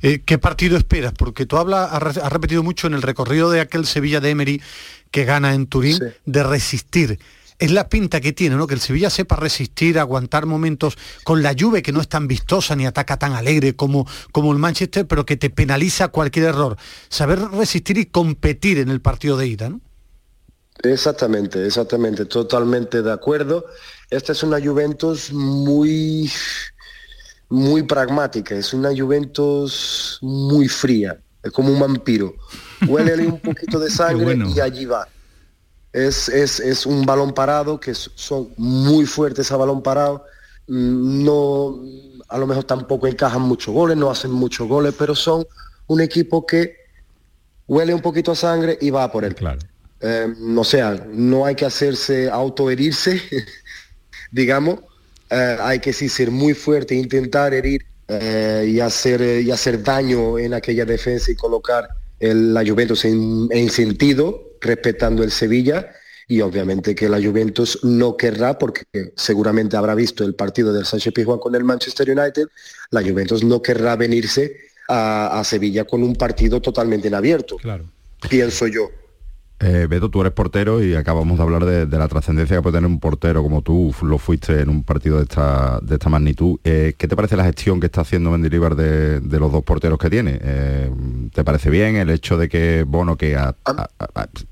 Eh, 0.00 0.22
¿Qué 0.24 0.38
partido 0.38 0.78
esperas? 0.78 1.12
Porque 1.12 1.44
tú 1.44 1.58
hablas, 1.58 1.92
has 1.92 2.32
repetido 2.32 2.62
mucho 2.62 2.86
en 2.86 2.94
el 2.94 3.02
recorrido 3.02 3.50
de 3.50 3.60
aquel 3.60 3.84
Sevilla 3.84 4.20
de 4.20 4.30
Emery 4.30 4.62
que 5.10 5.26
gana 5.26 5.52
en 5.52 5.66
Turín, 5.66 5.98
de 6.24 6.42
resistir. 6.42 7.18
Es 7.58 7.70
la 7.70 7.88
pinta 7.90 8.20
que 8.20 8.32
tiene, 8.32 8.56
¿no? 8.56 8.66
Que 8.66 8.74
el 8.74 8.80
Sevilla 8.80 9.10
sepa 9.10 9.36
resistir, 9.36 9.98
aguantar 9.98 10.46
momentos 10.46 10.96
con 11.22 11.42
la 11.42 11.52
lluvia 11.52 11.82
que 11.82 11.92
no 11.92 12.00
es 12.00 12.08
tan 12.08 12.26
vistosa 12.26 12.74
ni 12.74 12.86
ataca 12.86 13.18
tan 13.18 13.34
alegre 13.34 13.76
como, 13.76 14.08
como 14.32 14.52
el 14.52 14.58
Manchester, 14.58 15.06
pero 15.06 15.26
que 15.26 15.36
te 15.36 15.50
penaliza 15.50 16.08
cualquier 16.08 16.46
error. 16.46 16.78
Saber 17.10 17.40
resistir 17.52 17.98
y 17.98 18.06
competir 18.06 18.78
en 18.78 18.88
el 18.88 19.02
partido 19.02 19.36
de 19.36 19.46
ida, 19.46 19.68
¿no? 19.68 19.82
Exactamente, 20.82 21.64
exactamente, 21.64 22.24
totalmente 22.26 23.02
de 23.02 23.12
acuerdo. 23.12 23.64
Esta 24.10 24.32
es 24.32 24.42
una 24.42 24.60
Juventus 24.60 25.32
muy, 25.32 26.30
muy 27.48 27.82
pragmática, 27.84 28.54
es 28.54 28.74
una 28.74 28.90
Juventus 28.94 30.18
muy 30.20 30.68
fría, 30.68 31.18
es 31.42 31.52
como 31.52 31.72
un 31.72 31.80
vampiro. 31.80 32.34
Huele 32.86 33.26
un 33.26 33.40
poquito 33.40 33.78
de 33.78 33.90
sangre 33.90 34.36
y 34.54 34.60
allí 34.60 34.84
va. 34.84 35.08
Es, 35.92 36.28
es, 36.28 36.86
un 36.86 37.06
balón 37.06 37.32
parado, 37.32 37.78
que 37.78 37.94
son 37.94 38.48
muy 38.56 39.06
fuertes 39.06 39.52
a 39.52 39.56
balón 39.56 39.80
parado. 39.80 40.24
Mm, 40.66 41.24
no, 41.24 41.80
a 42.28 42.36
lo 42.36 42.46
mejor 42.48 42.64
tampoco 42.64 43.06
encajan 43.06 43.42
muchos 43.42 43.72
goles, 43.72 43.96
no 43.96 44.10
hacen 44.10 44.32
muchos 44.32 44.66
goles, 44.66 44.92
pero 44.98 45.14
son 45.14 45.46
un 45.86 46.00
equipo 46.00 46.44
que 46.44 46.76
huele 47.68 47.94
un 47.94 48.02
poquito 48.02 48.32
a 48.32 48.34
sangre 48.34 48.76
y 48.80 48.90
va 48.90 49.10
por 49.10 49.24
él. 49.24 49.36
Claro. 49.36 49.60
Eh, 50.06 50.34
o 50.54 50.64
sea, 50.64 51.06
no 51.14 51.46
hay 51.46 51.54
que 51.54 51.64
hacerse 51.64 52.28
autoherirse, 52.28 53.22
digamos, 54.30 54.80
eh, 55.30 55.56
hay 55.58 55.78
que 55.78 55.94
sí 55.94 56.10
ser 56.10 56.30
muy 56.30 56.52
fuerte, 56.52 56.94
intentar 56.94 57.54
herir 57.54 57.86
eh, 58.08 58.66
y, 58.68 58.80
hacer, 58.80 59.40
y 59.40 59.50
hacer 59.50 59.82
daño 59.82 60.38
en 60.38 60.52
aquella 60.52 60.84
defensa 60.84 61.32
y 61.32 61.36
colocar 61.36 61.88
el, 62.20 62.52
la 62.52 62.62
Juventus 62.66 63.06
en, 63.06 63.70
sentido, 63.70 64.56
respetando 64.60 65.22
el 65.22 65.30
Sevilla. 65.30 65.90
Y 66.28 66.42
obviamente 66.42 66.94
que 66.94 67.08
la 67.08 67.16
Juventus 67.16 67.82
no 67.82 68.18
querrá, 68.18 68.58
porque 68.58 68.84
seguramente 69.16 69.78
habrá 69.78 69.94
visto 69.94 70.22
el 70.22 70.34
partido 70.34 70.74
del 70.74 70.84
Sánchez 70.84 71.14
Pizjuán 71.14 71.38
con 71.38 71.54
el 71.54 71.64
Manchester 71.64 72.10
United, 72.10 72.44
la 72.90 73.02
Juventus 73.02 73.42
no 73.42 73.62
querrá 73.62 73.96
venirse 73.96 74.54
a, 74.86 75.38
a 75.38 75.44
Sevilla 75.44 75.84
con 75.84 76.02
un 76.02 76.14
partido 76.14 76.60
totalmente 76.60 77.08
en 77.08 77.14
abierto. 77.14 77.56
Claro. 77.56 77.86
Pienso 78.28 78.66
yo. 78.66 78.90
Eh, 79.60 79.86
Beto, 79.88 80.10
tú 80.10 80.20
eres 80.20 80.32
portero 80.32 80.82
y 80.82 80.94
acabamos 80.94 81.38
de 81.38 81.42
hablar 81.42 81.64
de, 81.64 81.98
la 81.98 82.08
trascendencia 82.08 82.56
que 82.56 82.62
puede 82.62 82.76
tener 82.76 82.90
un 82.90 82.98
portero 82.98 83.42
como 83.42 83.62
tú, 83.62 83.94
lo 84.02 84.18
fuiste 84.18 84.60
en 84.60 84.68
un 84.68 84.82
partido 84.82 85.18
de 85.18 85.22
esta, 85.22 85.78
de 85.80 85.94
esta 85.94 86.10
magnitud. 86.10 86.58
Eh, 86.64 86.94
¿Qué 86.98 87.06
te 87.06 87.14
parece 87.14 87.36
la 87.36 87.44
gestión 87.44 87.78
que 87.78 87.86
está 87.86 88.00
haciendo 88.00 88.30
Mendilibar 88.30 88.74
de, 88.74 89.20
de 89.20 89.38
los 89.38 89.52
dos 89.52 89.62
porteros 89.62 89.98
que 89.98 90.10
tiene? 90.10 90.38
Eh, 90.42 90.90
¿Te 91.32 91.44
parece 91.44 91.70
bien 91.70 91.96
el 91.96 92.10
hecho 92.10 92.36
de 92.36 92.48
que 92.48 92.84
Bono, 92.86 93.16
que 93.16 93.38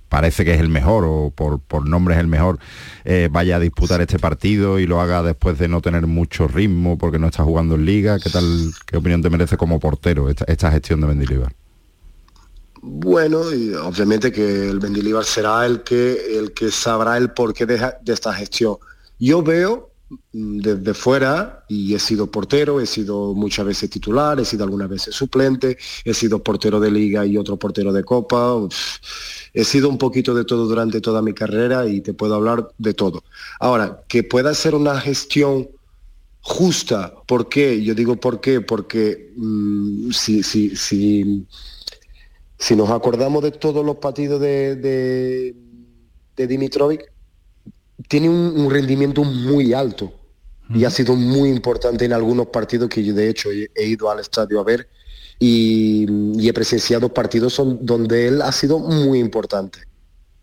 parece 0.09 0.45
que 0.45 0.55
es 0.55 0.61
el 0.61 0.69
mejor 0.69 1.05
o 1.05 1.33
por, 1.35 1.59
por 1.59 1.89
nombre 1.89 2.15
es 2.15 2.21
el 2.21 2.29
mejor, 2.29 2.59
eh, 3.05 3.29
vaya 3.31 3.57
a 3.57 3.61
disputar 3.61 4.01
este 4.01 4.19
partido 4.19 4.79
y 4.79 4.87
lo 4.87 5.01
haga 5.01 5.23
después 5.23 5.59
de 5.59 5.69
no 5.69 5.81
tener 5.81 6.07
mucho 6.07 6.49
ritmo 6.49 6.97
porque 6.97 7.19
no 7.19 7.27
está 7.27 7.43
jugando 7.43 7.75
en 7.75 7.87
liga? 7.87 8.19
¿Qué 8.19 8.31
tal, 8.31 8.45
qué 8.87 8.99
opinión 8.99 9.21
te 9.21 9.31
merece 9.31 9.57
como 9.57 9.81
portero 9.81 10.31
esta, 10.31 10.45
esta 10.47 10.71
gestión 10.71 11.01
de 11.01 11.09
Mendilibar? 11.09 11.53
Bueno, 12.85 13.55
y 13.55 13.73
obviamente 13.75 14.33
que 14.33 14.69
el 14.69 14.81
Mendilibar 14.81 15.25
será 15.25 15.65
el 15.65 15.85
que, 15.85 16.37
el 16.37 16.53
que 16.53 16.73
sabrá 16.73 17.17
el 17.17 17.31
porqué 17.31 17.65
de, 17.65 17.95
esta 18.07 18.35
gestión. 18.35 18.77
Yo 19.21 19.41
veo 19.41 19.93
mm, 20.33 20.59
desde 20.59 20.93
fuera 20.93 21.65
y 21.69 21.95
he 21.95 22.01
sido 22.01 22.29
portero, 22.29 22.81
he 22.81 22.87
sido 22.87 23.35
muchas 23.35 23.67
veces 23.67 23.89
titular, 23.89 24.41
he 24.41 24.45
sido 24.45 24.65
algunas 24.65 24.89
veces 24.89 25.15
suplente, 25.15 25.79
he 26.05 26.13
sido 26.13 26.43
portero 26.43 26.81
de 26.81 26.91
liga 26.91 27.25
y 27.25 27.37
otro 27.37 27.57
portero 27.57 27.93
de 27.93 28.03
copa. 28.03 28.59
He 29.55 29.63
sido 29.63 29.89
un 29.89 29.97
poquito 29.97 30.35
de 30.35 30.45
todo 30.45 30.67
durante 30.67 31.01
toda 31.01 31.23
mi 31.23 31.35
carrera 31.35 31.87
y 31.87 32.01
te 32.01 32.15
puedo 32.15 32.35
hablar 32.35 32.69
de 32.79 32.95
todo. 32.95 33.23
Ahora, 33.61 34.03
que 34.09 34.25
pueda 34.25 34.53
ser 34.55 34.75
una 34.75 35.01
gestión 35.01 35.69
justa, 36.41 37.15
¿por 37.29 37.49
qué? 37.49 37.83
Yo 37.83 37.95
digo 37.95 38.17
por 38.17 38.41
qué, 38.41 38.61
porque 38.61 39.33
mm, 39.37 40.11
si, 40.11 40.43
si, 40.43 40.75
si, 40.75 41.47
si, 42.63 42.77
nos 42.77 42.91
acordamos 42.91 43.43
de 43.43 43.51
todos 43.51 43.85
los 43.85 43.97
partidos 43.97 44.41
de, 44.41 44.77
de, 44.77 45.55
de 46.37 46.47
Dimitrovic, 46.47 47.13
tiene 48.09 48.29
un, 48.29 48.71
rendimiento 48.71 49.25
muy 49.25 49.73
alto 49.73 50.13
y 50.71 50.85
ha 50.85 50.91
sido 50.91 51.15
muy 51.15 51.49
importante 51.51 52.05
en 52.05 52.13
algunos 52.13 52.47
partidos 52.47 52.89
que 52.89 53.05
yo 53.05 53.15
de 53.15 53.29
hecho 53.29 53.51
he, 53.51 53.87
ido 53.87 54.11
al 54.11 54.21
estadio 54.21 54.61
a 54.61 54.65
ver 54.65 54.89
y, 55.39 56.07
he 56.49 56.53
presenciado 56.53 57.13
partidos 57.13 57.61
donde 57.81 58.29
él 58.29 58.43
ha 58.43 58.53
sido 58.53 58.79
muy 58.79 59.19
importante. 59.19 59.81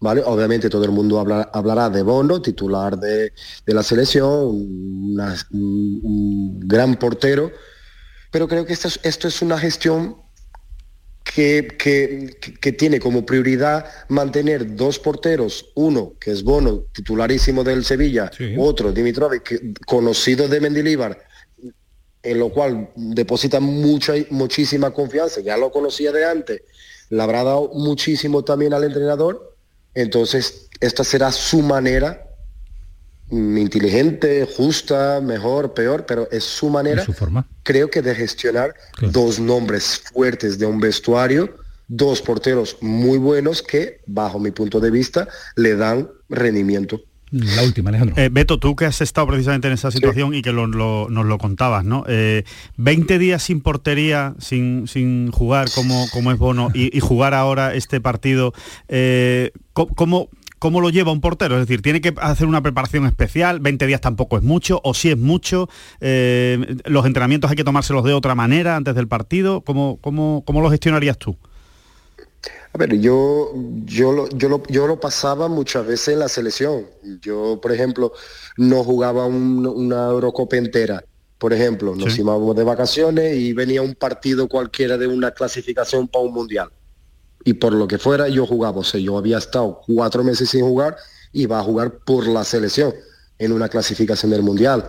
¿Vale? 0.02 0.22
Obviamente 0.26 0.70
todo 0.70 0.86
el 0.86 0.92
mundo 0.92 1.20
hablará 1.20 1.90
de 1.90 2.04
Bono, 2.04 2.42
titular 2.42 2.98
de, 2.98 3.34
la 3.66 3.84
selección, 3.84 4.30
un, 5.52 6.60
gran 6.62 6.96
portero, 6.96 7.52
pero 8.32 8.48
creo 8.48 8.66
que 8.66 8.74
esto 8.74 8.88
esto 9.04 9.28
es 9.28 9.42
una 9.42 9.58
gestión 9.58 10.16
que, 11.36 12.38
que, 12.60 12.72
tiene 12.72 13.00
como 13.00 13.26
prioridad 13.26 13.86
mantener 14.08 14.76
dos 14.76 14.98
porteros, 14.98 15.70
uno 15.76 16.14
que 16.20 16.32
es 16.32 16.44
Bono, 16.44 16.86
titularísimo 16.92 17.64
del 17.64 17.86
Sevilla, 17.86 18.32
otro 18.58 18.92
Dimitrovic, 18.92 19.80
conocido 19.86 20.48
de 20.48 20.60
Mendilibar, 20.60 21.20
en 22.24 22.40
lo 22.40 22.50
cual 22.50 22.90
deposita 22.96 23.60
mucha, 23.60 24.14
muchísima 24.32 24.92
confianza, 24.92 25.42
ya 25.42 25.56
lo 25.56 25.72
conocía 25.72 26.12
de 26.12 26.26
antes, 26.26 26.62
le 27.10 27.22
habrá 27.22 27.44
dado 27.44 27.72
muchísimo 27.74 28.44
también 28.44 28.74
al 28.74 28.84
entrenador, 28.84 29.56
entonces 29.94 30.68
esta 30.80 31.04
será 31.04 31.32
su 31.32 31.62
manera 31.62 32.29
inteligente, 33.32 34.48
justa, 34.56 35.22
mejor, 35.22 35.74
peor, 35.74 36.06
pero 36.06 36.28
es 36.32 36.44
su 36.44 36.70
manera, 36.70 37.06
creo 37.64 37.90
que 37.90 38.02
de 38.02 38.16
gestionar 38.16 38.74
dos 39.02 39.40
nombres 39.40 40.02
fuertes 40.12 40.58
de 40.58 40.66
un 40.66 40.80
vestuario, 40.80 41.56
dos 41.88 42.22
porteros 42.22 42.78
muy 42.82 43.18
buenos 43.18 43.62
que, 43.62 44.02
bajo 44.08 44.40
mi 44.40 44.52
punto 44.52 44.80
de 44.80 44.92
vista, 44.92 45.28
le 45.56 45.76
dan 45.76 46.10
rendimiento. 46.30 47.02
La 47.32 47.64
última, 47.64 47.90
Alejandro. 47.90 48.16
Eh, 48.18 48.30
Beto, 48.32 48.58
tú 48.58 48.76
que 48.76 48.86
has 48.86 49.02
estado 49.02 49.28
precisamente 49.28 49.68
en 49.68 49.76
esa 49.76 49.92
situación 49.92 50.34
y 50.34 50.42
que 50.42 50.52
nos 50.52 50.70
lo 50.76 51.38
contabas, 51.38 51.86
¿no? 51.86 52.04
20 52.06 52.44
eh, 53.14 53.20
días 53.20 53.44
sin 53.44 53.62
portería, 53.62 54.34
sin, 54.40 54.88
sin 54.88 55.32
jugar 55.32 55.70
como, 55.76 56.08
como 56.12 56.32
es 56.32 56.40
Bono 56.40 56.70
y, 56.74 57.00
jugar 57.00 57.34
ahora 57.34 57.76
este 57.76 58.02
partido, 58.02 58.54
eh, 58.88 59.52
¿cómo, 59.74 60.30
¿Cómo 60.60 60.82
lo 60.82 60.90
lleva 60.90 61.14
un 61.14 61.22
portero? 61.22 61.56
Es 61.56 61.62
decir, 61.62 61.82
¿tiene 61.82 62.02
que 62.02 62.14
hacer 62.18 62.46
una 62.46 62.62
preparación 62.62 63.06
especial? 63.06 63.62
¿20 63.62 63.88
días 63.88 64.02
tampoco 64.02 64.38
es 64.38 64.44
mucho? 64.44 64.82
¿O 64.84 64.94
si 64.94 65.10
es 65.10 65.18
mucho? 65.18 65.70
Eh, 66.02 66.78
¿Los 66.84 67.06
entrenamientos 67.06 67.50
hay 67.50 67.56
que 67.56 67.64
tomárselos 67.64 68.04
de 68.04 68.14
otra 68.14 68.36
manera 68.36 68.76
antes 68.76 68.94
del 68.94 69.08
partido? 69.08 69.62
¿Cómo, 69.62 69.98
cómo, 70.02 70.44
cómo 70.46 70.62
lo 70.62 70.70
gestionarías 70.70 71.18
tú? 71.18 71.38
A 72.74 72.78
ver, 72.78 73.00
yo, 73.00 73.54
yo, 73.86 74.12
lo, 74.12 74.30
yo, 74.30 74.50
lo, 74.50 74.64
yo 74.68 74.86
lo 74.86 75.00
pasaba 75.00 75.48
muchas 75.48 75.88
veces 75.88 76.10
en 76.10 76.20
la 76.20 76.28
selección. 76.28 76.86
Yo, 77.22 77.60
por 77.62 77.72
ejemplo, 77.72 78.12
no 78.58 78.84
jugaba 78.84 79.26
una 79.26 80.08
Eurocopa 80.08 80.58
entera. 80.58 81.04
Por 81.38 81.54
ejemplo, 81.54 81.96
nos 81.96 82.20
íbamos 82.20 82.54
de 82.54 82.66
vacaciones 82.66 83.38
y 83.38 83.54
venía 83.54 83.82
un 83.82 83.96
partido 83.96 84.50
cualquiera 84.50 84.98
de 84.98 85.08
una 85.08 85.32
clasificación 85.32 86.10
para 86.10 86.26
un 86.26 86.34
mundial 86.34 86.70
y 87.44 87.54
por 87.54 87.74
lo 87.74 87.88
que 87.88 87.98
fuera 87.98 88.28
yo 88.28 88.46
jugaba. 88.46 88.80
O 88.80 88.84
sea, 88.84 89.00
yo 89.00 89.18
había 89.18 89.38
estado 89.38 89.82
cuatro 89.88 90.24
meses 90.24 90.50
sin 90.50 90.62
jugar 90.62 90.98
y 91.32 91.46
va 91.46 91.60
a 91.60 91.64
jugar 91.64 92.00
por 92.06 92.28
la 92.28 92.44
selección 92.44 92.94
en 93.38 93.52
una 93.52 93.70
clasificación 93.70 94.32
del 94.32 94.44
Mundial. 94.44 94.88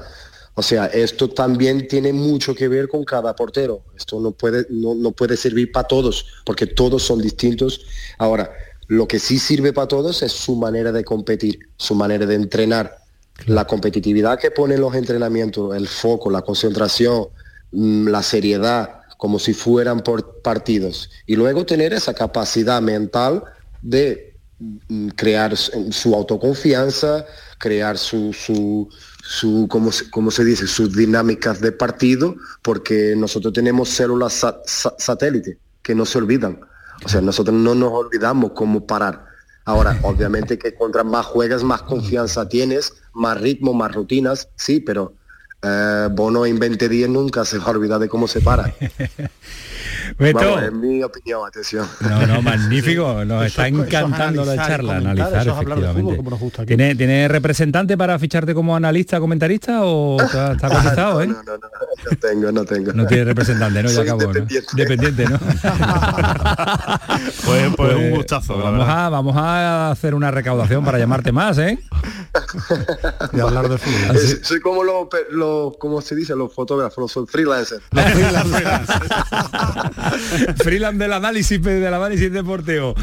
O 0.54 0.62
sea, 0.62 0.86
esto 0.86 1.30
también 1.30 1.86
tiene 1.86 2.12
mucho 2.12 2.54
que 2.54 2.68
ver 2.68 2.88
con 2.88 3.04
cada 3.04 3.34
portero. 3.34 3.82
Esto 3.96 4.20
no 4.20 4.32
puede, 4.32 4.66
no, 4.68 5.12
puede 5.12 5.36
servir 5.36 5.70
para 5.72 5.86
todos, 5.86 6.26
porque 6.44 6.66
todos 6.66 7.02
son 7.02 7.22
distintos. 7.22 7.86
Ahora, 8.18 8.50
lo 8.88 9.06
que 9.06 9.20
sí 9.20 9.38
sirve 9.38 9.72
para 9.72 9.88
todos 9.88 10.22
es 10.22 10.32
su 10.32 10.56
manera 10.56 10.90
de 10.92 11.04
competir, 11.04 11.60
su 11.76 11.94
manera 11.94 12.26
de 12.26 12.34
entrenar. 12.34 12.98
La 13.46 13.66
competitividad 13.66 14.38
que 14.38 14.50
ponen 14.50 14.80
los 14.80 14.94
entrenamientos, 14.94 15.74
el 15.74 15.88
foco, 15.88 16.30
la 16.30 16.42
concentración, 16.42 17.28
mm, 17.70 18.08
la 18.08 18.22
seriedad, 18.22 18.99
como 19.20 19.38
si 19.38 19.52
fueran 19.52 20.00
por 20.00 20.40
partidos. 20.40 21.10
Y 21.26 21.36
luego 21.36 21.66
tener 21.66 21.92
esa 21.92 22.14
capacidad 22.14 22.80
mental 22.80 23.44
de 23.82 24.34
mm, 24.58 25.08
crear 25.08 25.54
su 25.58 26.14
autoconfianza, 26.14 27.26
crear 27.58 27.98
su, 27.98 28.32
su, 28.32 28.88
su 29.22 29.68
como, 29.68 30.30
se 30.30 30.42
dice, 30.42 30.66
sus 30.66 30.96
dinámicas 30.96 31.60
de 31.60 31.70
partido, 31.70 32.34
porque 32.62 33.14
nosotros 33.14 33.52
tenemos 33.52 33.90
células 33.90 34.42
satélite 34.64 35.58
que 35.82 35.94
no 35.94 36.06
se 36.06 36.16
olvidan. 36.16 36.58
O 37.04 37.08
sea, 37.10 37.20
nosotros 37.20 37.54
no 37.54 37.74
nos 37.74 37.92
olvidamos 37.92 38.52
cómo 38.52 38.86
parar. 38.86 39.26
Ahora, 39.66 39.98
obviamente 40.02 40.58
que 40.58 40.74
contra 40.74 41.04
más 41.04 41.26
juegas, 41.26 41.62
más 41.62 41.82
confianza 41.82 42.48
tienes, 42.48 42.94
más 43.12 43.38
ritmo, 43.38 43.74
más 43.74 43.94
rutinas, 43.94 44.48
sí, 44.56 44.80
pero 44.80 45.12
eh, 45.62 46.08
Bono 46.10 46.46
en 46.46 46.58
20 46.58 46.88
días 46.88 47.10
nunca 47.10 47.44
se 47.44 47.58
va 47.58 47.66
a 47.66 47.70
olvidar 47.70 48.00
de 48.00 48.08
cómo 48.08 48.28
se 48.28 48.40
para. 48.40 48.74
Beto. 50.18 50.60
en 50.60 50.80
mi 50.80 51.02
opinión, 51.02 51.46
atención. 51.46 51.86
No, 52.00 52.26
no, 52.26 52.42
magnífico. 52.42 53.24
Nos 53.24 53.46
está 53.46 53.68
encantando 53.68 54.44
la 54.44 54.56
charla, 54.56 54.96
analizar, 54.96 55.48
efectivamente. 55.48 56.20
¿Tiene, 56.66 56.94
¿Tiene 56.94 57.28
representante 57.28 57.96
para 57.96 58.18
ficharte 58.18 58.54
como 58.54 58.76
analista, 58.76 59.20
comentarista 59.20 59.84
o 59.84 60.20
está, 60.20 60.52
está 60.52 60.68
no, 60.96 61.20
eh? 61.20 61.26
No, 61.26 61.34
no, 61.34 61.42
no, 61.42 61.58
no 62.10 62.16
tengo, 62.20 62.52
no 62.52 62.64
tengo. 62.64 62.92
No 62.92 63.06
tiene 63.06 63.24
representante, 63.24 63.82
¿no? 63.82 63.90
Ya 63.90 64.02
acabó, 64.14 64.20
dependiente. 64.20 64.68
¿no? 64.72 64.76
Dependiente, 64.76 65.24
¿no? 65.24 65.38
pues, 67.44 67.74
pues, 67.76 67.94
un 67.94 68.10
gustazo. 68.10 68.58
Vamos 68.58 68.88
a, 68.88 69.08
vamos 69.08 69.36
a 69.36 69.90
hacer 69.90 70.14
una 70.14 70.30
recaudación 70.30 70.84
para 70.84 70.98
llamarte 70.98 71.32
más, 71.32 71.58
¿eh? 71.58 71.78
y 73.32 73.40
hablar 73.40 73.68
de 73.68 73.78
fútbol. 73.78 74.18
Soy 74.42 74.60
como 74.60 74.84
los, 74.84 75.08
lo, 75.30 75.72
como 75.78 76.00
se 76.00 76.14
dice, 76.14 76.36
los 76.36 76.54
fotógrafos, 76.54 77.16
los 77.16 77.30
freelancers. 77.30 77.82
freelance 80.56 80.98
del 80.98 81.12
análisis 81.12 81.62
del 81.62 81.92
análisis 81.92 82.32
deportivo. 82.32 82.94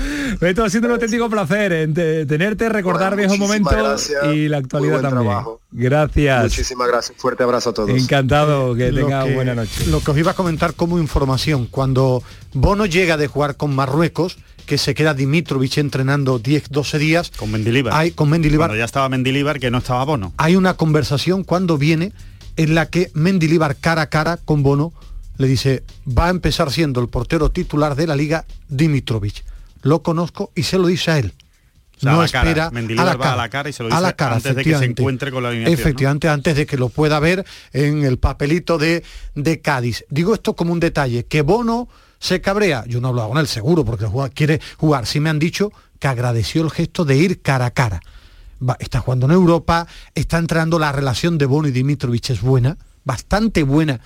Esto 0.41 0.63
ha 0.63 0.69
sido 0.69 0.87
un 0.87 0.93
auténtico 0.93 1.29
placer 1.29 1.73
¿eh? 1.73 2.25
tenerte, 2.25 2.69
recordar 2.69 3.15
viejos 3.15 3.37
momentos 3.37 4.11
y 4.33 4.47
la 4.47 4.57
actualidad 4.57 5.01
también. 5.01 5.43
Gracias. 5.71 6.43
Muchísimas 6.43 6.87
gracias. 6.87 7.17
Fuerte 7.17 7.43
abrazo 7.43 7.71
a 7.71 7.73
todos. 7.73 7.89
Encantado, 7.89 8.75
que 8.75 8.91
tenga 8.91 9.25
buena 9.25 9.53
noche. 9.53 9.85
Lo 9.87 10.01
que 10.01 10.11
os 10.11 10.17
iba 10.17 10.31
a 10.31 10.35
comentar 10.35 10.73
como 10.73 10.99
información, 10.99 11.67
cuando 11.69 12.23
Bono 12.53 12.85
llega 12.85 13.17
de 13.17 13.27
jugar 13.27 13.57
con 13.57 13.75
Marruecos, 13.75 14.37
que 14.65 14.77
se 14.77 14.93
queda 14.93 15.13
Dimitrovich 15.13 15.77
entrenando 15.77 16.39
10, 16.39 16.69
12 16.69 16.99
días. 16.99 17.31
Con 17.35 17.51
Mendilibar. 17.51 17.93
Hay, 17.93 18.11
con 18.11 18.29
Mendilibar. 18.29 18.69
Cuando 18.69 18.79
ya 18.79 18.85
estaba 18.85 19.09
Mendilibar, 19.09 19.59
que 19.59 19.71
no 19.71 19.79
estaba 19.79 20.03
Bono. 20.03 20.33
Hay 20.37 20.55
una 20.55 20.75
conversación 20.75 21.43
cuando 21.43 21.77
viene 21.77 22.11
en 22.57 22.75
la 22.75 22.87
que 22.87 23.09
Mendilibar 23.13 23.75
cara 23.75 24.03
a 24.03 24.09
cara 24.09 24.37
con 24.37 24.63
Bono 24.63 24.93
le 25.37 25.47
dice, 25.47 25.83
va 26.07 26.27
a 26.27 26.29
empezar 26.29 26.71
siendo 26.71 26.99
el 27.01 27.07
portero 27.07 27.49
titular 27.49 27.95
de 27.95 28.07
la 28.07 28.15
liga 28.15 28.45
Dimitrovich. 28.67 29.43
Lo 29.83 30.01
conozco 30.01 30.51
y 30.55 30.63
se 30.63 30.77
lo 30.77 30.87
dice 30.87 31.11
a 31.11 31.19
él. 31.19 31.33
no 32.01 32.23
espera 32.23 32.67
a 32.67 32.71
la, 32.71 33.17
cara, 33.17 33.33
a 33.33 33.35
la 33.35 33.49
cara 33.49 33.69
y 33.69 33.73
se 33.73 33.83
lo 33.83 33.89
dice 33.89 34.15
antes 34.17 34.55
de 34.55 34.63
que 34.63 34.77
se 34.77 34.85
encuentre 34.85 35.31
con 35.31 35.43
la 35.43 35.49
alineación. 35.49 35.79
Efectivamente, 35.79 36.27
antes 36.27 36.55
de 36.55 36.65
que 36.65 36.77
lo 36.77 36.89
pueda 36.89 37.19
ver 37.19 37.45
en 37.73 38.03
el 38.03 38.17
papelito 38.17 38.77
de, 38.77 39.03
de 39.35 39.61
Cádiz. 39.61 40.05
Digo 40.09 40.33
esto 40.33 40.55
como 40.55 40.73
un 40.73 40.79
detalle, 40.79 41.25
que 41.25 41.41
Bono 41.41 41.87
se 42.19 42.41
cabrea. 42.41 42.83
Yo 42.87 42.99
no 42.99 43.09
hablo 43.09 43.27
con 43.29 43.37
él 43.37 43.47
seguro 43.47 43.85
porque 43.85 44.07
quiere 44.33 44.59
jugar. 44.77 45.05
Sí 45.05 45.19
me 45.19 45.29
han 45.29 45.39
dicho 45.39 45.71
que 45.99 46.07
agradeció 46.07 46.63
el 46.63 46.71
gesto 46.71 47.05
de 47.05 47.17
ir 47.17 47.41
cara 47.41 47.67
a 47.67 47.71
cara. 47.71 48.01
está 48.79 48.99
jugando 48.99 49.27
en 49.27 49.33
Europa, 49.33 49.87
está 50.15 50.37
entrando 50.37 50.79
la 50.79 50.91
relación 50.91 51.37
de 51.37 51.45
Bono 51.45 51.67
y 51.67 51.71
Dimitrovich 51.71 52.31
es 52.31 52.41
buena, 52.41 52.77
bastante 53.03 53.63
buena 53.63 53.99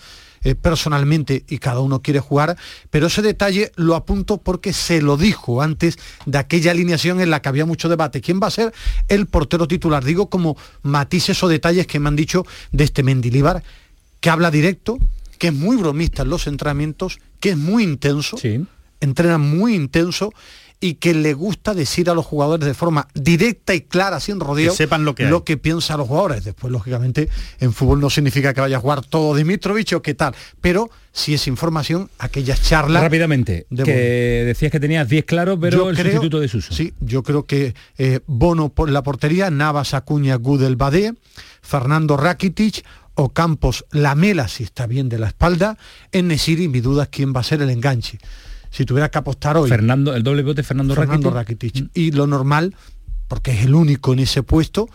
eh, 0.44 0.56
personalmente 0.56 1.46
y 1.48 1.60
cada 1.60 1.82
uno 1.82 2.02
quiere 2.02 2.20
jugar, 2.20 2.58
pero 2.90 3.08
ese 3.08 3.22
detalle 3.22 3.72
lo 3.76 3.96
apunto 3.96 4.38
porque 4.38 4.74
se 4.74 5.02
lo 5.02 5.18
dijo 5.18 5.62
antes 5.62 5.98
de 6.26 6.38
aquella 6.38 6.72
alineación 6.72 7.22
en 7.22 7.30
la 7.30 7.42
que 7.42 7.50
había 7.50 7.66
mucho 7.66 7.90
debate. 7.90 8.22
¿Quién 8.22 8.40
va 8.42 8.48
a 8.48 8.52
ser 8.52 8.74
el 9.08 9.28
portero 9.28 9.68
titular? 9.68 10.04
Digo 10.04 10.30
como 10.30 10.58
matices 10.82 11.44
o 11.44 11.48
detalles 11.48 11.88
que 11.88 12.00
me 12.00 12.08
han 12.08 12.16
dicho 12.16 12.46
de 12.72 12.84
este 12.84 13.04
Mendilibar, 13.04 13.64
que 14.20 14.30
habla 14.30 14.52
directo, 14.52 14.98
que 15.38 15.48
es 15.48 15.54
muy 15.54 15.76
bromista 15.76 16.24
en 16.24 16.30
los 16.30 16.48
entrenamientos, 16.48 17.20
que 17.40 17.52
es 17.52 17.58
muy 17.58 17.84
intenso, 17.84 18.38
entrena 19.00 19.38
muy 19.38 19.76
intenso 19.76 20.34
y 20.84 20.96
que 20.96 21.14
le 21.14 21.34
gusta 21.36 21.74
decir 21.76 22.10
a 22.10 22.16
los 22.16 22.26
jugadores 22.26 22.66
de 22.66 22.74
forma 22.74 23.08
directa 23.14 23.76
y 23.76 23.82
clara, 23.82 24.20
sin 24.20 24.40
rodeo, 24.40 24.72
Que 24.72 24.78
sepan 24.78 25.06
lo 25.06 25.14
que 25.16 25.26
lo 25.26 25.44
que 25.44 25.56
piensa 25.56 25.96
los 25.96 26.08
jugadores. 26.08 26.44
Después, 26.44 26.74
lógicamente, 26.74 27.30
en 27.60 27.72
fútbol 27.72 28.02
no 28.02 28.10
significa 28.10 28.54
que 28.54 28.62
vaya 28.62 28.78
a 28.78 28.80
jugar 28.80 29.06
todo 29.06 29.36
Dimitrovich 29.36 29.94
o 29.94 30.02
qué 30.02 30.16
tal, 30.16 30.34
pero 30.60 30.90
si 31.14 31.34
es 31.36 31.46
información, 31.48 32.10
aquellas 32.18 32.62
charlas... 32.64 33.04
Rápidamente, 33.04 33.68
de 33.70 33.84
que 33.84 33.94
decías 34.46 34.72
que 34.72 34.80
tenías 34.80 35.08
10 35.08 35.26
claros, 35.26 35.58
pero 35.62 35.78
Yo 35.78 35.90
el 35.92 35.96
creo- 35.96 36.14
sustituto 36.14 36.40
de 36.40 36.48
Suso. 36.48 36.74
Sí, 36.74 36.94
yo 37.00 37.22
creo 37.22 37.46
que 37.46 37.76
eh, 37.98 38.22
Bono 38.26 38.70
por 38.70 38.90
la 38.90 39.04
portería, 39.04 39.52
Navas, 39.52 39.94
Acuña, 39.94 40.36
Gudel, 40.36 40.78
Badé, 40.78 41.14
Fernando 41.62 42.18
Rakitic, 42.18 42.84
Ocampos, 43.14 43.86
Lamela, 43.92 44.48
si 44.48 44.64
está 44.64 44.88
bien 44.88 45.10
de 45.10 45.20
la 45.20 45.28
espalda, 45.28 45.78
en 46.12 46.28
Nesiri, 46.30 46.70
mi 46.70 46.80
duda 46.82 47.04
es 47.04 47.10
quién 47.10 47.34
va 47.36 47.42
a 47.42 47.44
ser 47.44 47.62
el 47.62 47.70
enganche. 47.70 48.18
Si 48.72 48.86
tuviera 48.86 49.10
que 49.12 49.18
apostar 49.20 49.58
hoy... 49.58 49.70
Fernando, 49.70 50.16
el 50.16 50.24
doble 50.24 50.42
bote 50.44 50.64
Fernando, 50.64 50.96
Fernando 50.96 51.30
Rakitic. 51.30 51.74
Rakitic. 51.76 51.92
Y 51.98 52.12
lo 52.12 52.26
normal, 52.26 52.74
porque 53.28 53.52
es 53.52 53.66
el 53.66 53.76
único 53.76 54.14
en 54.14 54.20
ese 54.20 54.42
puesto, 54.44 54.88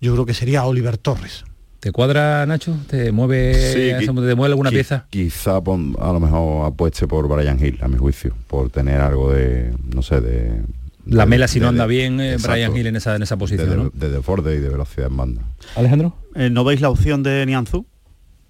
yo 0.00 0.12
creo 0.12 0.26
que 0.26 0.34
sería 0.34 0.64
Oliver 0.64 0.98
Torres. 0.98 1.44
¿Te 1.80 1.92
cuadra, 1.92 2.44
Nacho? 2.46 2.76
¿Te 2.88 3.12
mueve, 3.12 3.54
Sí, 3.54 4.04
te 4.06 4.10
qui- 4.10 4.34
mueve 4.36 4.52
alguna 4.52 4.70
qui- 4.70 4.74
pieza? 4.74 5.06
Quizá 5.10 5.60
pon- 5.62 5.94
a 6.00 6.12
lo 6.12 6.18
mejor 6.20 6.66
apueste 6.66 7.06
por 7.06 7.28
Brian 7.28 7.62
Hill, 7.64 7.78
a 7.82 7.88
mi 7.88 7.98
juicio, 7.98 8.34
por 8.48 8.70
tener 8.70 9.00
algo 9.00 9.32
de, 9.32 9.72
no 9.94 10.02
sé, 10.02 10.20
de... 10.20 10.62
La 11.06 11.24
de- 11.24 11.30
mela 11.30 11.46
si 11.46 11.60
no 11.60 11.68
anda 11.68 11.86
de- 11.86 11.90
bien, 11.90 12.20
eh, 12.20 12.32
exacto, 12.32 12.52
Brian 12.52 12.76
Hill 12.76 12.86
en 12.86 12.96
esa, 12.96 13.14
en 13.16 13.22
esa 13.22 13.36
posición, 13.36 13.68
de, 13.68 13.76
¿no? 13.76 13.90
de 13.92 14.56
y 14.56 14.60
de 14.60 14.68
velocidad 14.70 15.08
en 15.08 15.16
banda. 15.16 15.42
Alejandro. 15.76 16.16
Eh, 16.34 16.48
¿No 16.50 16.64
veis 16.64 16.80
la 16.80 16.88
opción 16.88 17.22
de 17.22 17.44
Nianzú? 17.46 17.86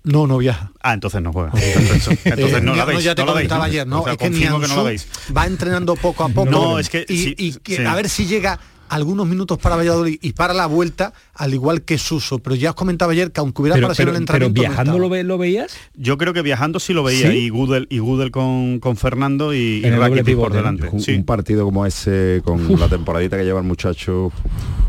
No, 0.05 0.27
no 0.27 0.39
viaja. 0.39 0.71
Ah, 0.83 0.93
entonces 0.95 1.21
no 1.23 1.33
juega. 1.33 1.51
Entonces, 1.55 2.19
entonces 2.25 2.59
Eh, 2.59 2.61
no 2.61 2.75
la 2.77 2.85
no, 2.85 2.87
veis. 2.93 3.05
ya 3.05 3.15
te 3.15 3.23
no 3.25 3.33
comentaba 3.33 3.61
¿no? 3.61 3.65
ayer, 3.65 3.87
¿no? 3.87 4.01
O 4.03 4.05
sea, 4.05 4.13
es 4.13 4.19
que 4.19 4.31
que 4.31 4.49
no 4.51 4.59
la 4.59 4.83
veis. 4.83 5.09
va 5.37 5.47
entrenando 5.47 5.97
poco 5.97 6.25
a 6.25 6.29
poco. 6.29 6.51
No, 6.51 6.79
es 6.79 6.91
que 6.91 7.07
y, 7.09 7.17
sí, 7.17 7.35
y 7.39 7.53
que 7.55 7.77
sí. 7.79 7.85
a 7.85 7.95
ver 7.95 8.09
si 8.11 8.27
llega 8.27 8.59
algunos 8.95 9.27
minutos 9.27 9.59
para 9.59 9.77
Valladolid 9.77 10.19
y 10.23 10.33
para 10.33 10.55
la 10.55 10.67
vuelta, 10.67 11.13
al 11.35 11.53
igual 11.55 11.83
que 11.83 11.99
Suso. 11.99 12.39
Pero 12.39 12.55
ya 12.57 12.71
os 12.71 12.77
comentaba 12.77 13.13
ayer 13.13 13.33
que 13.33 13.41
aunque 13.41 13.63
hubiera 13.63 13.75
Pero- 13.75 13.87
aparecido 13.89 14.07
pero- 14.07 14.19
el 14.19 14.25
pero 14.25 14.47
entrenamiento. 14.47 14.63
no 14.63 14.69
viajando 14.69 14.91
estaba. 14.93 15.03
¿Lo, 15.05 15.09
ve- 15.11 15.25
lo 15.25 15.39
veías? 15.39 15.77
Yo 15.95 16.17
creo 16.19 16.33
que 16.33 16.43
viajando 16.43 16.79
sí 16.81 16.93
lo 16.93 17.03
veía 17.03 17.31
¿Sí? 17.31 17.37
y 17.37 17.49
Gudel 17.49 17.87
y 17.91 17.99
Gudel 17.99 18.31
con, 18.31 18.79
con 18.81 18.97
Fernando 18.97 19.53
y, 19.55 19.83
y 19.85 19.91
Rakitic 19.91 20.37
por 20.37 20.51
¿no? 20.51 20.57
delante. 20.57 20.89
Un, 20.91 21.01
Sí. 21.01 21.13
un 21.15 21.25
partido 21.25 21.65
como 21.65 21.85
ese, 21.87 22.41
con 22.45 22.79
la 22.79 22.89
temporadita 22.89 23.37
que 23.37 23.45
lleva 23.45 23.61
el 23.61 23.67
muchacho... 23.67 24.33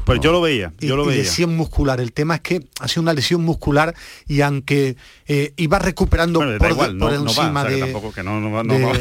Pues 0.05 0.19
yo 0.21 0.31
lo 0.31 0.39
veía, 0.39 0.71
y, 0.79 0.85
yo 0.87 0.95
lo 0.95 1.05
y 1.05 1.07
veía. 1.07 1.23
lesión 1.23 1.55
muscular. 1.57 1.99
El 1.99 2.13
tema 2.13 2.35
es 2.35 2.41
que 2.41 2.67
ha 2.79 2.87
sido 2.87 3.01
una 3.01 3.13
lesión 3.13 3.43
muscular 3.43 3.95
y 4.27 4.41
aunque 4.41 4.97
eh, 5.27 5.53
iba 5.57 5.79
recuperando 5.79 6.37
Bueno, 6.39 6.59
por, 6.59 6.69
igual, 6.69 6.97
por 6.99 7.11
no- 7.11 7.17
no 7.17 7.23
va, 7.23 7.29
encima 7.31 7.61
o 7.61 7.63
sea, 7.63 7.69
que 8.13 8.21
de, 8.21 8.23
no- 8.23 8.39
no 8.39 8.63
no. 8.63 8.91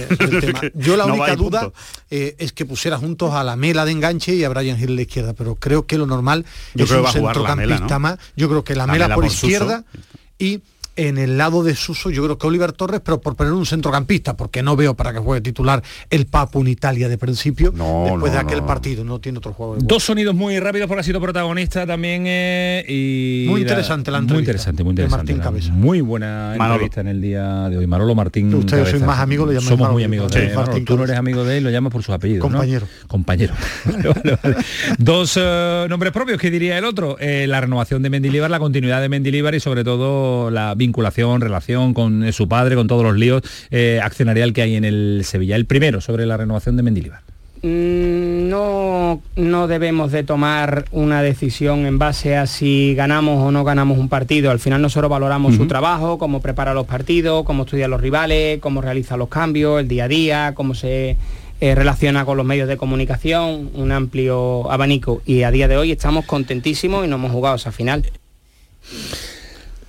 Yo 0.74 0.96
la 0.96 1.06
No 1.06 1.12
única 1.14 1.36
duda 1.36 1.70
eh, 2.10 2.36
es 2.38 2.52
que 2.54 2.64
pusiera 2.64 2.96
juntos 2.96 3.34
a 3.34 3.44
la 3.44 3.54
Mela 3.56 3.84
de 3.84 3.92
enganche 3.92 4.34
y 4.34 4.44
a 4.44 4.48
Brian 4.48 4.80
Hill 4.80 4.93
la 4.94 5.02
izquierda, 5.02 5.34
pero 5.34 5.54
creo 5.56 5.86
que 5.86 5.98
lo 5.98 6.06
normal 6.06 6.44
Yo 6.74 6.84
es 6.84 6.90
creo 6.90 7.04
un 7.04 7.10
centrocampista 7.10 7.94
¿no? 7.94 8.00
más. 8.00 8.18
Yo 8.36 8.48
creo 8.48 8.64
que 8.64 8.74
la, 8.74 8.86
La 8.86 8.92
Mela, 8.92 9.04
Mela 9.06 9.14
por, 9.14 9.24
izquierda 9.26 9.84
y 10.38 10.62
en 10.96 11.18
el 11.18 11.36
lado 11.38 11.62
de 11.64 11.74
Suso 11.74 12.10
yo 12.10 12.22
creo 12.24 12.38
que 12.38 12.46
Oliver 12.46 12.72
Torres, 12.72 13.00
pero 13.04 13.20
por 13.20 13.34
poner 13.36 13.52
un 13.52 13.66
centrocampista, 13.66 14.36
porque 14.36 14.62
no 14.62 14.76
veo 14.76 14.94
para 14.94 15.12
que 15.12 15.18
juegue 15.18 15.40
titular 15.40 15.82
el 16.10 16.26
Papu 16.26 16.60
en 16.60 16.68
Italia 16.68 17.08
de 17.08 17.18
principio, 17.18 17.70
después 17.72 18.32
de 18.32 18.38
no, 18.38 18.44
aquel 18.46 18.60
no. 18.60 18.66
partido, 18.66 19.04
no 19.04 19.18
tiene 19.20 19.38
otro 19.38 19.52
juego 19.52 19.76
de 19.76 19.82
Dos 19.84 20.04
sonidos 20.04 20.34
muy 20.34 20.58
rápidos 20.60 20.88
porque 20.88 21.00
ha 21.00 21.04
sido 21.04 21.20
protagonista 21.20 21.86
también 21.86 22.24
eh, 22.26 22.84
y 22.88 23.46
Muy 23.48 23.62
interesante 23.62 24.10
la 24.10 24.18
muy 24.18 24.24
entrevista 24.24 24.70
interesante, 24.70 24.84
muy 24.84 24.94
de 24.94 25.02
interesante. 25.02 25.32
Martín 25.32 25.38
la- 25.38 25.44
Cabeza. 25.44 25.72
Muy 25.72 26.00
buena 26.00 26.54
Manolo. 26.56 26.74
entrevista 26.74 27.00
en 27.00 27.08
el 27.08 27.20
día 27.20 27.68
de 27.68 27.76
hoy. 27.78 27.86
Marolo 27.86 28.14
Martín. 28.14 28.54
Ustedes 28.54 28.88
sois 28.88 29.02
más 29.02 29.18
amigos, 29.20 29.48
le 29.52 29.54
Somos 29.60 29.72
Manolo. 29.80 29.92
muy 29.94 30.04
amigos 30.04 30.32
Sí, 30.32 30.38
de 30.40 30.46
Martín 30.54 30.64
Manolo. 30.64 30.84
Tú 30.84 30.96
no 30.96 31.04
eres 31.04 31.16
amigo 31.18 31.44
de 31.44 31.58
él, 31.58 31.64
lo 31.64 31.70
llamas 31.70 31.92
por 31.92 32.02
su 32.02 32.12
apellido. 32.12 32.38
¿no? 32.38 32.50
Compañero. 32.50 32.86
Compañero. 33.08 33.54
Vale, 33.84 34.08
vale, 34.08 34.38
vale. 34.42 34.56
Dos 34.98 35.38
eh, 35.40 35.86
nombres 35.88 36.12
propios, 36.12 36.38
¿qué 36.40 36.50
diría 36.50 36.78
el 36.78 36.84
otro? 36.84 37.16
Eh, 37.20 37.46
la 37.48 37.60
renovación 37.60 38.02
de 38.02 38.10
Mendilibar, 38.10 38.50
la 38.50 38.58
continuidad 38.58 39.00
de 39.00 39.08
Mendilibar 39.08 39.54
y 39.54 39.60
sobre 39.60 39.84
todo 39.84 40.50
la 40.50 40.74
vinculación, 40.84 41.40
relación 41.40 41.94
con 41.94 42.24
eh, 42.24 42.32
su 42.32 42.48
padre, 42.48 42.76
con 42.76 42.86
todos 42.86 43.02
los 43.02 43.16
líos 43.16 43.42
eh, 43.70 44.00
accionarial 44.02 44.52
que 44.52 44.62
hay 44.62 44.76
en 44.76 44.84
el 44.84 45.22
Sevilla. 45.24 45.56
El 45.56 45.66
primero 45.66 46.00
sobre 46.00 46.26
la 46.26 46.36
renovación 46.36 46.76
de 46.76 46.82
Mendilibar. 46.82 47.20
Mm, 47.62 48.48
No, 48.50 49.22
no 49.36 49.66
debemos 49.66 50.12
de 50.12 50.22
tomar 50.22 50.84
una 50.92 51.22
decisión 51.22 51.86
en 51.86 51.98
base 51.98 52.36
a 52.36 52.46
si 52.46 52.94
ganamos 52.94 53.42
o 53.42 53.50
no 53.50 53.64
ganamos 53.64 53.98
un 53.98 54.08
partido. 54.08 54.50
Al 54.50 54.60
final 54.60 54.82
nosotros 54.82 55.10
valoramos 55.10 55.54
su 55.56 55.66
trabajo, 55.66 56.18
cómo 56.18 56.40
prepara 56.40 56.74
los 56.74 56.86
partidos, 56.86 57.44
cómo 57.44 57.62
estudia 57.64 57.88
los 57.88 58.00
rivales, 58.00 58.60
cómo 58.60 58.82
realiza 58.82 59.16
los 59.16 59.28
cambios, 59.28 59.80
el 59.80 59.88
día 59.88 60.04
a 60.04 60.08
día, 60.08 60.52
cómo 60.54 60.74
se 60.74 61.16
eh, 61.60 61.74
relaciona 61.74 62.24
con 62.26 62.36
los 62.36 62.44
medios 62.44 62.68
de 62.68 62.76
comunicación, 62.76 63.70
un 63.74 63.90
amplio 63.92 64.70
abanico. 64.70 65.22
Y 65.24 65.42
a 65.42 65.50
día 65.50 65.66
de 65.66 65.78
hoy 65.78 65.92
estamos 65.92 66.26
contentísimos 66.26 67.04
y 67.04 67.08
no 67.08 67.16
hemos 67.16 67.32
jugado 67.32 67.56
esa 67.56 67.72
final. 67.72 68.04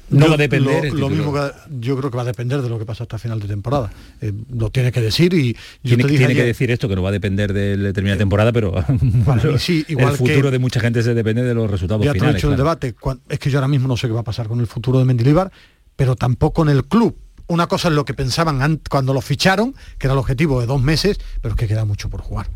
No 0.09 0.25
Yo- 0.25 0.29
va 0.29 0.35
a 0.35 0.37
depender 0.37 0.93
Lo, 0.93 1.09
mismo 1.09 1.33
que 1.33 1.39
yo 1.79 1.97
creo 1.97 2.11
que 2.11 2.17
va 2.17 2.21
a 2.23 2.25
depender 2.27 2.61
de 2.61 2.69
lo 2.69 2.77
que 2.77 2.85
pasa 2.85 3.03
hasta 3.03 3.17
final 3.17 3.39
de 3.39 3.47
temporada. 3.47 3.91
Eh, 4.21 4.31
lo 4.53 4.69
tiene 4.69 4.91
que 4.91 5.01
decir 5.01 5.33
y 5.33 5.53
yo 5.53 5.59
Tiene, 5.81 6.03
te 6.03 6.09
dije 6.09 6.19
tiene 6.19 6.35
que 6.35 6.43
decir 6.45 6.69
esto, 6.69 6.87
que 6.87 6.95
no 6.95 7.01
va 7.01 7.09
a 7.09 7.11
depender 7.11 7.53
de 7.53 7.75
la 7.75 7.83
determinada 7.87 8.19
temporada, 8.19 8.51
pero 8.51 8.73
sí, 9.59 9.83
igual 9.87 10.11
el 10.11 10.17
futuro 10.17 10.43
que- 10.43 10.51
de 10.51 10.59
mucha 10.59 10.79
gente 10.79 11.01
se 11.01 11.13
depende 11.13 11.43
de 11.43 11.53
los 11.53 11.69
resultados 11.69 12.05
ya 12.05 12.13
te 12.13 12.19
lo 12.19 12.25
he 12.25 12.27
finales. 12.27 12.43
en 12.43 12.51
el 12.51 12.57
debate, 12.57 12.95
es 13.29 13.39
que 13.39 13.49
yo 13.49 13.57
ahora 13.57 13.67
mismo 13.67 13.87
no 13.87 13.97
sé 13.97 14.07
qué 14.07 14.13
va 14.13 14.19
a 14.21 14.23
pasar 14.23 14.47
con 14.47 14.59
el 14.59 14.67
futuro 14.67 14.99
de 14.99 15.05
Mendilibar, 15.05 15.51
pero 15.95 16.15
tampoco 16.15 16.61
en 16.63 16.69
el 16.69 16.85
club. 16.85 17.17
Una 17.47 17.67
cosa 17.67 17.89
es 17.89 17.93
lo 17.93 18.05
que 18.05 18.13
pensaban 18.15 18.81
cuando 18.89 19.13
lo 19.13 19.21
ficharon, 19.21 19.73
que 19.99 20.07
era 20.07 20.13
el 20.13 20.19
objetivo 20.19 20.59
de 20.61 20.65
dos 20.67 20.81
meses, 20.81 21.19
pero 21.41 21.53
es 21.53 21.59
que 21.59 21.67
queda 21.67 21.85
mucho 21.85 22.09
por 22.09 22.21
jugar. 22.21 22.47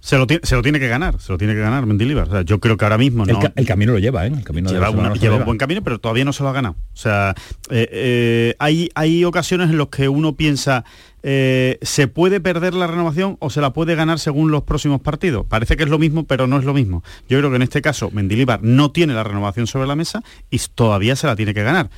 Se 0.00 0.16
lo, 0.16 0.26
tiene, 0.26 0.40
se 0.44 0.54
lo 0.54 0.62
tiene 0.62 0.78
que 0.78 0.86
ganar, 0.88 1.20
se 1.20 1.32
lo 1.32 1.38
tiene 1.38 1.54
que 1.54 1.60
ganar 1.60 1.84
Mendilibar. 1.84 2.28
O 2.28 2.30
sea, 2.30 2.42
yo 2.42 2.60
creo 2.60 2.76
que 2.76 2.84
ahora 2.84 2.98
mismo 2.98 3.24
El, 3.24 3.32
no. 3.32 3.40
ca- 3.40 3.52
el 3.56 3.66
camino 3.66 3.92
lo 3.92 3.98
lleva, 3.98 4.26
¿eh? 4.26 4.32
El 4.34 4.44
camino 4.44 4.70
lleva, 4.70 4.90
una- 4.90 5.12
un 5.38 5.44
buen 5.44 5.58
camino, 5.58 5.82
pero 5.82 5.98
todavía 5.98 6.24
no 6.24 6.32
se 6.32 6.42
lo 6.44 6.48
ha 6.48 6.52
ganado. 6.52 6.76
O 6.92 6.96
sea, 6.96 7.34
eh, 7.70 7.88
eh, 7.90 8.54
hay, 8.60 8.90
hay 8.94 9.24
ocasiones 9.24 9.70
en 9.70 9.76
las 9.78 9.88
que 9.88 10.08
uno 10.08 10.34
piensa, 10.34 10.84
eh, 11.24 11.78
¿se 11.82 12.06
puede 12.06 12.40
perder 12.40 12.74
la 12.74 12.86
renovación 12.86 13.36
o 13.40 13.50
se 13.50 13.60
la 13.60 13.72
puede 13.72 13.96
ganar 13.96 14.20
según 14.20 14.50
los 14.52 14.62
próximos 14.62 15.00
partidos? 15.00 15.44
Parece 15.46 15.76
que 15.76 15.82
es 15.82 15.88
lo 15.90 15.98
mismo, 15.98 16.24
pero 16.24 16.46
no 16.46 16.58
es 16.58 16.64
lo 16.64 16.74
mismo. 16.74 17.02
Yo 17.28 17.38
creo 17.38 17.50
que 17.50 17.56
en 17.56 17.62
este 17.62 17.82
caso 17.82 18.10
Mendilibar 18.12 18.60
no 18.62 18.92
tiene 18.92 19.14
la 19.14 19.24
renovación 19.24 19.66
sobre 19.66 19.88
la 19.88 19.96
mesa 19.96 20.22
y 20.48 20.58
todavía 20.74 21.16
se 21.16 21.26
la 21.26 21.34
tiene 21.34 21.54
que 21.54 21.62
ganar 21.64 21.90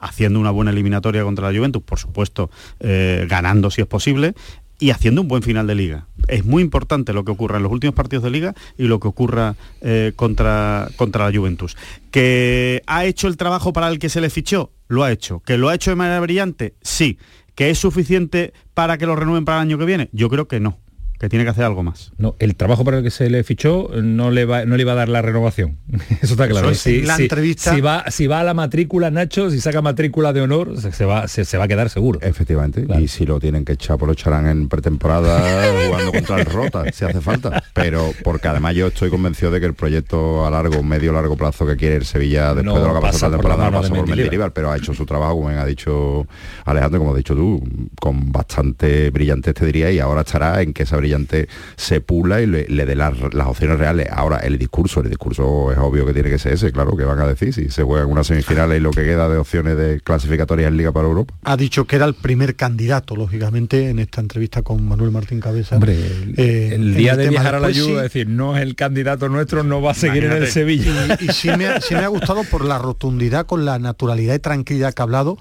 haciendo 0.00 0.38
una 0.38 0.52
buena 0.52 0.70
eliminatoria 0.70 1.24
contra 1.24 1.50
la 1.50 1.58
Juventus, 1.58 1.82
por 1.82 1.98
supuesto, 1.98 2.50
eh, 2.78 3.26
ganando 3.28 3.68
si 3.72 3.80
es 3.80 3.86
posible, 3.88 4.34
y 4.78 4.90
haciendo 4.90 5.22
un 5.22 5.28
buen 5.28 5.42
final 5.42 5.66
de 5.66 5.74
liga. 5.74 6.06
Es 6.28 6.44
muy 6.44 6.62
importante 6.62 7.12
lo 7.12 7.24
que 7.24 7.32
ocurra 7.32 7.56
en 7.56 7.64
los 7.64 7.72
últimos 7.72 7.94
partidos 7.94 8.24
de 8.24 8.30
liga 8.30 8.54
y 8.76 8.84
lo 8.84 9.00
que 9.00 9.08
ocurra 9.08 9.56
eh, 9.80 10.12
contra, 10.14 10.88
contra 10.96 11.28
la 11.28 11.36
Juventus. 11.36 11.76
¿Que 12.10 12.82
ha 12.86 13.04
hecho 13.04 13.28
el 13.28 13.36
trabajo 13.36 13.72
para 13.72 13.88
el 13.88 13.98
que 13.98 14.08
se 14.08 14.20
le 14.20 14.30
fichó? 14.30 14.70
Lo 14.88 15.04
ha 15.04 15.12
hecho. 15.12 15.40
¿Que 15.40 15.58
lo 15.58 15.68
ha 15.68 15.74
hecho 15.74 15.90
de 15.90 15.96
manera 15.96 16.20
brillante? 16.20 16.74
Sí. 16.82 17.18
¿Que 17.54 17.70
es 17.70 17.78
suficiente 17.78 18.52
para 18.74 18.98
que 18.98 19.06
lo 19.06 19.16
renueven 19.16 19.44
para 19.44 19.58
el 19.58 19.62
año 19.62 19.78
que 19.78 19.84
viene? 19.84 20.08
Yo 20.12 20.28
creo 20.28 20.46
que 20.46 20.60
no. 20.60 20.78
Que 21.18 21.28
tiene 21.28 21.44
que 21.44 21.50
hacer 21.50 21.64
algo 21.64 21.82
más. 21.82 22.12
No, 22.16 22.36
el 22.38 22.54
trabajo 22.54 22.84
para 22.84 22.98
el 22.98 23.02
que 23.02 23.10
se 23.10 23.28
le 23.28 23.42
fichó 23.42 23.90
no 24.02 24.30
le 24.30 24.44
va, 24.44 24.64
no 24.64 24.76
le 24.76 24.82
iba 24.82 24.92
a 24.92 24.94
dar 24.94 25.08
la 25.08 25.20
renovación. 25.20 25.76
Eso 26.22 26.34
está 26.34 26.46
claro. 26.48 26.70
Eso 26.70 26.88
es, 26.90 26.98
en 27.00 27.06
la 27.08 27.16
entrevista- 27.16 27.74
si 27.74 27.80
va, 27.80 28.04
si 28.08 28.26
va 28.28 28.40
a 28.40 28.44
la 28.44 28.54
matrícula, 28.54 29.10
Nacho, 29.10 29.50
si 29.50 29.60
saca 29.60 29.82
matrícula 29.82 30.32
de 30.32 30.42
honor, 30.42 30.80
se, 30.80 30.92
se 30.92 31.04
va, 31.04 31.26
se, 31.26 31.44
se 31.44 31.58
va 31.58 31.64
a 31.64 31.68
quedar 31.68 31.90
seguro. 31.90 32.20
Efectivamente, 32.22 32.86
y 33.00 33.08
si 33.08 33.26
lo 33.26 33.40
tienen 33.40 33.64
que 33.64 33.72
echar, 33.72 33.98
pues 33.98 34.06
lo 34.06 34.12
echarán 34.12 34.46
en 34.46 34.68
pretemporada 34.68 35.40
jugando 35.88 36.12
contra 36.12 36.38
el 36.40 36.46
Rota, 36.46 36.84
si 36.92 37.04
hace 37.04 37.20
falta. 37.20 37.64
Pero 37.74 38.12
porque 38.22 38.46
además 38.48 38.74
yo 38.76 38.86
estoy 38.86 39.10
convencido 39.10 39.50
de 39.50 39.58
que 39.60 39.66
el 39.66 39.74
proyecto 39.74 40.46
a 40.46 40.50
largo, 40.50 40.82
medio 40.84 41.12
largo 41.12 41.36
plazo 41.36 41.66
que 41.66 41.76
quiere 41.76 41.96
el 41.96 42.04
Sevilla 42.04 42.54
después 42.54 42.64
No 42.64 42.80
de 42.80 42.86
lo 42.86 42.92
que 42.92 42.98
ha 42.98 43.00
pasa 43.10 43.26
por 43.26 43.30
la 43.30 43.36
temporada 43.38 43.64
no 43.64 43.70
de 43.82 43.82
pasa 43.88 43.94
por 43.94 44.08
Mendilibar. 44.08 44.52
Pero 44.52 44.70
ha 44.70 44.76
hecho 44.76 44.94
su 44.94 45.04
trabajo, 45.04 45.34
como 45.34 45.48
bien 45.48 45.58
ha 45.60 45.66
dicho 45.66 46.26
Alejandro, 46.64 47.00
como 47.00 47.10
has 47.10 47.16
dicho 47.16 47.34
tú, 47.34 47.62
con 48.00 48.30
bastante 48.30 49.10
brillantez 49.10 49.54
te 49.54 49.66
diría, 49.66 49.90
y 49.90 49.98
ahora 49.98 50.20
estará 50.20 50.62
en 50.62 50.72
que 50.72 50.84
esa 50.84 50.96
brillante 51.08 51.48
se 51.76 52.00
pula 52.00 52.40
y 52.40 52.46
le, 52.46 52.66
le 52.68 52.86
dé 52.86 52.94
las, 52.94 53.14
las 53.32 53.46
opciones 53.46 53.78
reales. 53.78 54.08
Ahora, 54.10 54.38
el 54.38 54.58
discurso, 54.58 55.00
el 55.00 55.08
discurso 55.08 55.72
es 55.72 55.78
obvio 55.78 56.04
que 56.06 56.12
tiene 56.12 56.30
que 56.30 56.38
ser 56.38 56.52
ese, 56.52 56.70
claro, 56.72 56.96
que 56.96 57.04
van 57.04 57.18
a 57.20 57.26
decir 57.26 57.52
si 57.52 57.70
se 57.70 57.82
juegan 57.82 58.10
unas 58.10 58.26
semifinales 58.26 58.78
y 58.78 58.80
lo 58.80 58.90
que 58.90 59.04
queda 59.04 59.28
de 59.28 59.38
opciones 59.38 59.76
de 59.76 60.00
clasificatorias 60.00 60.68
en 60.68 60.76
Liga 60.76 60.92
para 60.92 61.08
Europa. 61.08 61.34
Ha 61.44 61.56
dicho 61.56 61.86
que 61.86 61.96
era 61.96 62.04
el 62.04 62.14
primer 62.14 62.56
candidato, 62.56 63.16
lógicamente, 63.16 63.88
en 63.88 63.98
esta 63.98 64.20
entrevista 64.20 64.62
con 64.62 64.86
Manuel 64.86 65.10
Martín 65.10 65.40
Cabeza. 65.40 65.76
Hombre, 65.76 65.94
el, 65.94 66.34
Eh, 66.36 66.74
el 66.74 66.94
día 66.94 67.12
el 67.12 67.18
de 67.18 67.28
viajar 67.30 67.54
a 67.54 67.60
la 67.60 67.68
después, 67.68 67.86
Juve, 67.86 68.00
sí. 68.00 68.06
es 68.06 68.12
decir, 68.12 68.28
no 68.28 68.56
es 68.56 68.62
el 68.62 68.74
candidato 68.74 69.28
nuestro, 69.28 69.62
no 69.62 69.80
va 69.80 69.92
a 69.92 69.94
seguir 69.94 70.24
en 70.24 70.32
el. 70.32 70.46
Sevilla. 70.48 71.16
Y, 71.20 71.26
y 71.26 71.28
sí, 71.32 71.50
me 71.56 71.66
ha, 71.66 71.80
sí 71.80 71.94
me 71.94 72.00
ha 72.04 72.08
gustado 72.08 72.42
por 72.44 72.64
la 72.64 72.78
rotundidad, 72.78 73.46
con 73.46 73.64
la 73.64 73.78
naturalidad 73.78 74.34
y 74.34 74.38
tranquilidad 74.38 74.94
que 74.94 75.02
ha 75.02 75.04
hablado 75.04 75.38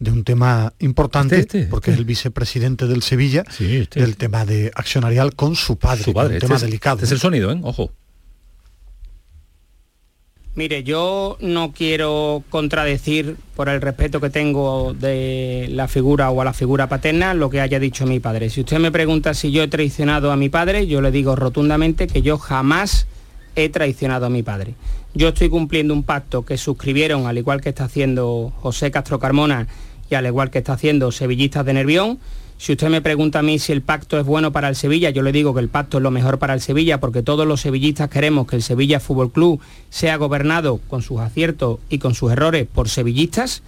de 0.00 0.10
un 0.10 0.24
tema 0.24 0.72
importante, 0.80 1.38
Este, 1.40 1.64
porque 1.66 1.92
es 1.92 1.98
el 1.98 2.04
vicepresidente 2.04 2.86
del 2.88 3.02
Sevilla, 3.02 3.44
del 3.94 4.16
tema 4.16 4.44
de 4.44 4.72
accionarial 4.74 5.34
con 5.36 5.54
su 5.54 5.76
padre, 5.76 6.02
Su 6.04 6.12
padre, 6.12 6.28
un 6.30 6.34
este 6.36 6.46
tema 6.46 6.56
es- 6.56 6.62
delicado. 6.62 6.96
este 6.96 7.04
es 7.06 7.12
el 7.12 7.18
sonido, 7.20 7.52
¿eh? 7.52 7.60
Ojo. 7.62 7.92
Mire, 10.56 10.82
yo 10.82 11.36
no 11.40 11.72
quiero 11.72 12.42
contradecir 12.50 13.36
por 13.54 13.68
el 13.68 13.80
respeto 13.80 14.20
que 14.20 14.30
tengo 14.30 14.94
de 14.94 15.68
la 15.70 15.86
figura 15.86 16.30
o 16.30 16.40
a 16.40 16.44
la 16.44 16.52
figura 16.52 16.88
paterna 16.88 17.34
lo 17.34 17.50
que 17.50 17.60
haya 17.60 17.78
dicho 17.78 18.04
mi 18.04 18.18
padre. 18.18 18.50
Si 18.50 18.60
usted 18.60 18.78
me 18.80 18.90
pregunta 18.90 19.32
si 19.32 19.52
yo 19.52 19.62
he 19.62 19.68
traicionado 19.68 20.32
a 20.32 20.36
mi 20.36 20.48
padre, 20.48 20.86
yo 20.88 21.00
le 21.02 21.12
digo 21.12 21.36
rotundamente 21.36 22.08
que 22.08 22.22
yo 22.22 22.36
jamás 22.36 23.06
he 23.54 23.68
traicionado 23.68 24.26
a 24.26 24.30
mi 24.30 24.42
padre. 24.42 24.74
Yo 25.14 25.28
estoy 25.28 25.48
cumpliendo 25.48 25.94
un 25.94 26.02
pacto 26.02 26.44
que 26.44 26.58
suscribieron, 26.58 27.26
al 27.26 27.38
igual 27.38 27.60
que 27.60 27.68
está 27.68 27.84
haciendo 27.84 28.52
José 28.60 28.90
Castro 28.90 29.18
Carmona 29.20 29.68
y 30.10 30.14
al 30.14 30.26
igual 30.26 30.50
que 30.50 30.58
está 30.58 30.74
haciendo 30.74 31.12
Sevillistas 31.12 31.64
de 31.64 31.72
Nervión, 31.72 32.18
si 32.58 32.72
usted 32.72 32.90
me 32.90 33.00
pregunta 33.00 33.38
a 33.38 33.42
mí 33.42 33.58
si 33.58 33.72
el 33.72 33.80
pacto 33.80 34.18
es 34.18 34.26
bueno 34.26 34.52
para 34.52 34.68
el 34.68 34.76
Sevilla, 34.76 35.08
yo 35.08 35.22
le 35.22 35.32
digo 35.32 35.54
que 35.54 35.60
el 35.60 35.70
pacto 35.70 35.96
es 35.96 36.02
lo 36.02 36.10
mejor 36.10 36.38
para 36.38 36.52
el 36.52 36.60
Sevilla 36.60 37.00
porque 37.00 37.22
todos 37.22 37.46
los 37.46 37.62
sevillistas 37.62 38.10
queremos 38.10 38.46
que 38.46 38.56
el 38.56 38.62
Sevilla 38.62 39.00
Fútbol 39.00 39.32
Club 39.32 39.60
sea 39.88 40.16
gobernado 40.16 40.78
con 40.88 41.00
sus 41.00 41.20
aciertos 41.20 41.78
y 41.88 41.98
con 41.98 42.14
sus 42.14 42.32
errores 42.32 42.66
por 42.70 42.90
sevillistas 42.90 43.62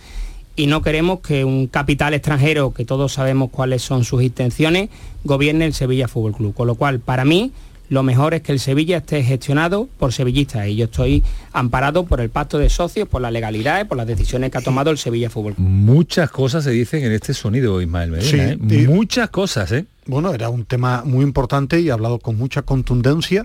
y 0.56 0.66
no 0.66 0.82
queremos 0.82 1.20
que 1.20 1.44
un 1.44 1.66
capital 1.66 2.12
extranjero, 2.12 2.74
que 2.74 2.84
todos 2.84 3.14
sabemos 3.14 3.50
cuáles 3.50 3.82
son 3.82 4.04
sus 4.04 4.22
intenciones, 4.22 4.90
gobierne 5.24 5.64
el 5.64 5.72
Sevilla 5.72 6.08
Fútbol 6.08 6.34
Club. 6.34 6.54
Con 6.54 6.66
lo 6.66 6.74
cual, 6.74 7.00
para 7.00 7.24
mí, 7.24 7.52
lo 7.92 8.02
mejor 8.02 8.32
es 8.32 8.40
que 8.40 8.52
el 8.52 8.58
Sevilla 8.58 8.96
esté 8.96 9.22
gestionado 9.22 9.86
por 9.98 10.14
sevillistas 10.14 10.66
y 10.66 10.76
yo 10.76 10.86
estoy 10.86 11.22
amparado 11.52 12.06
por 12.06 12.22
el 12.22 12.30
pacto 12.30 12.56
de 12.56 12.70
socios, 12.70 13.06
por 13.06 13.20
la 13.20 13.30
legalidad 13.30 13.82
y 13.82 13.84
por 13.84 13.98
las 13.98 14.06
decisiones 14.06 14.50
que 14.50 14.56
ha 14.56 14.62
tomado 14.62 14.90
el 14.90 14.96
Sevilla 14.96 15.28
Fútbol. 15.28 15.52
Muchas 15.58 16.30
cosas 16.30 16.64
se 16.64 16.70
dicen 16.70 17.04
en 17.04 17.12
este 17.12 17.34
sonido, 17.34 17.82
Ismael 17.82 18.10
Medina, 18.10 18.52
¿eh? 18.52 18.88
Muchas 18.88 19.28
cosas, 19.28 19.72
¿eh? 19.72 19.84
Bueno, 20.06 20.32
era 20.32 20.48
un 20.48 20.64
tema 20.64 21.02
muy 21.04 21.22
importante 21.22 21.80
y 21.80 21.90
ha 21.90 21.92
hablado 21.92 22.18
con 22.18 22.38
mucha 22.38 22.62
contundencia. 22.62 23.44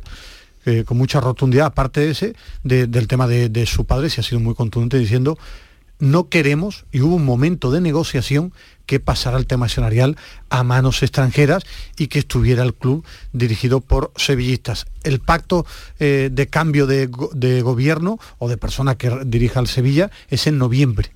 Eh, 0.66 0.84
con 0.86 0.98
mucha 0.98 1.22
rotundidad, 1.22 1.68
aparte 1.68 2.02
de 2.02 2.12
ese, 2.12 2.36
del 2.64 3.08
tema 3.08 3.26
de, 3.26 3.48
de 3.48 3.66
su 3.66 3.86
padre, 3.86 4.10
se 4.10 4.20
ha 4.20 4.24
sido 4.24 4.41
muy 4.41 4.54
contundente 4.54 4.98
diciendo 4.98 5.38
no 6.00 6.30
queremos, 6.30 6.86
y 6.91 7.02
hubo 7.02 7.16
un 7.16 7.26
momento 7.26 7.72
de 7.72 7.82
negociación 7.82 8.54
que 8.88 9.00
pasara 9.00 9.38
el 9.38 9.45
tema 9.45 9.70
salarial 9.70 10.16
a 10.50 10.64
manos 10.64 11.04
extranjeras 11.04 11.64
y 11.98 12.08
que 12.08 12.20
estuviera 12.20 12.64
el 12.64 12.74
club 12.74 13.06
dirigido 13.34 13.82
por 13.82 14.12
sevillistas. 14.16 14.88
El 15.04 15.20
pacto 15.20 15.66
eh, 16.00 16.30
de 16.32 16.48
cambio 16.48 16.88
de, 16.88 17.08
gobierno 17.62 18.18
o 18.39 18.50
de 18.50 18.58
persona 18.58 18.95
que 18.95 19.12
dirija 19.26 19.60
al 19.60 19.68
Sevilla 19.68 20.10
es 20.30 20.48
en 20.48 20.58
noviembre. 20.58 21.12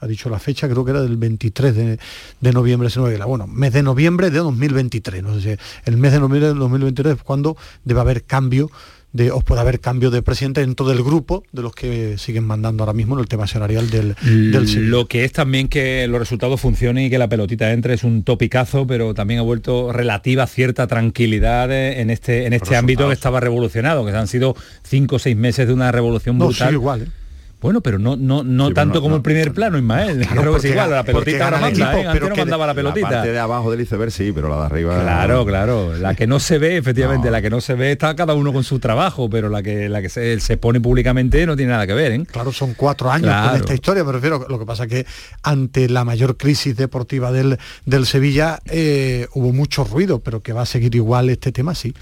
Ha 0.00 0.06
dicho 0.08 0.28
la 0.30 0.40
fecha, 0.40 0.68
creo 0.68 0.84
que 0.84 0.90
era 0.90 1.02
del 1.02 1.16
23 1.16 1.76
de, 1.76 1.98
de 2.40 2.52
noviembre, 2.52 2.88
bueno, 3.24 3.46
mes 3.46 3.72
de 3.72 3.84
noviembre 3.84 4.30
de 4.30 4.38
2023. 4.38 5.22
No 5.22 5.34
el 5.36 5.96
mes 5.96 6.12
de 6.12 6.18
noviembre 6.18 6.48
de 6.48 6.54
2023 6.54 7.16
es 7.18 7.22
cuando 7.22 7.56
debe 7.84 8.00
haber 8.00 8.24
cambio 8.24 8.70
de, 9.12 9.30
os 9.30 9.44
puede 9.44 9.60
haber 9.60 9.80
cambio 9.80 10.10
de 10.10 10.22
presidente 10.22 10.60
dentro 10.60 10.86
del 10.86 11.02
grupo 11.02 11.42
de 11.52 11.62
los 11.62 11.74
que 11.74 12.16
siguen 12.18 12.44
mandando 12.44 12.82
ahora 12.82 12.94
mismo 12.94 13.14
en 13.14 13.20
el 13.20 13.28
tema 13.28 13.46
salarial 13.46 13.90
del, 13.90 14.14
del 14.22 14.90
Lo 14.90 15.06
que 15.06 15.24
es 15.24 15.32
también 15.32 15.68
que 15.68 16.06
los 16.08 16.18
resultados 16.18 16.60
funcionen 16.60 17.06
y 17.06 17.10
que 17.10 17.18
la 17.18 17.28
pelotita 17.28 17.72
entre 17.72 17.94
es 17.94 18.04
un 18.04 18.22
topicazo, 18.22 18.86
pero 18.86 19.14
también 19.14 19.40
ha 19.40 19.42
vuelto 19.42 19.92
relativa 19.92 20.46
cierta 20.46 20.86
tranquilidad 20.86 21.70
en 21.72 22.10
este, 22.10 22.46
en 22.46 22.52
este 22.52 22.76
ámbito 22.76 23.06
que 23.08 23.14
estaba 23.14 23.40
revolucionado, 23.40 24.04
que 24.04 24.12
han 24.12 24.28
sido 24.28 24.56
cinco 24.82 25.16
o 25.16 25.18
seis 25.18 25.36
meses 25.36 25.66
de 25.66 25.74
una 25.74 25.92
revolución 25.92 26.38
brutal. 26.38 26.72
igual, 26.72 27.02
¿eh? 27.02 27.21
Bueno, 27.62 27.80
pero 27.80 27.98
no, 27.98 28.16
no, 28.16 28.42
no 28.42 28.72
tanto 28.72 29.00
como 29.00 29.16
el 29.16 29.22
primer 29.22 29.52
plano, 29.52 29.78
Ismael. 29.78 30.26
Creo 30.26 30.52
que 30.52 30.58
es 30.58 30.64
igual, 30.64 30.90
la 30.90 31.04
pelotita 31.04 31.44
ahora 31.44 31.58
manda, 31.58 32.00
¿eh? 32.00 32.06
Antes 32.06 32.28
no 32.28 32.36
mandaba 32.36 32.66
la 32.66 32.74
pelotita. 32.74 33.08
La 33.08 33.16
parte 33.18 33.32
de 33.32 33.38
abajo 33.38 33.70
del 33.70 33.80
iceberg 33.80 34.10
sí, 34.10 34.32
pero 34.32 34.48
la 34.48 34.56
de 34.56 34.62
arriba. 34.66 35.00
Claro, 35.00 35.46
claro. 35.46 35.96
La 35.96 36.14
que 36.16 36.26
no 36.26 36.40
se 36.40 36.58
ve, 36.58 36.76
efectivamente, 36.76 37.30
la 37.30 37.40
que 37.40 37.50
no 37.50 37.60
se 37.60 37.74
ve 37.74 37.92
está 37.92 38.16
cada 38.16 38.34
uno 38.34 38.52
con 38.52 38.64
su 38.64 38.80
trabajo, 38.80 39.30
pero 39.30 39.48
la 39.48 39.62
que 39.62 39.88
la 39.88 40.02
que 40.02 40.08
se, 40.08 40.40
se 40.40 40.56
pone 40.56 40.80
públicamente 40.80 41.46
no 41.46 41.56
tiene 41.56 41.72
nada 41.72 41.86
que 41.86 41.94
ver, 41.94 42.12
¿eh? 42.12 42.26
Claro, 42.30 42.52
son 42.52 42.74
cuatro 42.74 43.10
años 43.10 43.32
con 43.48 43.56
esta 43.56 43.74
historia, 43.74 44.02
me 44.02 44.12
refiero. 44.12 44.44
Lo 44.48 44.58
que 44.58 44.66
pasa 44.66 44.88
que 44.88 45.06
ante 45.42 45.88
la 45.88 46.04
mayor 46.04 46.36
crisis 46.36 46.76
deportiva 46.76 47.30
del, 47.30 47.58
del 47.86 48.06
Sevilla 48.06 48.58
eh, 48.66 49.28
hubo 49.34 49.52
mucho 49.52 49.84
ruido, 49.84 50.18
pero 50.18 50.40
que 50.40 50.52
va 50.52 50.62
a 50.62 50.66
seguir 50.66 50.96
igual 50.96 51.30
este 51.30 51.52
tema, 51.52 51.76
sí. 51.76 51.94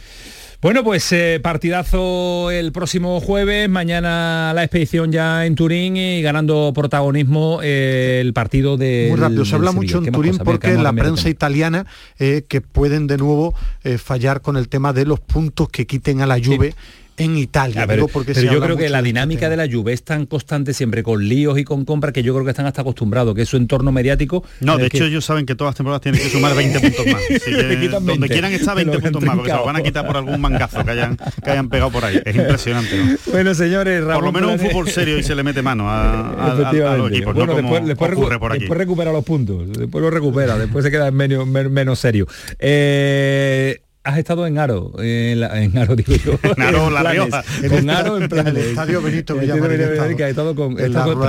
Bueno, 0.62 0.84
pues 0.84 1.10
eh, 1.12 1.40
partidazo 1.42 2.50
el 2.50 2.70
próximo 2.70 3.18
jueves, 3.22 3.66
mañana 3.70 4.52
la 4.54 4.62
expedición 4.62 5.10
ya 5.10 5.46
en 5.46 5.54
Turín 5.54 5.96
y 5.96 6.20
ganando 6.20 6.72
protagonismo 6.74 7.60
eh, 7.62 8.18
el 8.20 8.34
partido 8.34 8.76
de... 8.76 9.06
Muy 9.08 9.18
rápido, 9.18 9.46
se 9.46 9.54
habla 9.54 9.72
mucho 9.72 10.04
en 10.04 10.12
Turín 10.12 10.36
porque 10.36 10.74
la 10.74 10.92
prensa 10.92 11.30
italiana 11.30 11.86
eh, 12.18 12.44
que 12.46 12.60
pueden 12.60 13.06
de 13.06 13.16
nuevo 13.16 13.54
fallar 13.96 14.42
con 14.42 14.58
el 14.58 14.68
tema 14.68 14.92
de 14.92 15.06
los 15.06 15.18
puntos 15.18 15.70
que 15.70 15.86
quiten 15.86 16.20
a 16.20 16.26
la 16.26 16.38
Juve 16.38 16.74
en 17.20 17.36
Italia. 17.36 17.86
pero, 17.86 18.08
yo 18.08 18.60
creo 18.60 18.76
que 18.76 18.88
la 18.88 18.98
este 18.98 19.08
dinámica 19.08 19.48
de, 19.48 19.56
la 19.56 19.68
Juve 19.70 19.92
es 19.92 20.02
tan 20.02 20.26
constante 20.26 20.72
siempre 20.72 21.02
con 21.02 21.28
líos 21.28 21.58
y 21.58 21.64
con 21.64 21.84
compras 21.84 22.12
que 22.12 22.22
yo 22.22 22.32
creo 22.32 22.44
que 22.44 22.50
están 22.50 22.66
hasta 22.66 22.82
acostumbrados, 22.82 23.34
que 23.34 23.42
es 23.42 23.48
su 23.48 23.56
entorno 23.56 23.92
mediático. 23.92 24.44
No, 24.60 24.78
de 24.78 24.86
hecho 24.86 25.04
ellos 25.04 25.24
saben 25.24 25.46
que 25.46 25.54
todas 25.54 25.70
las 25.70 25.76
temporadas 25.76 26.02
tienen 26.02 26.20
que 26.20 26.30
sumar 26.30 26.54
20 26.54 26.80
puntos 26.80 27.06
más. 27.06 28.06
donde 28.06 28.28
quieran 28.28 28.52
estar 28.52 28.74
20 28.74 28.98
puntos 28.98 29.22
más, 29.22 29.36
porque 29.36 29.50
se 29.50 29.56
lo 29.56 29.64
van 29.64 29.76
a 29.76 29.82
quitar 29.82 30.06
por 30.06 30.16
algún 30.16 30.40
mangazo 30.40 30.84
que 30.84 30.90
hayan, 30.90 31.16
que 31.16 31.50
hayan 31.50 31.68
pegado 31.68 31.90
por 31.90 32.04
ahí. 32.04 32.20
Es 32.24 32.34
impresionante. 32.40 32.96
Bueno, 33.30 33.54
señores, 33.54 34.02
por 34.04 34.24
lo 34.24 34.32
menos 34.32 34.52
un 34.52 34.58
fútbol 34.58 34.88
serio 34.88 35.18
y 35.18 35.22
se 35.22 35.34
le 35.34 35.42
mete 35.42 35.62
mano 35.62 35.86
a, 35.88 36.54
los 36.96 37.10
equipos. 37.10 37.34
Bueno, 37.34 37.54
después, 37.54 37.86
después, 37.86 38.78
recupera 38.78 39.12
los 39.12 39.24
puntos, 39.24 39.68
después 39.72 40.02
lo 40.02 40.10
recupera, 40.10 40.58
después 40.58 40.84
se 40.84 40.90
queda 40.90 41.08
en 41.08 41.14
menos, 41.14 41.46
menos 41.46 41.98
serio. 41.98 42.26
Eh, 42.58 43.80
has 44.02 44.18
estado 44.18 44.46
en 44.46 44.58
Aro, 44.58 44.92
en, 44.98 45.78
Aro 45.78 45.96
digo 45.96 46.14
yo. 46.14 46.38
en 46.56 46.62
Aro, 46.62 46.90
La 46.90 47.02
Rioja. 47.02 47.42
Con 47.68 47.90
Aro 47.90 48.16
en 48.16 48.28
plan 48.28 48.46
el 48.46 48.56
estadio 48.56 49.02
Benito 49.02 49.38
que 49.38 50.24
ha 50.24 50.28
estado 50.28 50.54
con, 50.54 50.78
has 50.78 50.86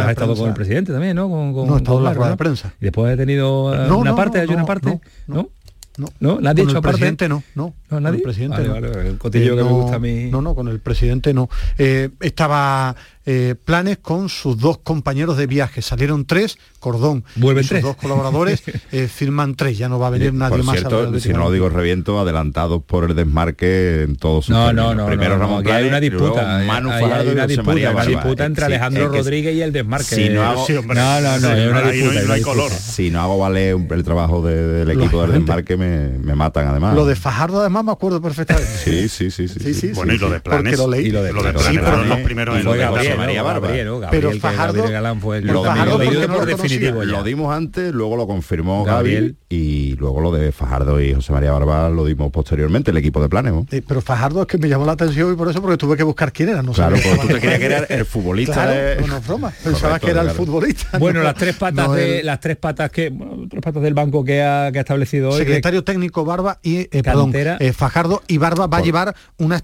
estado 0.09 0.35
con 0.35 0.47
el 0.49 0.53
presidente 0.53 0.91
también, 0.91 1.15
¿no? 1.15 1.29
Con, 1.29 1.53
con, 1.53 1.67
no, 1.67 1.75
he 1.75 1.77
estado 1.77 1.97
en 1.97 2.03
la 2.05 2.13
rueda 2.13 2.31
de 2.31 2.37
prensa. 2.37 2.73
Y 2.79 2.85
después 2.85 3.13
ha 3.13 3.17
tenido 3.17 3.73
eh, 3.75 3.91
una 3.91 4.15
parte, 4.15 4.39
hay 4.39 4.47
una 4.47 4.65
parte, 4.65 4.99
¿no? 5.27 5.49
No, 5.97 6.07
no, 6.21 6.39
nadie 6.39 6.63
ha 6.63 6.65
hecho 6.65 6.77
aparte. 6.77 6.97
presidente 6.97 7.27
no, 7.27 7.43
no. 7.53 7.73
¿No 7.89 7.99
nadie? 7.99 8.17
el 8.17 8.23
presidente 8.23 8.65
vale, 8.65 8.89
vale, 8.89 9.09
el 9.09 9.17
cotillo 9.17 9.57
que 9.57 9.63
me 9.63 9.69
gusta 9.69 9.97
a 9.97 9.99
mí. 9.99 10.29
No, 10.31 10.41
no, 10.41 10.55
con 10.55 10.69
el 10.69 10.79
presidente 10.79 11.33
no. 11.33 11.49
Eh, 11.77 12.09
estaba 12.21 12.95
eh, 13.25 13.55
planes 13.63 13.97
con 13.99 14.29
sus 14.29 14.57
dos 14.57 14.79
compañeros 14.79 15.37
de 15.37 15.47
viaje. 15.47 15.81
Salieron 15.81 16.25
tres, 16.25 16.57
Cordón 16.79 17.23
Vuelven 17.35 17.63
y 17.63 17.67
sus 17.67 17.81
dos 17.81 17.95
colaboradores 17.95 18.63
eh, 18.91 19.07
firman 19.07 19.55
tres. 19.55 19.77
Ya 19.77 19.89
no 19.89 19.99
va 19.99 20.07
a 20.07 20.09
venir 20.09 20.33
nadie 20.33 20.63
más. 20.63 20.77
Cierto, 20.77 21.19
si 21.19 21.29
no 21.29 21.39
lo 21.39 21.51
digo 21.51 21.69
reviento, 21.69 22.19
adelantados 22.19 22.83
por 22.83 23.09
el 23.09 23.15
desmarque 23.15 24.03
en 24.03 24.15
todos 24.15 24.45
sus 24.45 24.55
No, 24.55 24.73
no, 24.73 24.95
no. 24.95 25.05
Primero 25.05 25.37
no, 25.37 25.41
Ramón 25.41 25.67
hay 25.67 25.87
una 25.87 25.99
disputa. 25.99 26.57
Hay, 26.57 26.69
hay, 26.69 27.27
una 27.27 27.47
disputa, 27.47 27.91
una 27.91 28.05
disputa 28.05 28.45
entre 28.45 28.65
Alejandro 28.65 29.09
Rodríguez 29.09 29.55
y 29.55 29.61
el 29.61 29.71
desmarque. 29.71 30.15
Si 30.15 30.29
no, 30.29 30.43
hago, 30.43 30.65
no, 30.69 31.21
no, 31.21 31.39
no, 31.39 31.47
hay 31.49 31.67
una 31.67 31.91
disputa. 31.91 32.21
No 32.21 32.33
hay 32.33 32.41
color. 32.41 32.71
Si 32.71 33.09
no 33.09 33.21
hago 33.21 33.37
vale 33.37 33.71
el 33.71 34.03
trabajo 34.03 34.41
del 34.41 34.89
equipo 34.89 35.21
del 35.21 35.31
desmarque, 35.33 35.77
me 35.77 36.35
matan 36.35 36.67
además. 36.67 36.95
Lo 36.95 37.05
de 37.05 37.15
Fajardo 37.15 37.61
además 37.61 37.85
me 37.85 37.91
acuerdo 37.91 38.21
perfectamente. 38.21 38.69
Sí, 38.83 39.09
sí, 39.09 39.31
sí. 39.31 39.47
sí, 39.47 39.91
Bueno, 39.93 40.13
y 40.13 40.17
lo 40.17 40.29
de 40.29 40.39
planes. 40.39 40.77
Lo 40.77 40.87
leí. 40.87 41.07
Y 41.07 41.11
lo 41.11 41.23
de 41.23 41.31
planes. 41.33 41.61
Sí, 41.61 41.77
pero 41.77 42.03
los 42.03 42.19
primeros 42.19 42.59
en 42.59 42.65
María 43.15 43.43
Barba. 43.43 43.69
Pero 44.11 44.31
Fajardo, 44.39 44.83
fue 45.19 45.41
lo 45.41 45.63
por 45.63 46.45
definitivo. 46.45 47.03
Lo 47.03 47.23
dimos 47.23 47.55
antes, 47.55 47.93
luego 47.93 48.15
lo 48.15 48.27
confirmó 48.27 48.83
Gabriel 48.83 49.37
y 49.49 49.95
luego 49.95 50.21
lo 50.21 50.31
de 50.31 50.51
Fajardo 50.51 51.01
y 51.01 51.13
José 51.13 51.33
María 51.33 51.51
Barba 51.51 51.89
lo 51.89 52.05
dimos 52.05 52.31
posteriormente, 52.31 52.91
el 52.91 52.97
equipo 52.97 53.21
de 53.21 53.29
planes. 53.29 53.53
pero 53.87 54.01
Fajardo 54.01 54.41
es 54.41 54.47
que 54.47 54.57
me 54.57 54.69
llamó 54.69 54.85
la 54.85 54.93
atención 54.93 55.33
y 55.33 55.35
por 55.35 55.49
eso 55.49 55.61
porque 55.61 55.77
tuve 55.77 55.97
que 55.97 56.03
buscar 56.03 56.31
quién 56.31 56.49
era. 56.49 56.61
No 56.61 56.71
claro, 56.71 56.95
porque 56.95 57.21
tú 57.21 57.27
te 57.27 57.39
querías 57.39 57.59
que 57.59 57.65
era 57.65 57.77
el 57.79 58.05
futbolista. 58.05 58.53
Claro, 58.53 59.07
no 59.07 59.21
broma. 59.21 59.53
Pensaba 59.63 59.99
que 59.99 60.11
era 60.11 60.21
el 60.21 60.31
futbolista. 60.31 60.97
Bueno, 60.99 61.21
las 61.23 61.35
tres 61.35 61.55
patas 61.55 61.91
de 61.93 62.23
las 62.23 62.39
tres 62.39 62.57
patas 62.57 62.91
que 62.91 63.11
tres 63.49 63.61
patas 63.61 63.81
del 63.81 63.93
banco 63.93 64.23
que 64.23 64.41
ha, 64.41 64.69
establecido 64.69 65.29
hoy. 65.29 65.37
Secretario 65.37 65.83
técnico 65.83 66.25
Barba 66.25 66.59
y 66.63 66.79
eh, 66.79 67.03
perdón, 67.03 67.31
eh, 67.35 67.73
Fajardo 67.73 68.21
y 68.27 68.37
Barba 68.37 68.67
va 68.67 68.77
a 68.77 68.81
llevar 68.81 69.15
una, 69.37 69.63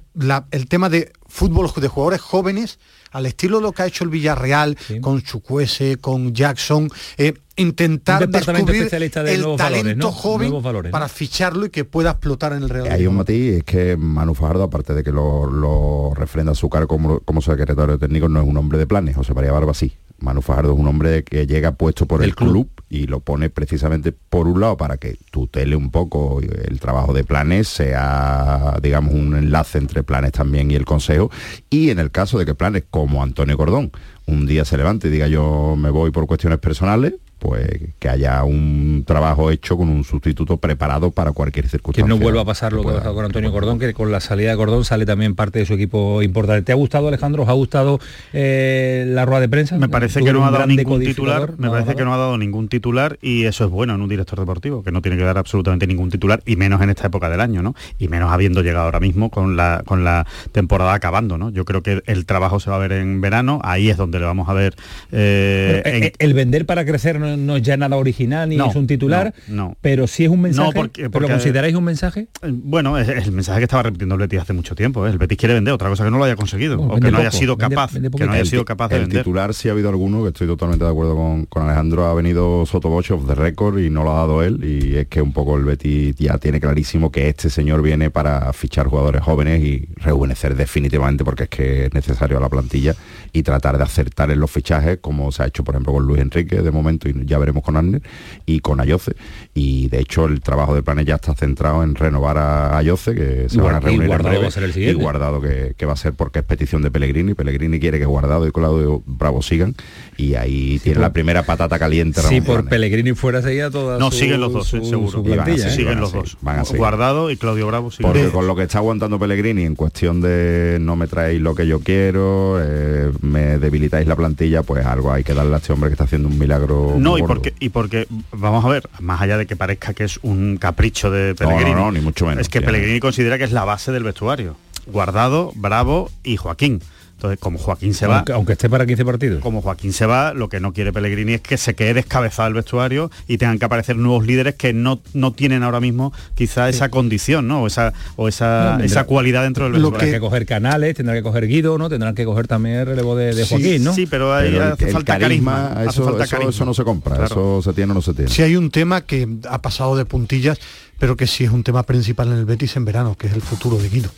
el 0.52 0.68
tema 0.68 0.90
de 0.90 1.12
fútbol 1.28 1.70
de 1.76 1.88
jugadores 1.88 2.22
jóvenes 2.22 2.80
al 3.12 3.26
estilo 3.26 3.58
de 3.58 3.64
lo 3.64 3.72
que 3.72 3.84
ha 3.84 3.86
hecho 3.88 4.04
el 4.04 4.10
Villarreal 4.10 4.78
con 5.02 5.22
Chucuese, 5.22 5.98
con 5.98 6.34
Jackson, 6.34 6.90
eh, 7.18 7.34
intentar 7.56 8.28
descubrir 8.30 8.90
el 8.94 9.12
talento 9.58 10.12
joven 10.12 10.54
para 10.92 11.08
ficharlo 11.08 11.66
y 11.66 11.70
que 11.70 11.86
pueda 11.86 12.12
explotar 12.12 12.54
en 12.54 12.64
el 12.64 12.70
Real 12.70 12.88
Hay 12.92 13.08
un 13.08 13.16
matiz, 13.16 13.58
es 13.58 13.64
que 13.64 13.98
Manu 13.98 14.34
Fajardo, 14.36 14.64
aparte 14.64 14.94
de 14.94 15.04
que 15.04 15.12
lo, 15.12 16.14
refrenda 16.16 16.56
su 16.56 16.70
cargo 16.70 16.88
como, 16.88 17.20
como 17.22 17.42
secretario 17.42 17.98
técnico, 17.98 18.30
no 18.30 18.42
es 18.42 18.48
un 18.48 18.58
hombre 18.58 18.78
de 18.78 18.88
planes, 18.88 19.16
José 19.16 19.34
María 19.34 19.52
Barba 19.52 19.74
sí. 19.74 19.94
Manu 20.20 20.42
Fajardo 20.42 20.74
es 20.74 20.80
un 20.80 20.88
hombre 20.88 21.24
que 21.24 21.46
llega 21.46 21.74
puesto 21.74 22.06
por 22.06 22.24
el, 22.24 22.36
club. 22.36 22.70
y 22.90 23.08
lo 23.08 23.20
pone 23.20 23.50
precisamente 23.50 24.12
por 24.12 24.48
un 24.48 24.62
lado 24.62 24.78
para 24.78 24.98
que 24.98 25.18
tutele 25.32 25.76
un 25.76 25.92
poco 25.92 26.42
el 26.42 26.80
trabajo 26.80 27.14
de 27.14 27.24
planes, 27.24 27.68
sea 27.68 28.78
digamos 28.82 29.14
un 29.14 29.36
enlace 29.36 29.78
entre 29.78 30.04
planes 30.04 30.32
también 30.32 30.72
y 30.72 30.76
el 30.76 30.86
consejo 30.86 31.30
y 31.70 31.90
en 31.90 32.00
el 32.00 32.12
caso 32.12 32.40
de 32.40 32.46
que 32.46 32.56
planes 32.56 32.84
como 32.90 33.22
Antonio 33.22 33.58
Cordón 33.58 33.92
un 34.26 34.46
día 34.46 34.66
se 34.66 34.78
levante 34.78 35.08
y 35.08 35.12
diga 35.12 35.28
yo 35.28 35.76
me 35.78 35.90
voy 35.90 36.12
por 36.12 36.26
cuestiones 36.28 36.60
personales, 36.60 37.14
pues 37.48 37.70
que 38.00 38.10
haya 38.10 38.44
un 38.44 39.06
trabajo 39.08 39.52
hecho 39.52 39.78
con 39.78 39.88
un 39.88 40.04
sustituto 40.04 40.58
preparado 40.58 41.12
para 41.12 41.32
cualquier 41.32 41.64
Que 41.64 41.72
circunstancia. 41.72 42.14
no 42.14 42.22
vuelva 42.22 42.42
a 42.42 42.46
pasar 42.46 42.74
lo 42.74 42.80
que 42.82 42.88
ha 42.88 42.92
pueda- 42.92 42.98
pasado 43.00 43.16
con 43.16 43.24
Antonio 43.24 43.54
Cordón, 43.54 43.80
que 43.80 43.94
con 43.94 44.12
la 44.12 44.20
salida 44.20 44.52
de 44.52 44.58
Cordón 44.58 44.84
sale 44.84 45.06
también 45.06 45.34
parte 45.34 45.60
de 45.60 45.66
su 45.66 45.74
equipo 45.76 46.22
importante. 46.22 46.64
¿Te 46.64 46.74
ha 46.74 46.76
gustado, 46.76 47.08
Alejandro? 47.08 47.44
¿Os 47.44 47.50
ha 47.50 47.54
gustado 47.54 48.00
eh, 48.34 49.06
la 49.08 49.26
rueda 49.26 49.40
de 49.42 49.48
prensa? 49.50 49.78
Me 49.78 49.88
parece 49.88 50.22
que 50.22 50.34
no 50.34 50.46
ha 50.46 50.52
dado 50.52 50.68
ningún 50.68 51.00
titular, 51.00 51.54
me 51.58 51.70
parece 51.70 51.96
que 51.96 52.04
no 52.04 52.14
ha 52.14 52.18
dado 52.18 52.38
ningún 52.38 52.68
titular 52.68 53.18
y 53.22 53.46
eso 53.46 53.64
es 53.64 53.72
bueno 53.72 53.96
en 53.96 54.02
un 54.02 54.10
director 54.10 54.38
deportivo, 54.40 54.84
que 54.84 54.92
no 54.92 55.02
tiene 55.02 55.18
que 55.18 55.24
dar 55.24 55.38
absolutamente 55.38 55.88
ningún 55.88 56.10
titular 56.10 56.42
y 56.46 56.58
menos 56.58 56.82
en 56.82 56.90
esta 56.90 57.08
época 57.08 57.30
del 57.30 57.40
año, 57.40 57.62
¿no? 57.64 57.76
Y 57.98 58.10
menos 58.10 58.30
habiendo 58.34 58.62
llegado 58.62 58.86
ahora 58.86 59.00
mismo 59.00 59.30
con 59.30 59.56
la 59.56 59.84
con 59.86 60.04
la 60.04 60.26
temporada 60.52 60.94
acabando, 60.94 61.38
¿no? 61.38 61.50
Yo 61.52 61.64
creo 61.64 61.82
que 61.82 62.02
el 62.08 62.26
trabajo 62.26 62.60
se 62.60 62.70
va 62.70 62.76
a 62.76 62.80
ver 62.80 62.92
en 62.92 63.22
verano, 63.22 63.62
ahí 63.64 63.90
es 63.90 63.96
donde 63.96 64.20
lo 64.20 64.26
vamos 64.26 64.50
a 64.50 64.54
ver 64.54 64.76
eh, 65.14 65.82
Pero, 65.84 65.96
en- 65.98 66.04
eh, 66.04 66.14
el 66.20 66.34
vender 66.34 66.66
para 66.66 66.84
crecer 66.84 67.20
no, 67.20 67.37
no 67.46 67.56
es 67.58 67.64
ya 67.64 67.78
nada 67.78 67.96
original 67.98 68.50
ni 68.50 68.56
No, 68.58 68.70
es 68.70 68.76
un 68.76 68.88
titular, 68.88 69.34
no, 69.48 69.56
no. 69.70 69.78
pero 69.82 70.08
sí 70.08 70.24
es 70.26 70.30
un 70.30 70.42
mensaje. 70.42 70.68
No, 70.68 70.74
porque- 70.74 71.02
¿Pero 71.04 71.12
porque- 71.12 71.28
¿Lo 71.28 71.34
consideráis 71.36 71.76
un 71.76 71.84
mensaje? 71.84 72.28
Bueno, 72.50 72.98
es, 72.98 73.08
es 73.08 73.26
el 73.26 73.32
mensaje 73.32 73.60
que 73.60 73.64
estaba 73.66 73.84
repitiendo 73.84 74.16
el 74.16 74.22
Betis 74.22 74.40
hace 74.42 74.54
mucho 74.54 74.76
tiempo. 74.76 75.06
¿eh? 75.08 75.12
El 75.12 75.18
Betis 75.18 75.38
quiere 75.38 75.54
vender, 75.54 75.74
otra 75.74 75.90
cosa 75.90 76.04
que 76.04 76.12
no 76.12 76.18
lo 76.18 76.24
haya 76.24 76.36
conseguido, 76.36 76.78
Bueno, 76.78 76.94
o 76.94 77.00
que 77.00 77.12
no 77.12 77.18
haya 77.18 77.30
poco, 77.30 77.40
sido 77.40 77.58
capaz, 77.58 77.94
vende 77.94 78.10
que 78.10 78.26
no 78.26 78.32
haya 78.32 78.42
el, 78.42 78.48
sido 78.48 78.66
capaz 78.66 78.90
de 78.90 78.96
el 78.96 79.02
vender. 79.04 79.20
titular 79.24 79.54
sí 79.54 79.70
ha 79.70 79.72
habido 79.72 79.90
alguno, 79.90 80.24
que 80.24 80.30
estoy 80.30 80.48
totalmente 80.48 80.84
de 80.86 80.92
acuerdo 80.92 81.16
con, 81.16 81.46
con 81.46 81.64
Alejandro, 81.64 82.06
ha 82.06 82.14
venido 82.14 82.66
Sotoboche 82.66 83.14
of 83.14 83.28
the 83.28 83.36
record 83.36 83.80
y 83.80 83.90
no 83.90 84.04
lo 84.04 84.12
ha 84.12 84.16
dado 84.18 84.44
él, 84.44 84.64
y 84.64 84.96
es 84.98 85.08
que 85.08 85.22
un 85.22 85.34
poco 85.34 85.58
el 85.58 85.64
Betis 85.66 86.16
ya 86.16 86.38
tiene 86.38 86.60
clarísimo 86.60 87.12
que 87.12 87.30
este 87.30 87.50
señor 87.50 87.82
viene 87.82 88.10
para 88.10 88.52
fichar 88.54 88.88
jugadores 88.88 89.22
jóvenes 89.22 89.64
y 89.64 89.88
rejuvenecer 89.98 90.56
definitivamente 90.56 91.24
porque 91.24 91.44
es 91.44 91.50
que 91.50 91.86
es 91.86 91.94
necesario 91.94 92.38
a 92.38 92.40
la 92.40 92.50
plantilla 92.50 92.96
y 93.34 93.44
tratar 93.44 93.78
de 93.78 93.84
acertar 93.84 94.32
en 94.32 94.40
los 94.40 94.50
fichajes 94.50 95.00
como 95.02 95.32
se 95.32 95.44
ha 95.44 95.46
hecho 95.48 95.64
por 95.64 95.76
ejemplo 95.76 95.94
con 95.94 96.06
Luis 96.06 96.22
Enrique 96.22 96.62
de 96.62 96.72
momento 96.72 97.08
y 97.10 97.14
ya 97.26 97.38
veremos 97.38 97.64
con 97.64 97.78
Arner 97.78 98.02
y 98.46 98.60
con 98.60 98.80
Ayoce 98.80 99.14
y 99.54 99.88
de 99.90 100.00
hecho 100.00 100.26
el 100.26 100.42
trabajo 100.42 100.74
del 100.74 100.84
plan 100.84 101.04
ya 101.06 101.16
está 101.16 101.34
centrado 101.36 101.84
en 101.84 101.96
renovar 101.96 102.38
a 102.38 102.78
Ayoce 102.78 103.14
que 103.16 103.50
se 103.50 103.58
Y 103.58 103.60
van 103.60 103.76
a 103.76 103.78
y 103.80 103.82
reunir 103.82 104.02
en 104.04 104.08
Guardado 104.08 104.30
breve, 104.30 104.42
va 104.44 104.48
a 104.48 104.52
ser 104.52 104.64
el 104.64 104.78
y. 104.78 104.94
Guardado 104.94 105.42
que, 105.42 105.74
que 105.78 105.86
va 105.86 105.94
a 105.94 105.98
ser 105.98 106.14
porque 106.14 106.40
es 106.40 106.46
petición 106.46 106.82
de 106.82 106.92
Pellegrini 106.92 107.34
Pellegrini 107.34 107.80
quiere 107.80 108.00
que 108.00 108.06
Guardado 108.06 108.48
y 108.48 108.52
Claudio 108.52 109.02
Bravo 109.06 109.42
sigan 109.42 109.76
y 110.18 110.36
ahí 110.36 110.80
tiene 110.80 110.96
por- 110.96 111.02
la 111.02 111.14
primera 111.14 111.44
patata 111.44 111.78
caliente 111.80 112.22
Si 112.22 112.40
Ramón 112.40 112.44
por. 112.64 112.70
Pellegrini 112.70 113.14
fuera 113.14 113.42
seguía 113.42 113.70
toda 113.70 113.98
No, 114.00 114.12
su- 114.12 114.18
siguen 114.18 114.42
los 114.42 114.52
dos, 114.54 114.68
su- 114.68 114.78
eh, 114.78 114.86
seguro. 114.86 115.12
su 115.12 115.20
Y 115.26 115.30
van 115.30 115.40
a 115.40 115.44
plantilla, 115.46 115.70
seguir, 115.70 115.72
¿eh? 115.72 115.76
siguen 115.76 115.88
van 115.94 115.98
a 115.98 116.02
los 116.02 116.10
seguir, 116.12 116.24
dos. 116.26 116.38
van 116.42 116.60
a 116.60 116.66
seguir. 116.66 116.80
Guardado 116.80 117.32
y 117.32 117.38
Claudio 117.38 117.68
Bravo 117.68 117.92
siguen. 117.92 118.12
Porque 118.12 118.30
con 118.30 118.48
lo 118.48 118.56
que 118.56 118.64
está 118.64 118.80
aguantando 118.80 119.20
Pellegrini 119.20 119.64
en 119.64 119.76
cuestión 119.76 120.22
de 120.22 120.78
no 120.82 120.96
me 120.96 121.08
traéis 121.08 121.42
lo 121.42 121.54
que 121.56 121.68
yo 121.68 121.80
quiero, 121.80 122.58
eh, 122.62 123.12
me 123.22 123.58
debilitáis 123.60 124.08
la 124.08 124.16
plantilla, 124.16 124.64
pues 124.64 124.86
algo 124.86 125.12
hay 125.12 125.24
que 125.24 125.34
darle 125.34 125.54
a 125.54 125.58
este 125.58 125.74
hombre 125.74 125.90
que 125.90 125.94
está 125.94 126.04
haciendo 126.06 126.28
un 126.28 126.38
milagro. 126.40 126.96
No, 126.98 127.07
muy 127.12 127.22
y 127.22 127.24
porque, 127.24 127.54
y 127.60 127.70
porque, 127.70 128.08
vamos 128.32 128.64
a 128.66 128.70
ver, 128.70 128.90
más 129.00 129.22
allá 129.22 129.38
de 129.38 129.46
que 129.46 129.56
parezca 129.56 129.94
que 129.94 130.04
es 130.04 130.20
un 130.24 130.58
capricho 130.58 131.10
de 131.12 131.30
No, 131.30 131.36
Pellegrini, 131.36 131.72
no, 131.72 131.78
no, 131.86 131.92
ni 131.92 132.00
mucho 132.00 132.26
menos. 132.26 132.42
es 132.42 132.50
que 132.50 132.60
Ya. 132.62 132.66
Pellegrini 132.68 133.00
considera 133.00 133.38
que 133.38 133.44
es 133.44 133.52
la 133.52 133.66
base 133.66 133.92
del 133.92 134.04
vestuario. 134.04 134.56
Guardado, 134.88 135.52
Bravo 135.56 136.10
y 136.24 136.38
Joaquín. 136.38 136.82
Entonces, 137.18 137.40
como 137.40 137.58
Joaquín 137.58 137.96
se 137.96 138.06
va, 138.06 138.18
Aunque, 138.18 138.32
aunque 138.34 138.52
esté 138.54 138.70
para 138.70 138.86
15 138.86 139.04
partidos. 139.04 139.42
como 139.42 139.64
Joaquín 139.64 139.92
se 139.92 140.06
va, 140.06 140.36
lo 140.36 140.50
que 140.50 140.60
no 140.60 140.72
quiere 140.72 140.94
Pellegrini 140.94 141.34
es 141.34 141.42
que 141.42 141.58
se 141.58 141.74
quede 141.74 141.96
descabezado 141.96 142.48
el 142.48 142.54
vestuario 142.54 143.10
y 143.28 143.40
tengan 143.40 143.58
que 143.58 143.66
aparecer 143.66 143.96
nuevos 143.96 144.28
líderes 144.28 144.54
que 144.54 144.72
no, 144.72 145.00
no 145.16 145.34
tienen 145.34 145.64
ahora 145.64 145.80
mismo 145.80 146.14
quizá 146.36 146.70
esa 146.70 146.90
condición, 146.90 147.48
¿no? 147.48 147.64
O 147.64 147.68
esa, 147.68 147.92
o 148.18 148.28
esa, 148.28 148.76
No, 148.78 148.84
esa 148.84 149.06
cualidad 149.06 149.42
dentro 149.42 149.64
del 149.64 149.74
Tendrá 149.74 149.90
vestuario. 149.90 150.14
que 150.14 150.20
coger 150.20 150.46
Canales, 150.46 150.94
tendrá 150.96 151.16
que 151.16 151.24
coger 151.24 151.48
Guido, 151.48 151.80
¿no? 151.80 151.90
Tendrán 151.90 152.14
que 152.14 152.24
coger 152.24 152.48
también 152.48 152.76
el 152.76 152.86
relevo 152.86 153.16
de, 153.16 153.34
de 153.34 153.48
Joaquín, 153.48 153.84
¿no? 153.84 153.96
Sí, 153.96 154.06
pero 154.06 154.32
ahí 154.36 154.52
Pero 154.52 154.74
hace 154.74 154.86
el 154.86 154.92
falta 154.92 155.18
carisma. 155.18 155.68
hace 155.74 155.90
eso, 155.90 156.04
falta 156.06 156.24
eso- 156.24 156.32
carisma. 156.36 156.50
eso 156.52 156.66
no 156.66 156.74
se 156.76 156.84
compra, 156.84 157.16
Claro. 157.16 157.26
eso 157.32 157.62
se 157.64 157.74
tiene 157.74 157.94
o 157.94 157.96
no 157.96 158.02
se 158.04 158.14
tiene. 158.14 158.30
Si 158.30 158.44
hay 158.44 158.56
un 158.56 158.70
tema 158.70 159.02
que 159.02 159.28
ha 159.50 159.60
pasado 159.60 159.96
de 159.98 160.06
puntillas, 160.06 160.60
pero 161.00 161.16
que 161.18 161.26
sí 161.26 161.46
es 161.46 161.52
un 161.52 161.64
tema 161.64 161.82
principal 161.82 162.28
en 162.28 162.38
el 162.38 162.46
Betis 162.46 162.76
en 162.76 162.86
verano, 162.86 163.16
que 163.18 163.26
es 163.26 163.34
el 163.34 163.42
futuro 163.42 163.78
de 163.78 163.90
Guido. 163.90 164.12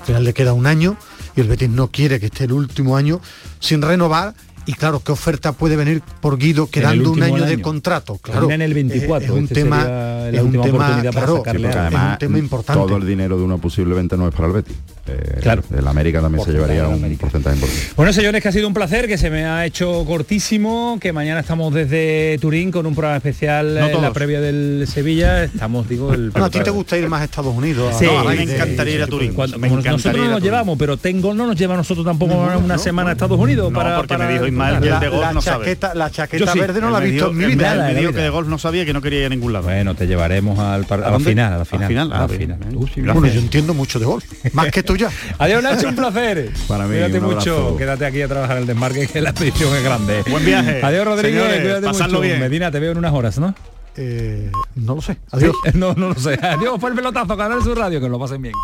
Al 0.00 0.06
final 0.06 0.24
le 0.24 0.32
queda 0.34 0.52
un 0.52 0.66
año 0.66 0.96
y 1.36 1.40
el 1.40 1.48
Betis 1.48 1.70
no 1.70 1.88
quiere 1.88 2.20
que 2.20 2.26
esté 2.26 2.44
el 2.44 2.52
último 2.52 2.96
año 2.96 3.20
sin 3.60 3.82
renovar. 3.82 4.34
Y 4.64 4.74
claro, 4.74 5.00
¿qué 5.00 5.10
oferta 5.10 5.52
puede 5.52 5.74
venir 5.74 6.02
por 6.20 6.38
Guido 6.38 6.68
quedando 6.68 7.10
un 7.10 7.22
año, 7.22 7.44
de 7.44 7.60
contrato? 7.60 8.18
Claro, 8.18 8.48
en 8.48 8.62
el 8.62 8.72
24, 8.72 9.26
Es, 9.26 9.30
un 9.32 9.48
tema, 9.48 10.28
es 10.28 10.40
un 10.40 10.52
tema, 10.52 11.02
claro, 11.10 11.42
es 11.44 11.76
además 11.76 12.12
un 12.12 12.18
tema 12.18 12.38
importante. 12.38 12.80
todo 12.80 12.96
el 12.96 13.06
dinero 13.06 13.36
de 13.36 13.42
una 13.42 13.56
posible 13.56 13.94
venta 13.94 14.16
no 14.16 14.28
es 14.28 14.34
para 14.34 14.46
el 14.46 14.54
Betis. 14.54 14.76
Eh, 15.06 15.40
Claro. 15.42 15.62
El 15.76 15.86
América 15.88 16.20
también 16.20 16.44
se 16.44 16.52
llevaría 16.52 16.86
un 16.86 16.94
América. 16.94 17.22
porcentaje 17.22 17.56
importante. 17.56 17.86
Bueno, 17.96 18.12
señores, 18.12 18.40
que 18.42 18.48
ha 18.48 18.52
sido 18.52 18.68
un 18.68 18.74
placer, 18.74 19.08
que 19.08 19.18
se 19.18 19.30
me 19.30 19.44
ha 19.44 19.66
hecho 19.66 20.04
cortísimo, 20.04 20.98
que 21.00 21.12
mañana 21.12 21.40
estamos 21.40 21.74
desde 21.74 22.38
Turín 22.40 22.70
con 22.70 22.86
un 22.86 22.94
programa 22.94 23.16
especial 23.16 23.74
No 23.74 23.80
en 23.86 23.92
la 23.92 23.98
todos. 23.98 24.10
previa 24.14 24.40
del 24.40 24.86
Sevilla. 24.86 25.42
Estamos, 25.44 25.88
digo, 25.88 26.12
el... 26.14 26.30
Bueno, 26.30 26.46
a 26.46 26.50
ti 26.50 26.60
te 26.60 26.70
gusta 26.70 26.96
ir 26.96 27.08
más 27.08 27.22
a 27.22 27.24
Estados 27.24 27.54
Unidos. 27.54 27.94
Sí, 27.98 28.04
No, 28.06 28.20
a 28.20 28.24
me 28.24 28.36
de- 28.36 28.54
encantaría 28.54 28.94
ir 28.94 29.02
a 29.02 29.06
Turín. 29.08 29.34
Cuando- 29.34 29.58
me 29.58 29.66
encantaría 29.66 29.92
nosotros 29.92 30.16
no 30.18 30.22
a 30.22 30.26
nos 30.26 30.34
Turín. 30.38 30.44
llevamos, 30.52 30.78
pero 30.78 30.96
Tengo 30.96 31.34
no 31.34 31.46
nos 31.48 31.56
lleva 31.56 31.74
a 31.74 31.78
nosotros 31.78 32.06
tampoco 32.06 32.34
una 32.62 32.78
semana 32.78 33.10
a 33.10 33.12
Estados 33.14 33.38
Unidos 33.38 33.72
No, 33.72 33.78
para, 33.78 33.96
porque 33.96 34.14
para 34.14 34.26
me 34.26 34.32
dijo 34.34 34.46
Ismael 34.46 34.76
el 34.84 35.00
de 35.00 35.08
golf 35.08 35.20
la, 35.22 35.32
no 35.32 35.42
sabe. 35.42 35.64
chaqueta, 35.64 35.94
la 35.94 36.10
chaqueta 36.10 36.52
sí, 36.52 36.58
verde 36.60 36.80
no 36.80 36.90
la 36.90 37.04
he 37.04 37.10
visto 37.10 37.30
en 37.30 37.36
mi 37.36 37.46
vida. 37.46 37.70
me- 37.72 37.76
la 37.76 37.88
dijo 37.94 38.12
que 38.12 38.20
de 38.20 38.28
golf 38.30 38.46
no 38.48 38.58
sabía 38.58 38.84
que 38.84 38.92
no 38.92 39.00
quería 39.02 39.20
ir 39.20 39.26
a 39.26 39.28
ningún 39.30 39.52
lado. 39.52 39.64
Bueno, 39.64 39.94
te 39.96 40.06
llevaremos 40.06 40.58
al, 40.60 40.86
a, 40.88 40.96
la 41.10 41.18
final, 41.18 41.52
a 41.52 41.56
la 41.56 41.60
¿Al 41.60 41.66
final. 41.66 41.88
final? 41.88 42.12
A 42.12 42.18
la 42.20 42.24
Ah. 42.24 43.12
Bueno, 43.14 43.26
yo 43.26 43.40
entiendo 43.40 43.74
mucho 43.74 43.98
de 43.98 44.04
golf, 44.06 44.24
más 44.52 44.70
que 44.70 44.80
tú 44.92 44.96
ya. 44.96 45.10
Adiós 45.38 45.62
Nacho, 45.62 45.88
un 45.88 45.96
placer. 45.96 46.50
Para 46.68 46.84
mí, 46.84 46.90
Cuídate 46.94 47.20
mucho. 47.20 47.56
abrazo. 47.56 47.76
Quédate 47.76 48.06
aquí 48.06 48.22
a 48.22 48.28
trabajar 48.28 48.58
el 48.58 48.66
desmarque, 48.66 49.06
que 49.06 49.20
la 49.20 49.30
expedición 49.30 49.74
es 49.74 49.82
grande. 49.82 50.22
Buen 50.30 50.44
viaje. 50.44 50.80
Adiós 50.82 51.04
Rodríguez, 51.06 51.40
Señores, 51.42 51.60
cuídate 51.62 51.98
mucho. 52.04 52.20
bien. 52.20 52.40
Medina, 52.40 52.70
te 52.70 52.78
veo 52.80 52.92
en 52.92 52.98
unas 52.98 53.12
horas, 53.12 53.38
¿no? 53.38 53.54
Eh, 53.96 54.50
no 54.76 54.94
lo 54.96 55.00
sé. 55.02 55.16
Adiós. 55.30 55.54
No, 55.74 55.94
no 55.94 56.08
lo 56.10 56.14
sé. 56.14 56.38
Adiós, 56.42 56.78
fue 56.80 56.90
el 56.90 56.96
pelotazo, 56.96 57.36
Canal 57.36 57.62
Sur 57.62 57.78
Radio, 57.78 58.00
que 58.00 58.08
lo 58.08 58.18
pasen 58.18 58.42
bien. 58.42 58.54